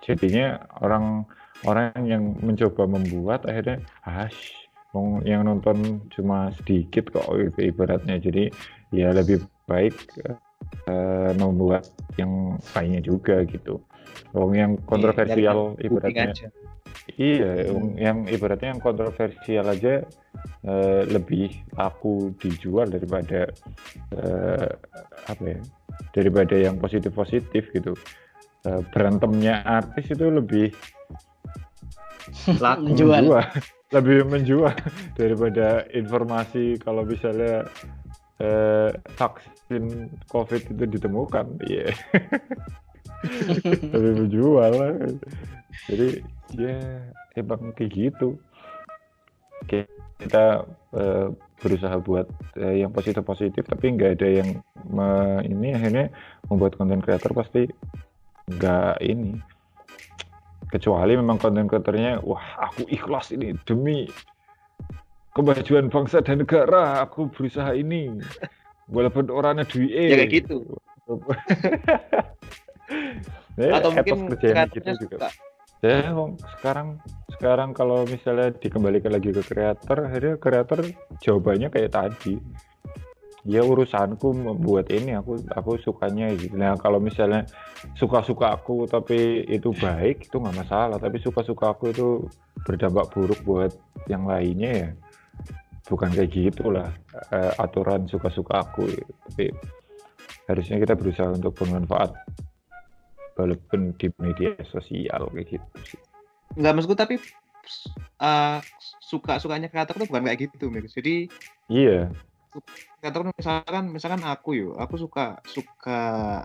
jadinya 0.00 0.64
orang 0.80 1.28
orang 1.68 1.92
yang 2.08 2.22
mencoba 2.40 2.88
membuat 2.88 3.44
akhirnya 3.44 3.84
hash 4.00 4.68
yang 5.24 5.46
nonton 5.46 6.02
cuma 6.10 6.50
sedikit 6.60 7.10
kok 7.14 7.26
gitu 7.30 7.70
ibaratnya. 7.70 8.18
Jadi 8.18 8.50
ya 8.90 9.14
lebih 9.14 9.44
baik 9.70 9.94
eh, 10.88 11.32
membuat 11.36 11.88
yang 12.18 12.58
lainnya 12.74 13.02
juga 13.04 13.42
gitu. 13.46 13.80
Wong 14.34 14.54
yang 14.54 14.72
kontroversial 14.86 15.74
Iya, 15.78 15.86
ibaratnya 15.86 16.24
aja. 16.30 16.48
Iya, 17.18 17.50
Hmm. 17.70 17.94
yang 17.98 18.18
ibaratnya 18.30 18.68
yang 18.76 18.82
kontroversial 18.82 19.66
aja 19.70 20.04
eh, 20.64 21.02
lebih 21.08 21.50
laku 21.74 22.36
dijual 22.38 22.88
daripada 22.92 23.48
eh, 24.14 24.70
apa 25.26 25.42
ya? 25.44 25.60
Daripada 26.14 26.54
yang 26.58 26.76
positif-positif 26.78 27.72
gitu. 27.74 27.96
Eh, 28.66 28.82
berantemnya 28.92 29.64
artis 29.64 30.12
itu 30.12 30.26
lebih 30.28 30.70
Laku. 32.60 32.92
Menjual. 32.94 33.24
lebih 33.96 34.22
menjual 34.30 34.70
daripada 35.18 35.82
informasi 35.90 36.78
kalau 36.78 37.02
misalnya 37.02 37.66
eh, 38.40 38.90
vaksin 39.14 40.10
COVID 40.32 40.62
itu 40.74 40.84
ditemukan. 40.98 41.46
Iya. 41.64 41.92
lebih 43.94 44.12
menjual 44.26 44.70
lah. 44.72 44.92
Jadi 45.86 46.24
ya 46.56 46.76
emang 47.36 47.76
kayak 47.76 47.92
gitu. 47.92 48.40
Oke, 49.60 49.86
kita 50.24 50.64
eh, 50.96 51.28
berusaha 51.60 51.96
buat 52.00 52.26
eh, 52.56 52.80
yang 52.80 52.90
positif 52.90 53.20
positif 53.22 53.62
tapi 53.68 53.92
nggak 53.92 54.16
ada 54.16 54.28
yang 54.28 54.48
me- 54.88 55.44
ini 55.44 55.76
akhirnya 55.76 56.08
membuat 56.48 56.80
konten 56.80 57.04
creator 57.04 57.36
pasti 57.36 57.68
nggak 58.48 58.96
ini 59.04 59.36
kecuali 60.72 61.12
memang 61.20 61.36
konten 61.36 61.68
creatornya 61.68 62.24
wah 62.24 62.56
aku 62.64 62.88
ikhlas 62.88 63.36
ini 63.36 63.52
demi 63.68 64.08
kemajuan 65.40 65.88
bangsa 65.88 66.20
dan 66.20 66.44
negara 66.44 67.00
aku 67.00 67.32
berusaha 67.32 67.72
ini 67.72 68.20
walaupun 68.92 69.32
orangnya 69.32 69.64
duit 69.64 69.88
Ya 69.90 70.16
kayak 70.20 70.30
gitu. 70.44 70.56
Ya, 73.56 73.72
Atau 73.80 73.90
mungkin 73.96 74.36
kreatornya 74.36 74.92
gitu 74.94 75.08
juga. 75.08 75.16
suka. 75.16 75.28
Ya, 75.80 76.12
sekarang 76.60 77.00
sekarang 77.40 77.72
kalau 77.72 78.04
misalnya 78.04 78.52
dikembalikan 78.52 79.16
lagi 79.16 79.32
ke 79.32 79.40
kreator, 79.40 80.04
akhirnya 80.04 80.36
kreator 80.36 80.84
jawabannya 81.24 81.72
kayak 81.72 81.96
tadi. 81.96 82.36
Ya 83.48 83.64
urusanku 83.64 84.36
membuat 84.36 84.92
ini, 84.92 85.16
aku 85.16 85.40
aku 85.48 85.80
sukanya 85.80 86.28
gitu. 86.36 86.52
Nah 86.60 86.76
kalau 86.76 87.00
misalnya 87.00 87.48
suka-suka 87.96 88.52
aku 88.52 88.84
tapi 88.84 89.48
itu 89.48 89.72
baik 89.72 90.28
itu 90.28 90.36
nggak 90.36 90.60
masalah. 90.60 91.00
Tapi 91.00 91.16
suka-suka 91.24 91.72
aku 91.72 91.88
itu 91.88 92.28
berdampak 92.68 93.08
buruk 93.16 93.40
buat 93.48 93.72
yang 94.12 94.28
lainnya 94.28 94.70
ya 94.76 94.90
bukan 95.90 96.10
kayak 96.14 96.30
gitulah 96.30 96.90
eh, 97.34 97.52
aturan 97.58 98.06
suka-suka 98.06 98.62
aku. 98.62 98.86
ya. 98.90 99.04
Tapi 99.30 99.46
harusnya 100.50 100.76
kita 100.82 100.94
berusaha 100.98 101.30
untuk 101.30 101.54
bermanfaat 101.54 102.10
walaupun 103.38 103.94
di 103.96 104.10
media 104.18 104.52
sosial 104.68 105.30
kayak 105.32 105.46
gitu 105.58 105.78
sih. 105.86 106.00
Enggak 106.58 106.72
maksudku 106.74 106.96
tapi 106.98 107.14
uh, 108.18 108.58
suka 108.98 109.38
sukanya 109.38 109.70
kreator 109.70 109.96
tuh 110.02 110.08
bukan 110.10 110.26
kayak 110.26 110.50
gitu 110.50 110.68
Mir. 110.68 110.86
Jadi 110.90 111.30
Iya, 111.70 112.10
kreator 112.98 113.30
misalkan 113.30 113.84
misalkan 113.94 114.22
aku 114.26 114.50
yo, 114.58 114.68
aku 114.74 114.98
suka 114.98 115.38
suka 115.46 116.00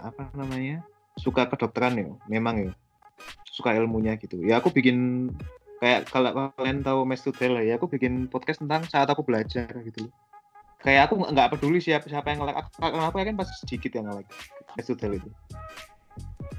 apa 0.05 0.29
namanya? 0.37 0.85
Suka 1.17 1.49
kedokteran 1.49 1.97
yo, 1.97 2.09
memang 2.29 2.69
yo. 2.69 2.71
Suka 3.49 3.73
ilmunya 3.73 4.19
gitu. 4.19 4.43
Ya 4.45 4.59
aku 4.61 4.69
bikin 4.69 5.31
kayak 5.81 6.07
kalau 6.07 6.51
kalian 6.55 6.79
tahu 6.81 7.03
Mes 7.03 7.21
Tudel 7.21 7.59
ya, 7.61 7.75
aku 7.75 7.87
bikin 7.91 8.31
podcast 8.31 8.63
tentang 8.63 8.87
saat 8.87 9.07
aku 9.11 9.21
belajar 9.25 9.67
gitu 9.83 10.07
loh. 10.07 10.13
Kayak 10.79 11.09
aku 11.09 11.17
nggak- 11.17 11.49
peduli 11.57 11.81
siapa 11.81 12.05
siapa 12.05 12.29
yang 12.29 12.45
nge-like. 12.45 12.59
Aku- 12.61 12.71
Karena 12.77 13.09
aku 13.09 13.17
yakin 13.17 13.35
pasti 13.35 13.53
sedikit 13.65 13.91
yang 13.97 14.05
nge-like 14.07 14.31
Mes 14.77 14.85
Tudel 14.87 15.17
itu. 15.17 15.29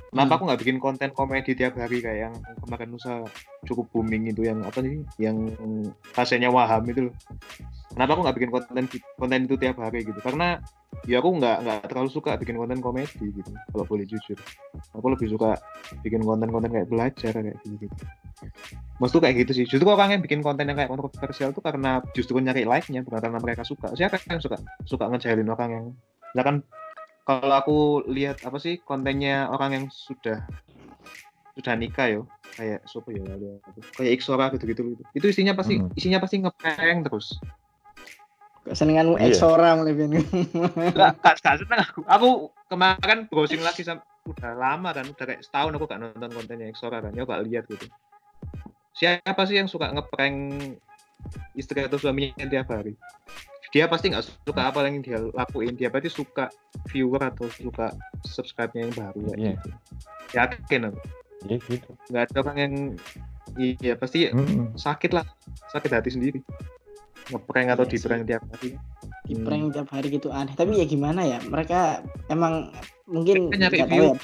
Kenapa 0.06 0.32
Hmm. 0.32 0.36
aku 0.40 0.42
nggak 0.48 0.60
bikin 0.64 0.78
konten 0.80 1.08
komedi 1.12 1.52
tiap 1.52 1.76
hari 1.76 2.00
kayak 2.00 2.18
yang 2.30 2.34
kemarin 2.64 2.88
Nusa 2.88 3.20
cukup 3.68 3.92
booming 3.92 4.32
itu 4.32 4.48
yang 4.48 4.64
apa 4.64 4.80
nih? 4.80 5.04
Yang 5.20 5.52
rasanya 6.16 6.48
waham 6.48 6.88
itu 6.88 7.10
loh. 7.10 7.14
Kenapa 7.92 8.16
aku 8.16 8.20
nggak 8.24 8.36
bikin 8.40 8.50
konten 8.50 8.84
konten 9.20 9.40
itu 9.44 9.56
tiap 9.60 9.76
hari 9.76 10.08
gitu? 10.08 10.16
Karena 10.24 10.56
ya 11.04 11.20
aku 11.20 11.36
nggak 11.36 11.56
nggak 11.68 11.80
terlalu 11.92 12.08
suka 12.08 12.32
bikin 12.40 12.56
konten 12.56 12.80
komedi 12.80 13.28
gitu. 13.28 13.50
Kalau 13.52 13.84
boleh 13.84 14.08
jujur, 14.08 14.38
aku 14.96 15.06
lebih 15.12 15.28
suka 15.36 15.60
bikin 16.00 16.24
konten-konten 16.24 16.70
kayak 16.72 16.88
belajar 16.88 17.32
kayak 17.36 17.56
gitu. 17.68 17.84
gitu. 17.84 18.04
Maksudku 18.96 19.20
kayak 19.20 19.36
gitu 19.44 19.52
sih. 19.52 19.64
Justru 19.68 19.84
orang 19.92 20.16
yang 20.16 20.22
bikin 20.24 20.40
konten 20.40 20.64
yang 20.68 20.76
kayak 20.80 20.88
kontroversial 20.88 21.52
tuh 21.52 21.60
karena 21.60 22.00
justru 22.16 22.40
nyari 22.40 22.64
like-nya 22.64 23.04
bukan 23.04 23.20
karena 23.20 23.40
mereka 23.40 23.62
suka. 23.64 23.92
Siapa 23.92 24.24
yang 24.24 24.40
suka 24.40 24.56
suka 24.88 25.04
ngejailin 25.12 25.48
orang 25.52 25.70
yang 25.70 25.84
misalkan 26.32 26.56
kalau 27.28 27.54
aku 27.56 27.78
lihat 28.08 28.40
apa 28.40 28.56
sih 28.56 28.80
kontennya 28.80 29.52
orang 29.52 29.70
yang 29.76 29.84
sudah 29.92 30.48
sudah 31.56 31.74
nikah 31.76 32.08
yo 32.12 32.22
kayak 32.56 32.84
siapa 32.88 33.08
ya 33.12 33.24
kayak 33.96 34.12
Iksora 34.20 34.52
gitu 34.52 34.64
gitu 34.68 34.82
itu 35.16 35.26
isinya 35.28 35.56
pasti 35.56 35.80
Hmm. 35.80 35.92
isinya 35.96 36.18
pasti 36.20 36.36
ngeprank 36.40 36.98
terus 37.08 37.40
Kesenenganmu 38.66 39.14
Iya. 39.22 39.30
eksora. 39.30 39.78
Enggak, 39.78 40.02
enggak, 41.22 41.34
enggak 41.38 41.54
seneng 41.62 41.80
aku. 41.86 42.00
Aku 42.02 42.28
kemarin 42.66 43.18
browsing 43.30 43.62
lagi 43.62 43.86
sam 43.86 44.02
udah 44.26 44.58
lama 44.58 44.90
kan, 44.90 45.06
udah 45.06 45.22
kayak 45.22 45.46
setahun 45.46 45.78
aku 45.78 45.86
gak 45.86 46.02
nonton 46.02 46.30
kontennya 46.34 46.66
Exora 46.66 46.98
kan, 46.98 47.14
ya 47.14 47.22
gak 47.22 47.46
lihat 47.46 47.70
gitu. 47.70 47.86
Siapa 48.96 49.42
sih 49.44 49.56
yang 49.56 49.68
suka 49.68 49.92
ngeprank 49.92 50.36
istri 51.52 51.80
atau 51.80 51.96
suaminya 51.96 52.44
tiap 52.44 52.68
hari? 52.68 52.96
Dia 53.68 53.84
pasti 53.84 54.08
nggak 54.08 54.24
suka 54.42 54.62
apa 54.62 54.88
yang 54.88 55.04
dia 55.04 55.20
lakuin, 55.30 55.76
dia 55.76 55.92
pasti 55.92 56.08
suka 56.08 56.48
viewer 56.88 57.20
atau 57.20 57.44
suka 57.50 57.92
subscribe-nya 58.24 58.88
yang 58.88 58.94
baru 58.94 59.20
kayak 59.26 59.36
Iya. 59.36 59.52
gitu. 59.52 59.68
Yakin 60.32 60.80
aku. 60.86 61.00
iya 61.44 61.56
gitu. 61.62 61.88
Nggak 62.08 62.22
ada 62.24 62.36
orang 62.40 62.56
yang 62.56 62.74
iya 63.58 63.94
pasti 63.94 64.18
Mm-mm. 64.26 64.72
sakit 64.74 65.12
lah, 65.12 65.26
sakit 65.68 65.90
hati 65.92 66.08
sendiri. 66.08 66.40
Ngeprank 67.26 67.68
atau 67.68 67.84
Iya 67.84 67.90
di 67.90 67.98
sih. 67.98 68.04
prank 68.06 68.22
tiap 68.24 68.42
hari. 68.48 68.70
di 69.26 69.34
prank 69.36 69.74
tiap 69.74 69.88
hari 69.90 70.06
gitu 70.08 70.30
aneh 70.30 70.54
tapi 70.54 70.78
ya 70.78 70.86
gimana 70.86 71.20
ya 71.20 71.42
mereka 71.42 71.98
emang 72.28 72.70
mungkin 73.04 73.50
Mereka 73.50 73.58
nyari 73.58 73.78
view. 73.90 74.04
ya 74.06 74.14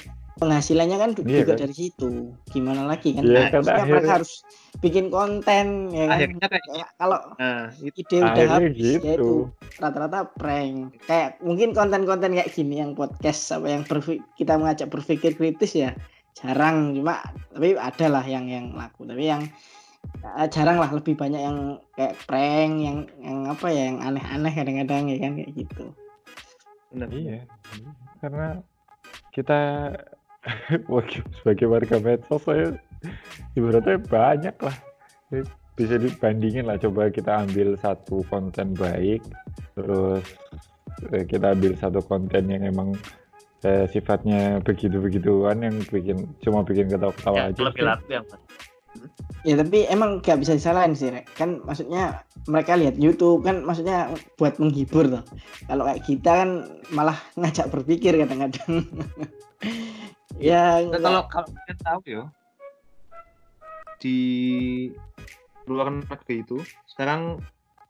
penghasilannya 0.43 0.97
kan 0.99 1.11
Iya, 1.15 1.23
juga 1.23 1.55
kan? 1.55 1.59
dari 1.63 1.73
situ. 1.73 2.09
Gimana 2.51 2.81
lagi 2.83 3.15
kan? 3.15 3.23
Iya, 3.23 3.31
Nah, 3.31 3.47
kan 3.49 3.61
akhirnya- 3.63 3.87
mereka 3.87 4.11
harus 4.19 4.31
bikin 4.83 5.05
konten 5.07 5.65
ya 5.89 6.05
kan? 6.11 6.17
Akhirnya 6.19 6.47
kayak 6.51 6.89
kalau 6.99 7.19
nah, 7.39 7.65
itu. 7.79 7.95
ide 8.03 8.17
udah 8.19 8.45
habis 8.51 8.75
ya 8.75 8.99
gitu. 8.99 9.07
itu. 9.07 9.31
Rata-rata 9.79 10.19
prank. 10.35 10.75
Kayak 11.07 11.29
mungkin 11.39 11.69
konten-konten 11.71 12.35
kayak 12.35 12.51
gini 12.51 12.83
yang 12.83 12.91
podcast 12.93 13.41
apa 13.55 13.67
yang 13.71 13.83
kita 14.35 14.53
mengajak 14.59 14.91
berpikir 14.91 15.33
kritis 15.33 15.71
ya 15.73 15.95
jarang. 16.35 16.91
Cuma 16.91 17.23
tapi 17.55 17.79
ada 17.79 18.07
lah 18.11 18.25
yang 18.27 18.45
yang 18.51 18.75
laku. 18.75 19.07
Tapi 19.07 19.23
yang 19.23 19.41
eh, 20.19 20.47
jarang 20.51 20.75
lah. 20.77 20.91
Lebih 20.91 21.15
banyak 21.15 21.41
yang 21.41 21.57
kayak 21.95 22.19
prank 22.27 22.73
yang 22.83 22.97
yang 23.23 23.47
apa 23.47 23.67
ya 23.71 23.87
yang 23.87 24.03
aneh-aneh 24.03 24.51
kadang-kadang 24.51 25.03
ya 25.07 25.17
kan? 25.23 25.31
Kayak 25.39 25.51
gitu. 25.55 25.85
Bener. 26.93 27.09
Iya, 27.09 27.39
karena 28.21 28.47
kita 29.33 29.89
sebagai 31.39 31.67
warga 31.71 31.97
medsos 31.99 32.43
saya 32.43 32.75
ibaratnya 33.55 33.97
banyak 33.99 34.55
lah. 34.59 34.77
Jadi 35.31 35.43
Bisa 35.73 35.97
dibandingin 35.97 36.69
lah, 36.69 36.77
coba 36.77 37.09
kita 37.09 37.49
ambil 37.49 37.73
satu 37.81 38.21
konten 38.29 38.77
baik, 38.77 39.25
terus 39.73 40.21
eh, 41.09 41.25
kita 41.25 41.57
ambil 41.57 41.73
satu 41.73 42.05
konten 42.05 42.45
yang 42.45 42.61
emang 42.61 42.93
eh, 43.65 43.89
sifatnya 43.89 44.61
begitu-begituan 44.61 45.65
yang 45.65 45.81
bikin 45.89 46.29
cuma 46.45 46.61
bikin 46.61 46.93
ketawa-ketawa 46.93 47.49
aja. 47.49 47.57
lebih 47.57 47.83
laku 47.89 48.09
yang 48.13 48.25
Ya 49.43 49.59
tapi 49.59 49.83
emang 49.89 50.23
gak 50.23 50.39
bisa 50.39 50.55
disalahin 50.55 50.93
sih 50.95 51.11
Rek. 51.11 51.27
Kan 51.35 51.59
maksudnya 51.67 52.23
mereka 52.47 52.79
lihat 52.79 52.95
YouTube 52.95 53.43
kan 53.43 53.65
maksudnya 53.65 54.07
buat 54.39 54.55
menghibur 54.55 55.09
tuh. 55.09 55.23
Kalau 55.67 55.83
kayak 55.89 56.01
kita 56.05 56.31
kan 56.31 56.49
malah 56.95 57.17
ngajak 57.35 57.67
berpikir 57.67 58.15
kadang-kadang. 58.15 58.87
ya 60.41 60.81
Nah, 60.89 60.99
kalau 61.01 61.21
kalau 61.29 61.47
kalian 61.53 61.79
tahu 61.81 61.99
ya 62.09 62.23
di 64.03 64.19
luar 65.69 65.87
negeri 65.93 66.43
itu 66.43 66.59
sekarang 66.91 67.39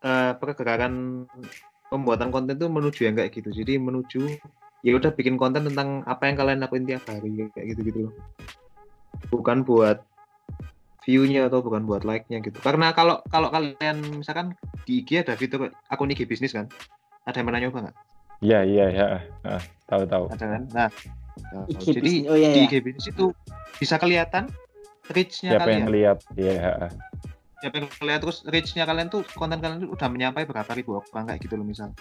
eh, 0.05 0.31
pergerakan 0.37 1.25
pembuatan 1.89 2.29
konten 2.29 2.57
tuh 2.57 2.69
menuju 2.69 3.05
yang 3.05 3.15
kayak 3.17 3.33
gitu. 3.33 3.49
Jadi 3.53 3.77
menuju 3.81 4.21
ya 4.83 4.93
udah 4.97 5.13
bikin 5.15 5.39
konten 5.39 5.65
tentang 5.69 6.01
apa 6.05 6.29
yang 6.29 6.35
kalian 6.37 6.59
lakuin 6.61 6.85
tiap 6.85 7.05
hari 7.09 7.49
kayak 7.53 7.65
gitu 7.73 7.81
gitu 7.85 7.99
loh. 8.09 8.13
Bukan 9.33 9.65
buat 9.65 10.05
view-nya 11.03 11.51
atau 11.51 11.59
bukan 11.61 11.83
buat 11.85 12.05
like-nya 12.05 12.41
gitu. 12.41 12.57
Karena 12.61 12.93
kalau 12.93 13.21
kalau 13.27 13.49
kalian 13.49 14.21
misalkan 14.21 14.57
di 14.83 15.03
IG 15.03 15.23
ada 15.23 15.33
fitur 15.35 15.71
akun 15.87 16.11
IG 16.11 16.25
bisnis 16.25 16.53
kan? 16.53 16.69
Ada 17.23 17.39
yang 17.39 17.47
pernah 17.47 17.61
nyoba 17.63 17.77
nggak? 17.87 17.97
Iya, 18.43 18.59
iya, 18.67 18.85
ya. 18.91 19.05
Ah, 19.47 19.63
tahu-tahu. 19.87 20.27
ada 20.35 20.45
kan? 20.45 20.63
Nah 20.75 20.89
nah, 21.39 21.65
IG 21.69 21.83
jadi. 21.99 22.13
Oh 22.29 22.37
iya 22.37 22.49
di 22.53 22.61
ya. 22.61 22.67
IG 22.69 22.73
bisnis 22.85 23.07
itu 23.09 23.25
bisa 23.77 23.95
kelihatan 23.97 24.49
reach-nya 25.11 25.57
Siapa 25.57 25.65
kalian 25.67 25.79
yang 25.83 25.91
lihat? 25.91 26.17
Iya, 26.37 26.91
siapa 27.63 27.75
yang 27.79 27.87
kalian 27.91 28.19
terus 28.19 28.37
reach-nya 28.47 28.83
kalian 28.83 29.07
tuh 29.07 29.23
konten 29.39 29.63
kalian 29.63 29.87
tuh 29.87 29.91
udah 29.95 30.07
menyampai 30.11 30.43
berapa 30.43 30.71
ribu 30.75 30.99
orang 30.99 31.31
kayak 31.31 31.39
gitu 31.47 31.55
loh 31.55 31.63
misal 31.63 31.95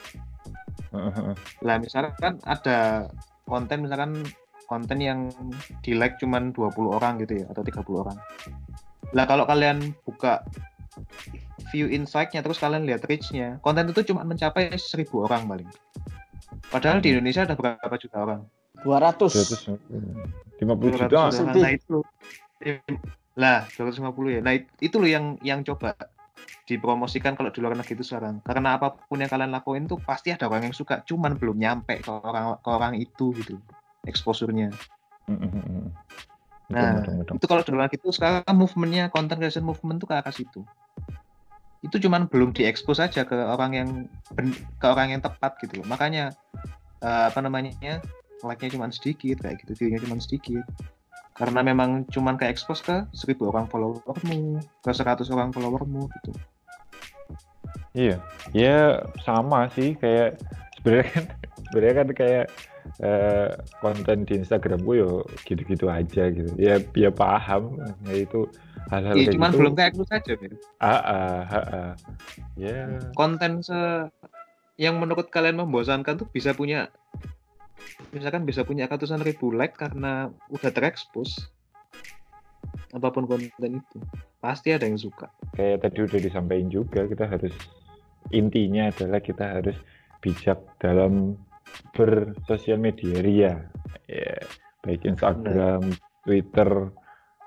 lah 1.62 1.78
misalkan 1.78 2.36
ada 2.44 3.08
konten 3.46 3.86
misalkan 3.86 4.26
konten 4.72 4.98
yang 5.04 5.28
di 5.84 5.92
like 5.92 6.16
cuman 6.16 6.50
20 6.56 6.96
orang 6.96 7.20
gitu 7.20 7.44
ya 7.44 7.46
atau 7.52 7.60
30 7.60 8.02
orang. 8.08 8.16
Lah 9.12 9.28
kalau 9.28 9.44
kalian 9.44 9.92
buka 10.08 10.40
view 11.68 11.92
insight-nya 11.92 12.40
terus 12.40 12.56
kalian 12.56 12.88
lihat 12.88 13.04
reach-nya, 13.04 13.60
konten 13.60 13.92
itu 13.92 14.00
cuma 14.08 14.24
mencapai 14.24 14.72
1000 14.72 15.04
orang 15.12 15.44
paling. 15.44 15.68
Padahal 16.72 17.04
di 17.04 17.12
Indonesia 17.12 17.44
ada 17.44 17.52
berapa 17.52 17.96
juta 18.00 18.16
orang? 18.16 18.40
200 18.82 19.32
250 20.58 20.90
juta. 20.94 21.06
200 21.08 21.34
juta. 21.38 21.58
Nah, 21.58 21.70
itu 21.72 21.96
lah 23.32 23.58
250 23.74 24.28
ya. 24.28 24.40
Nah, 24.44 24.52
it- 24.54 24.70
itu 24.78 24.96
loh 25.00 25.08
yang 25.08 25.38
yang 25.40 25.60
coba 25.64 25.96
dipromosikan 26.62 27.34
kalau 27.34 27.50
di 27.50 27.58
luar 27.58 27.74
negeri 27.74 27.98
itu 27.98 28.06
sekarang. 28.06 28.38
Karena 28.44 28.78
apa 28.78 28.94
pun 28.94 29.18
yang 29.18 29.30
kalian 29.30 29.50
lakuin 29.50 29.84
tuh 29.90 29.98
pasti 29.98 30.30
ada 30.30 30.46
orang 30.46 30.70
yang 30.70 30.76
suka, 30.76 31.02
cuman 31.02 31.34
belum 31.38 31.58
nyampe 31.58 31.98
ke 32.02 32.10
orang 32.10 32.58
ke 32.62 32.68
orang 32.70 32.92
itu 32.98 33.34
gitu. 33.38 33.58
Exposure-nya. 34.06 34.70
Betul, 35.26 36.72
Nah, 36.72 36.92
betul, 36.98 37.14
betul. 37.22 37.34
itu 37.36 37.46
kalau 37.46 37.62
di 37.62 37.70
luar 37.74 37.82
negeri 37.86 37.98
itu 38.00 38.10
sekarang 38.14 38.42
movementnya 38.56 39.04
content 39.12 39.38
creation 39.38 39.64
movement 39.66 39.98
tuh 40.00 40.08
ke 40.08 40.14
arah 40.16 40.34
situ. 40.34 40.64
Itu 41.82 41.98
cuman 41.98 42.30
belum 42.30 42.54
diekspos 42.54 43.02
saja 43.02 43.26
ke 43.26 43.34
orang 43.34 43.70
yang 43.74 43.88
ben- 44.32 44.56
ke 44.78 44.86
orang 44.86 45.12
yang 45.18 45.20
tepat 45.20 45.58
gitu 45.60 45.82
loh. 45.82 45.86
Makanya 45.90 46.32
eh, 47.02 47.24
apa 47.28 47.40
namanya? 47.42 47.98
Like-nya 48.42 48.74
cuma 48.74 48.90
sedikit 48.90 49.40
kayak 49.42 49.62
gitu, 49.62 49.72
view-nya 49.78 50.02
cuma 50.02 50.18
sedikit. 50.18 50.62
Karena 51.32 51.64
memang 51.64 52.04
cuman 52.12 52.36
ke 52.36 52.44
expose 52.44 52.84
ke 52.84 53.08
1000 53.16 53.48
orang 53.48 53.64
followermu, 53.72 54.60
ke 54.84 54.90
100 54.92 55.24
orang 55.32 55.48
followermu 55.54 56.10
gitu. 56.20 56.32
Iya, 57.92 58.16
ya 58.56 59.04
sama 59.24 59.68
sih 59.72 59.96
kayak 59.96 60.40
sebenarnya 60.80 61.08
kan 61.12 61.24
sebenarnya 61.68 61.94
kan 61.96 62.08
kayak 62.12 62.46
eh, 63.00 63.48
konten 63.80 64.18
di 64.28 64.32
Instagram 64.40 64.80
gue 64.84 64.96
yo 65.00 65.12
gitu-gitu 65.44 65.88
aja 65.88 66.28
gitu. 66.32 66.50
Ya 66.56 66.80
ya 66.96 67.10
paham, 67.12 67.80
ya 68.08 68.14
itu 68.16 68.48
hal-hal 68.92 69.14
Iya, 69.16 69.24
kayak 69.28 69.34
cuman 69.36 69.50
gitu. 69.50 69.58
belum 69.60 69.72
ke 69.76 69.82
expose 69.88 70.10
saja. 70.12 70.32
Ah, 70.80 70.88
ah, 70.88 71.40
ah, 71.48 71.66
ah. 71.72 71.92
Ya, 72.56 73.00
Konten 73.16 73.64
se 73.64 74.08
yang 74.80 74.96
menurut 74.96 75.28
kalian 75.28 75.60
membosankan 75.60 76.16
tuh 76.16 76.28
bisa 76.32 76.56
punya 76.56 76.88
misalkan 78.12 78.44
bisa 78.44 78.66
punya 78.66 78.90
ratusan 78.90 79.24
ribu 79.24 79.54
like 79.54 79.78
karena 79.78 80.28
udah 80.52 80.70
terekspos 80.70 81.48
apa 82.92 83.08
pun 83.08 83.24
konten 83.24 83.80
itu 83.80 83.98
pasti 84.38 84.74
ada 84.74 84.84
yang 84.84 85.00
suka. 85.00 85.32
Kayak 85.56 85.88
tadi 85.88 85.98
udah 86.04 86.20
disampaikan 86.20 86.68
juga 86.68 87.08
kita 87.08 87.24
harus 87.24 87.54
intinya 88.30 88.92
adalah 88.92 89.20
kita 89.24 89.44
harus 89.60 89.76
bijak 90.20 90.60
dalam 90.76 91.40
bersosial 91.96 92.76
media 92.76 93.16
ria. 93.24 93.54
Ya 94.10 94.36
baik 94.84 95.08
Instagram 95.08 95.96
Twitter 96.26 96.92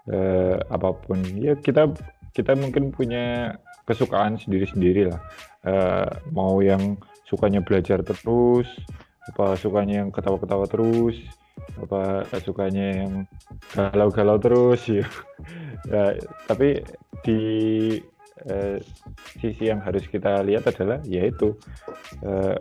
eh, 0.10 0.58
apa 0.66 0.90
pun. 0.98 1.22
Ya 1.38 1.54
kita 1.62 1.94
kita 2.34 2.58
mungkin 2.58 2.90
punya 2.90 3.56
kesukaan 3.86 4.42
sendiri-sendiri 4.42 5.14
lah. 5.14 5.22
Eh, 5.62 6.10
mau 6.34 6.58
yang 6.60 6.98
sukanya 7.30 7.62
belajar 7.62 8.02
terus 8.02 8.70
apa 9.34 9.58
sukanya 9.58 10.06
yang 10.06 10.10
ketawa-ketawa 10.14 10.70
terus 10.70 11.18
apa 11.82 12.28
sukanya 12.46 13.06
yang 13.06 13.14
galau-galau 13.74 14.38
terus 14.38 14.82
ya 15.02 15.08
Ya, 15.86 16.18
tapi 16.50 16.82
di 17.22 17.40
eh, 18.50 18.78
sisi 19.38 19.70
yang 19.70 19.86
harus 19.86 20.10
kita 20.10 20.42
lihat 20.42 20.66
adalah 20.66 20.98
yaitu 21.06 21.54
eh, 22.26 22.58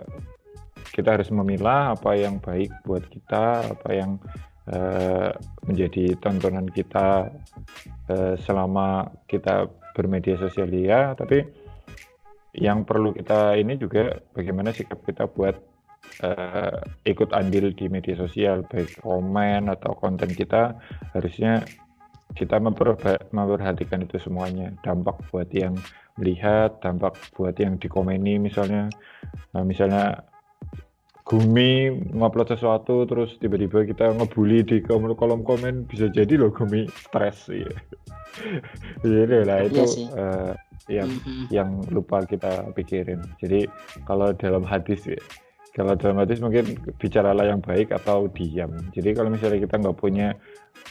kita 0.92 1.18
harus 1.18 1.32
memilah 1.32 1.96
apa 1.96 2.14
yang 2.14 2.38
baik 2.38 2.70
buat 2.84 3.08
kita, 3.08 3.64
apa 3.64 3.90
yang 3.96 4.20
eh, 4.68 5.32
menjadi 5.64 6.20
tontonan 6.20 6.68
kita 6.68 7.32
eh, 8.12 8.34
selama 8.44 9.08
kita 9.24 9.72
bermedia 9.96 10.36
sosial 10.36 10.68
ya. 10.68 11.16
Tapi 11.16 11.64
yang 12.54 12.84
perlu 12.84 13.16
kita 13.16 13.56
ini 13.56 13.80
juga 13.80 14.20
bagaimana 14.36 14.70
sikap 14.70 15.00
kita 15.02 15.26
buat 15.26 15.73
eh, 16.22 16.76
ikut 17.08 17.30
andil 17.34 17.74
di 17.74 17.86
media 17.90 18.14
sosial, 18.16 18.64
baik 18.66 19.00
komen 19.02 19.68
atau 19.70 19.94
konten 19.98 20.32
kita 20.32 20.76
harusnya 21.12 21.64
kita 22.34 22.58
memperhatikan 22.58 24.02
itu 24.02 24.18
semuanya 24.18 24.74
dampak 24.82 25.22
buat 25.30 25.46
yang 25.54 25.78
melihat 26.18 26.82
dampak 26.82 27.14
buat 27.34 27.54
yang 27.58 27.78
dikomeni 27.78 28.38
misalnya 28.42 28.90
Nah, 29.54 29.62
misalnya 29.62 30.18
Gumi 31.24 31.88
ngupload 32.12 32.52
sesuatu 32.52 33.08
terus 33.08 33.40
tiba-tiba 33.40 33.88
kita 33.88 34.12
ngebully 34.12 34.60
di 34.60 34.84
kolom, 34.84 35.16
kolom 35.16 35.40
komen 35.40 35.88
bisa 35.88 36.12
jadi 36.12 36.36
loh 36.36 36.52
Gumi 36.52 36.84
stres 36.90 37.48
ya 37.54 37.70
jadi 39.00 39.48
lah 39.48 39.64
itu 39.64 39.80
Iya 39.88 40.10
eh, 40.20 40.52
yang 41.00 41.08
Mhm. 41.08 41.48
yang 41.48 41.70
lupa 41.88 42.28
kita 42.28 42.68
pikirin. 42.76 43.24
Jadi 43.40 43.64
kalau 44.04 44.36
dalam 44.36 44.60
hadis 44.68 45.08
ya, 45.08 45.16
kalau 45.74 45.98
dalam 45.98 46.22
hadis 46.22 46.38
mungkin 46.38 46.78
bicaralah 47.02 47.50
yang 47.50 47.58
baik 47.58 47.90
atau 47.90 48.30
diam. 48.30 48.70
Jadi 48.94 49.10
kalau 49.10 49.26
misalnya 49.26 49.58
kita 49.58 49.82
nggak 49.82 49.98
punya 49.98 50.30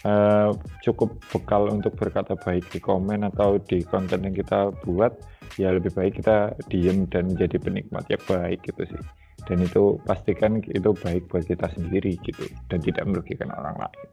eh, 0.03 0.51
cukup 0.83 1.23
bekal 1.31 1.71
untuk 1.71 1.95
berkata 1.95 2.35
baik 2.35 2.67
di 2.67 2.83
komen 2.83 3.23
atau 3.23 3.63
di 3.63 3.79
konten 3.87 4.27
yang 4.27 4.35
kita 4.35 4.75
buat, 4.83 5.15
ya 5.55 5.71
lebih 5.71 5.95
baik 5.95 6.19
kita 6.19 6.51
diam 6.67 7.07
dan 7.07 7.31
menjadi 7.31 7.63
penikmat 7.63 8.03
yang 8.11 8.23
baik 8.27 8.59
gitu 8.67 8.83
sih. 8.91 9.03
Dan 9.47 9.63
itu 9.63 10.03
pastikan 10.03 10.59
itu 10.59 10.91
baik 10.99 11.31
buat 11.31 11.47
kita 11.47 11.71
sendiri 11.71 12.19
gitu 12.19 12.43
dan 12.67 12.83
tidak 12.83 13.07
merugikan 13.07 13.55
orang 13.55 13.87
lain. 13.87 14.07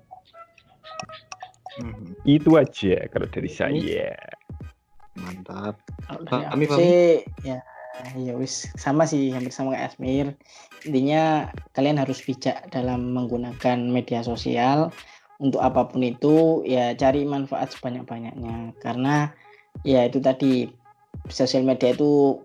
Itu 2.23 2.55
aja 2.55 3.11
kalau 3.11 3.27
dari 3.27 3.51
saya. 3.51 4.15
mantap 5.19 5.83
Kami, 6.31 6.65
sih 6.71 7.19
ya 7.43 7.59
ya 8.17 8.35
wis. 8.37 8.69
Sama 8.77 9.05
sih 9.05 9.31
hampir 9.35 9.53
sama 9.53 9.75
kayak 9.77 9.95
Asmir. 9.95 10.27
Intinya 10.87 11.49
kalian 11.77 12.01
harus 12.01 12.23
bijak 12.25 12.69
dalam 12.73 13.13
menggunakan 13.13 13.79
media 13.87 14.25
sosial. 14.25 14.91
Untuk 15.41 15.65
apa 15.65 15.89
pun 15.89 16.05
itu 16.05 16.61
ya 16.69 16.93
cari 16.93 17.25
manfaat 17.25 17.73
sebanyak-banyaknya. 17.73 18.77
Karena 18.81 19.33
ya 19.85 20.05
itu 20.05 20.21
tadi 20.21 20.69
sosial 21.33 21.65
media 21.65 21.93
itu 21.97 22.41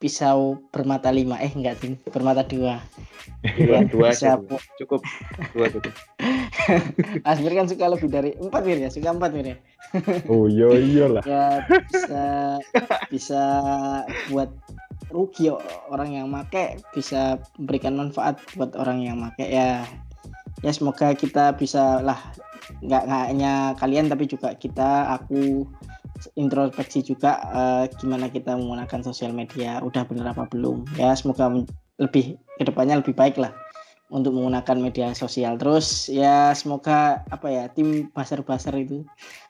pisau 0.00 0.58
bermata 0.72 1.12
lima. 1.12 1.38
Eh 1.38 1.52
enggak 1.52 1.78
sih 1.78 1.94
bermata 2.10 2.42
dua. 2.42 2.80
Dua 3.54 3.84
dua 3.92 4.10
Bisa 4.10 4.34
dua. 4.40 4.58
cukup. 4.82 5.00
Dua 5.54 5.66
cukup. 5.70 5.94
Asmir 7.28 7.52
kan 7.54 7.66
suka 7.66 7.86
lebih 7.90 8.08
dari 8.10 8.30
empat 8.36 8.62
Mir 8.66 8.78
ya? 8.82 8.90
Suka 8.90 9.14
empat 9.14 9.30
Mir 9.32 9.46
ya? 9.54 9.56
Oh 10.26 10.46
iya 10.46 10.68
iyalah. 10.90 11.22
ya 11.26 11.44
bisa 11.90 12.24
bisa 13.10 13.42
buat 14.30 14.50
rugi 15.10 15.50
orang 15.90 16.10
yang 16.14 16.26
make 16.30 16.78
bisa 16.94 17.38
memberikan 17.58 17.98
manfaat 17.98 18.38
buat 18.54 18.74
orang 18.78 19.02
yang 19.04 19.18
make 19.18 19.42
ya. 19.42 19.84
Ya 20.60 20.72
semoga 20.72 21.12
kita 21.16 21.56
bisa 21.56 22.02
lah 22.04 22.18
nggak 22.84 23.04
hanya 23.10 23.74
kalian 23.80 24.06
tapi 24.06 24.30
juga 24.30 24.54
kita 24.54 25.18
aku 25.18 25.66
introspeksi 26.36 27.00
juga 27.00 27.40
eh, 27.50 27.84
gimana 27.96 28.28
kita 28.28 28.54
menggunakan 28.54 29.00
sosial 29.00 29.32
media 29.32 29.80
udah 29.80 30.04
bener 30.04 30.30
apa 30.30 30.46
belum? 30.52 30.84
Ya 31.00 31.16
semoga 31.16 31.48
lebih 32.00 32.36
ke 32.60 32.62
depannya 32.64 33.00
lebih 33.00 33.16
baik 33.16 33.40
lah 33.40 33.52
untuk 34.10 34.34
menggunakan 34.34 34.76
media 34.78 35.14
sosial. 35.14 35.56
Terus 35.56 36.10
ya 36.10 36.52
semoga 36.52 37.24
apa 37.30 37.46
ya 37.48 37.64
tim 37.70 38.10
baser-baser 38.10 38.74
itu 38.82 39.06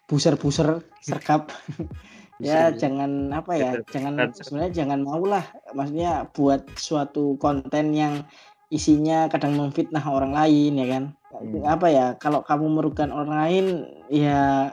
buser-buser 0.07 0.85
serkap 1.01 1.49
ya 2.41 2.73
Bisa. 2.73 2.89
jangan 2.89 3.31
apa 3.37 3.53
ya 3.55 3.71
jangan 3.93 4.33
sebenarnya 4.33 4.73
jangan 4.73 5.01
mau 5.05 5.23
lah. 5.23 5.45
Maksudnya 5.77 6.27
buat 6.33 6.65
suatu 6.81 7.37
konten 7.37 7.93
yang 7.93 8.25
isinya 8.73 9.29
kadang 9.29 9.61
memfitnah 9.61 10.03
orang 10.03 10.33
lain 10.33 10.81
ya 10.81 10.89
kan? 10.89 11.05
Hmm. 11.31 11.63
apa 11.63 11.87
ya 11.87 12.07
kalau 12.19 12.43
kamu 12.43 12.67
merugikan 12.75 13.15
orang 13.15 13.39
lain 13.39 13.67
ya 14.11 14.67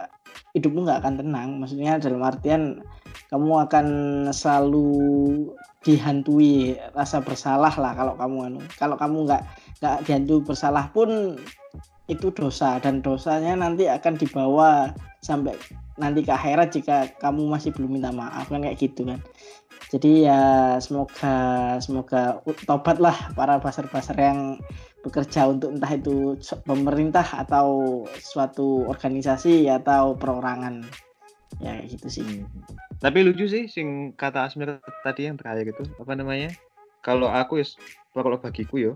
hidupmu 0.57 0.87
nggak 0.87 1.05
akan 1.05 1.15
tenang. 1.21 1.49
Maksudnya 1.61 2.01
dalam 2.01 2.23
artian 2.25 2.81
kamu 3.29 3.67
akan 3.67 3.87
selalu 4.31 4.89
dihantui 5.85 6.75
rasa 6.97 7.21
bersalah 7.21 7.71
lah 7.77 7.93
kalau 7.93 8.13
kamu 8.17 8.37
anu. 8.51 8.59
Kalau 8.79 8.95
kamu 8.97 9.27
nggak 9.27 9.43
nggak 9.83 9.97
dihantui 10.07 10.41
bersalah 10.41 10.89
pun 10.89 11.37
itu 12.07 12.27
dosa. 12.33 12.79
Dan 12.81 13.03
dosanya 13.03 13.53
nanti 13.59 13.85
akan 13.85 14.13
dibawa 14.17 14.91
sampai 15.21 15.57
nanti 15.97 16.21
ke 16.21 16.31
akhirat 16.31 16.69
jika 16.69 16.97
kamu 17.17 17.49
masih 17.49 17.73
belum 17.73 17.97
minta 17.97 18.13
maaf 18.13 18.47
kan 18.47 18.61
kayak 18.61 18.77
gitu 18.77 19.05
kan. 19.05 19.19
Jadi 19.87 20.27
ya 20.27 20.75
semoga 20.83 21.35
semoga 21.79 22.43
tobatlah 22.67 23.15
para 23.33 23.57
pasar-pasar 23.57 24.19
yang 24.19 24.59
bekerja 24.99 25.47
untuk 25.47 25.71
entah 25.71 25.93
itu 25.95 26.35
pemerintah 26.67 27.23
atau 27.23 28.03
suatu 28.19 28.83
organisasi 28.91 29.71
atau 29.71 30.13
perorangan. 30.19 30.83
Ya 31.63 31.79
kayak 31.79 31.87
gitu 31.97 32.07
sih. 32.21 32.27
Tapi 32.99 33.23
lucu 33.23 33.47
sih 33.47 33.71
sing 33.71 34.13
kata 34.13 34.45
Asmir 34.49 34.83
tadi 35.01 35.29
yang 35.29 35.39
terakhir 35.39 35.71
itu 35.71 35.83
apa 35.97 36.13
namanya? 36.13 36.51
Kalau 36.99 37.31
aku 37.31 37.63
ya 37.63 37.65
kalau 38.11 38.35
bagiku 38.35 38.75
yo 38.75 38.93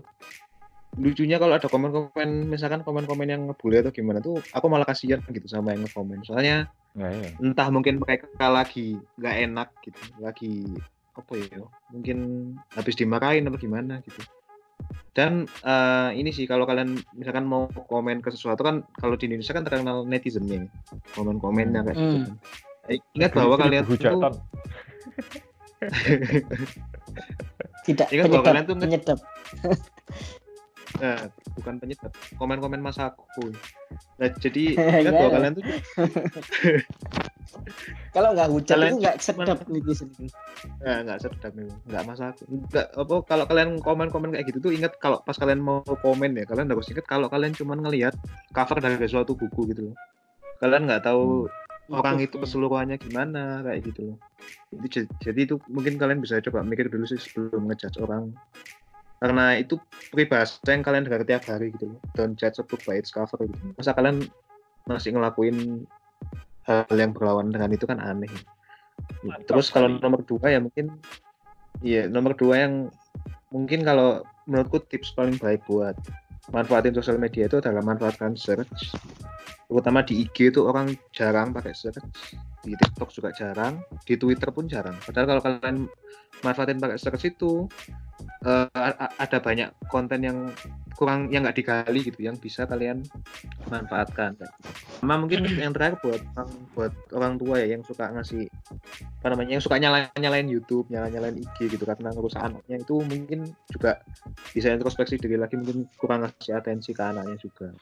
lucunya 0.92 1.40
kalau 1.40 1.56
ada 1.56 1.68
komen-komen 1.68 2.52
misalkan 2.52 2.84
komen-komen 2.84 3.24
yang 3.24 3.42
ngebully 3.48 3.80
atau 3.80 3.88
gimana 3.88 4.20
tuh 4.20 4.44
aku 4.52 4.66
malah 4.68 4.84
kasihan 4.84 5.24
gitu 5.24 5.48
sama 5.48 5.72
yang 5.72 5.84
ngekomen 5.84 6.20
soalnya 6.22 6.68
Nah, 6.92 7.08
iya. 7.08 7.32
entah 7.40 7.72
mungkin 7.72 8.04
mereka 8.04 8.28
lagi 8.52 9.00
nggak 9.16 9.36
enak 9.48 9.68
gitu 9.80 9.96
lagi 10.20 10.68
apa 11.16 11.32
ya 11.40 11.64
mungkin 11.88 12.18
habis 12.76 13.00
dimarahin 13.00 13.48
atau 13.48 13.56
gimana 13.56 14.04
gitu 14.04 14.20
dan 15.16 15.48
eh, 15.64 16.10
ini 16.20 16.36
sih 16.36 16.44
kalau 16.44 16.68
kalian 16.68 17.00
misalkan 17.16 17.48
mau 17.48 17.64
komen 17.88 18.20
ke 18.20 18.28
sesuatu 18.28 18.60
kan 18.60 18.84
kalau 19.00 19.16
di 19.16 19.24
Indonesia 19.24 19.56
kan 19.56 19.64
terkenal 19.64 20.04
netizennya 20.04 20.68
komen-komennya 21.16 21.80
kayak 21.80 21.96
gitu 21.96 22.12
Hmm. 22.12 22.24
kan. 22.28 22.36
Eh, 22.92 22.98
ingat 23.16 23.32
bahwa 23.32 23.54
kalian 23.56 23.82
tuh 23.88 23.94
hujatan. 23.96 24.32
Tidak 27.88 28.08
Ingat 28.14 28.24
bahwa 28.28 28.44
kalian 28.44 28.64
tuh 28.68 28.76
penyedap. 28.76 29.18
Nah, 30.98 31.18
bukan 31.54 31.74
penyedap, 31.76 32.10
komen-komen 32.36 32.78
masa 32.78 33.10
aku. 33.10 33.50
Nah, 34.16 34.28
jadi 34.38 34.64
Iya, 34.76 34.96
ingat 35.02 35.12
bahwa 35.12 35.24
iya. 35.24 35.34
kalian 35.34 35.52
tuh 35.54 35.64
Kalau 38.12 38.28
nggak 38.32 38.48
hujan 38.50 38.76
Kalian 38.76 38.92
itu 38.92 38.98
nggak 39.00 39.16
cuman- 39.18 39.46
sedap 39.48 39.58
netizen 39.66 40.08
itu. 40.12 40.24
nggak 40.78 40.98
nggak 41.02 41.18
sedap 41.18 41.52
memang, 41.52 41.78
nggak 41.82 42.02
masa 42.04 42.24
aku. 42.28 42.42
Nggak 42.44 42.86
apa 42.92 43.14
kalau 43.24 43.44
kalian 43.46 43.70
komen-komen 43.78 44.30
kayak 44.32 44.46
gitu 44.46 44.58
tuh 44.60 44.72
ingat 44.72 44.92
kalau 44.98 45.20
pas 45.20 45.32
kalian 45.32 45.58
mau 45.58 45.80
komen 45.82 46.32
ya, 46.32 46.44
kalian 46.44 46.68
harus 46.68 46.88
ingat 46.88 47.04
kalau 47.04 47.26
kalian 47.26 47.52
cuma 47.52 47.72
ngelihat 47.74 48.12
cover 48.50 48.78
dari 48.78 48.96
suatu 49.06 49.32
buku 49.32 49.72
gitu 49.72 49.88
loh. 49.88 49.96
Kalian 50.58 50.84
nggak 50.84 51.02
tahu 51.02 51.48
orang 51.90 52.20
itu 52.20 52.36
keseluruhannya 52.36 52.96
gimana 52.96 53.60
kayak 53.62 53.80
gitu 53.86 54.00
loh. 54.06 54.16
Itu 54.70 54.86
j- 54.88 55.12
jadi 55.22 55.40
itu 55.44 55.54
mungkin 55.66 55.96
kalian 55.96 56.20
bisa 56.20 56.36
coba 56.40 56.60
mikir 56.62 56.88
dulu 56.88 57.04
sih 57.04 57.16
sebelum 57.16 57.64
ngejudge 57.64 57.96
orang. 57.98 58.28
Karena 59.22 59.54
itu 59.54 59.78
peribahasa 60.10 60.58
yang 60.66 60.82
kalian 60.82 61.06
dengar 61.06 61.22
tiap 61.22 61.46
hari 61.46 61.70
gitu 61.70 61.94
loh. 61.94 62.00
Don't 62.18 62.34
judge 62.34 62.58
a 62.58 62.66
book 62.66 62.82
by 62.82 62.98
its 62.98 63.14
cover 63.14 63.38
gitu. 63.46 63.62
Masa 63.78 63.94
kalian 63.94 64.26
masih 64.90 65.14
ngelakuin 65.14 65.86
hal 66.66 66.90
yang 66.90 67.14
berlawan 67.14 67.54
dengan 67.54 67.70
itu 67.70 67.86
kan 67.86 68.02
aneh. 68.02 68.30
Mantap 69.22 69.46
Terus 69.46 69.70
kalau 69.70 69.94
nomor 69.94 70.26
dua 70.26 70.50
ya 70.50 70.58
mungkin 70.58 70.98
iya 71.86 72.10
nomor 72.10 72.34
dua 72.34 72.66
yang 72.66 72.90
mungkin 73.54 73.86
kalau 73.86 74.26
menurutku 74.50 74.82
tips 74.90 75.14
paling 75.14 75.38
baik 75.38 75.62
buat 75.70 75.94
manfaatin 76.50 76.96
sosial 76.96 77.20
media 77.22 77.46
itu 77.46 77.62
adalah 77.62 77.84
manfaatkan 77.84 78.34
search. 78.34 78.98
Terutama 79.70 80.02
di 80.02 80.26
IG 80.26 80.50
itu 80.52 80.66
orang 80.66 80.92
jarang 81.14 81.54
pakai 81.54 81.72
search. 81.72 82.02
Di 82.62 82.74
TikTok 82.74 83.10
juga 83.14 83.30
jarang. 83.30 83.78
Di 84.02 84.18
Twitter 84.18 84.50
pun 84.50 84.66
jarang. 84.66 84.98
Padahal 85.06 85.38
kalau 85.38 85.42
kalian 85.44 85.76
manfaatin 86.42 86.82
pakai 86.82 86.98
search 86.98 87.30
itu 87.30 87.70
a- 88.42 89.14
ada 89.22 89.38
banyak 89.38 89.70
konten 89.86 90.20
yang 90.26 90.38
kurang 91.02 91.26
yang 91.34 91.42
nggak 91.42 91.58
digali 91.58 92.06
gitu 92.06 92.22
yang 92.22 92.38
bisa 92.38 92.62
kalian 92.62 93.02
manfaatkan. 93.66 94.38
Sama 95.02 95.18
mungkin 95.18 95.42
yang 95.62 95.74
terakhir 95.74 95.98
buat 95.98 96.22
orang 96.38 96.50
buat 96.78 96.92
orang 97.10 97.34
tua 97.42 97.58
ya 97.58 97.74
yang 97.74 97.82
suka 97.82 98.06
ngasih 98.14 98.46
apa 99.18 99.26
namanya 99.34 99.58
yang 99.58 99.64
suka 99.66 99.82
nyalain 99.82 100.14
nyalain 100.14 100.46
YouTube 100.46 100.86
nyalain 100.94 101.10
nyalain 101.10 101.34
IG 101.42 101.74
gitu 101.74 101.82
karena 101.82 102.14
ngerusak 102.14 102.38
anaknya 102.38 102.86
itu 102.86 103.02
mungkin 103.02 103.50
juga 103.66 103.98
bisa 104.54 104.70
introspeksi 104.70 105.18
diri 105.18 105.34
lagi 105.34 105.58
mungkin 105.58 105.90
kurang 105.98 106.22
ngasih 106.22 106.54
atensi 106.54 106.94
ke 106.94 107.02
anaknya 107.02 107.34
juga. 107.42 107.74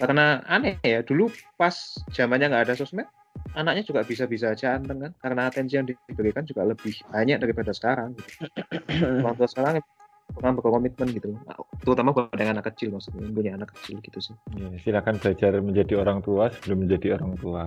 Karena 0.00 0.40
aneh 0.48 0.80
ya 0.80 1.04
dulu 1.04 1.28
pas 1.60 2.00
zamannya 2.16 2.48
nggak 2.48 2.72
ada 2.72 2.74
sosmed 2.80 3.04
anaknya 3.52 3.84
juga 3.84 4.00
bisa-bisa 4.08 4.56
aja 4.56 4.80
anteng 4.80 5.04
kan 5.04 5.12
karena 5.20 5.52
atensi 5.52 5.76
yang 5.76 5.84
diberikan 5.84 6.44
juga 6.48 6.64
lebih 6.64 6.96
banyak 7.12 7.36
daripada 7.36 7.76
sekarang 7.76 8.16
gitu. 8.16 8.48
orang 9.24 9.36
tua 9.36 9.48
sekarang 9.48 9.84
kurang 10.32 10.56
berkomitmen 10.56 11.08
gitu 11.10 11.36
Nah, 11.44 11.54
terutama 11.78 12.10
buat 12.10 12.32
yang 12.34 12.52
anak 12.52 12.72
kecil 12.72 12.92
maksudnya 12.92 13.22
yang 13.22 13.34
punya 13.34 13.52
anak 13.54 13.68
kecil 13.72 14.00
gitu 14.00 14.18
sih 14.18 14.34
Ya, 14.52 14.68
silakan 14.80 15.16
belajar 15.16 15.52
menjadi 15.58 15.94
orang 15.96 16.18
tua 16.20 16.48
sebelum 16.50 16.84
menjadi 16.84 17.16
orang 17.16 17.32
tua. 17.36 17.62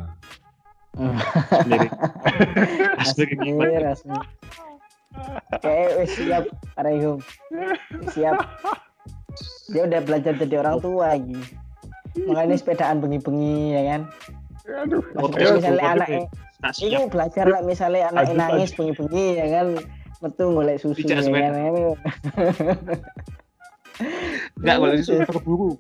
sendiri 1.62 1.88
Sendiri 3.08 3.34
siap, 6.06 6.44
Arehum. 6.76 7.20
Siap. 8.12 8.36
Dia 9.68 9.82
udah 9.84 10.02
belajar 10.04 10.34
jadi 10.36 10.56
orang 10.60 10.78
tua 10.80 11.16
lagi. 11.16 11.40
Makanya 12.18 12.56
sepedaan 12.56 13.00
bengi-bengi 13.00 13.58
ya 13.72 13.82
kan. 13.86 14.02
Aduh, 14.66 15.04
Maksudnya 15.14 15.52
misalnya 15.54 16.28
Nah, 16.56 16.72
itu 16.72 16.88
siap. 16.98 17.12
belajar 17.12 17.46
lah 17.46 17.62
misalnya 17.62 18.10
Lanjut, 18.10 18.36
nangis 18.36 18.72
bengi-bengi 18.74 19.26
ya 19.36 19.48
kan. 19.52 19.68
Metu 20.26 20.50
golek 20.50 20.82
susu 20.82 21.06
ya 21.06 21.22
sepeda. 21.22 21.54
kan. 24.58 24.82
Boleh 24.82 24.98
disuruh 24.98 25.22
berburu 25.30 25.78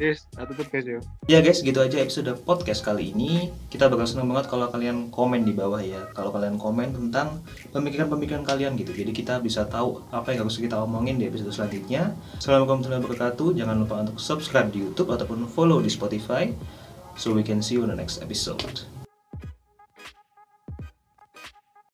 Yes, 0.00 0.24
tutup 0.32 0.72
guys 0.72 0.88
ya. 0.88 1.00
Ya 1.28 1.38
guys, 1.44 1.60
gitu 1.60 1.76
aja 1.84 2.00
episode 2.00 2.32
podcast 2.48 2.80
kali 2.80 3.12
ini. 3.12 3.52
Kita 3.68 3.92
bakal 3.92 4.08
seneng 4.08 4.32
banget 4.32 4.48
kalau 4.48 4.72
kalian 4.72 5.12
komen 5.12 5.44
di 5.44 5.52
bawah 5.52 5.80
ya. 5.84 6.08
Kalau 6.16 6.32
kalian 6.32 6.56
komen 6.56 6.96
tentang 6.96 7.44
pemikiran-pemikiran 7.76 8.40
kalian 8.40 8.72
gitu. 8.80 8.96
Jadi 8.96 9.12
kita 9.12 9.36
bisa 9.44 9.68
tahu 9.68 10.00
apa 10.08 10.32
yang 10.32 10.48
harus 10.48 10.56
kita 10.56 10.80
omongin 10.80 11.20
di 11.20 11.28
episode 11.28 11.52
selanjutnya. 11.52 12.16
Assalamualaikum 12.40 12.88
warahmatullahi 12.88 13.04
wabarakatuh. 13.04 13.48
Jangan 13.52 13.76
lupa 13.76 13.94
untuk 14.00 14.16
subscribe 14.16 14.68
di 14.72 14.80
YouTube 14.80 15.12
ataupun 15.12 15.44
follow 15.44 15.84
di 15.84 15.92
Spotify. 15.92 16.48
So 17.20 17.36
we 17.36 17.44
can 17.44 17.60
see 17.60 17.76
you 17.76 17.84
in 17.84 17.92
the 17.92 17.98
next 18.00 18.24
episode. 18.24 18.95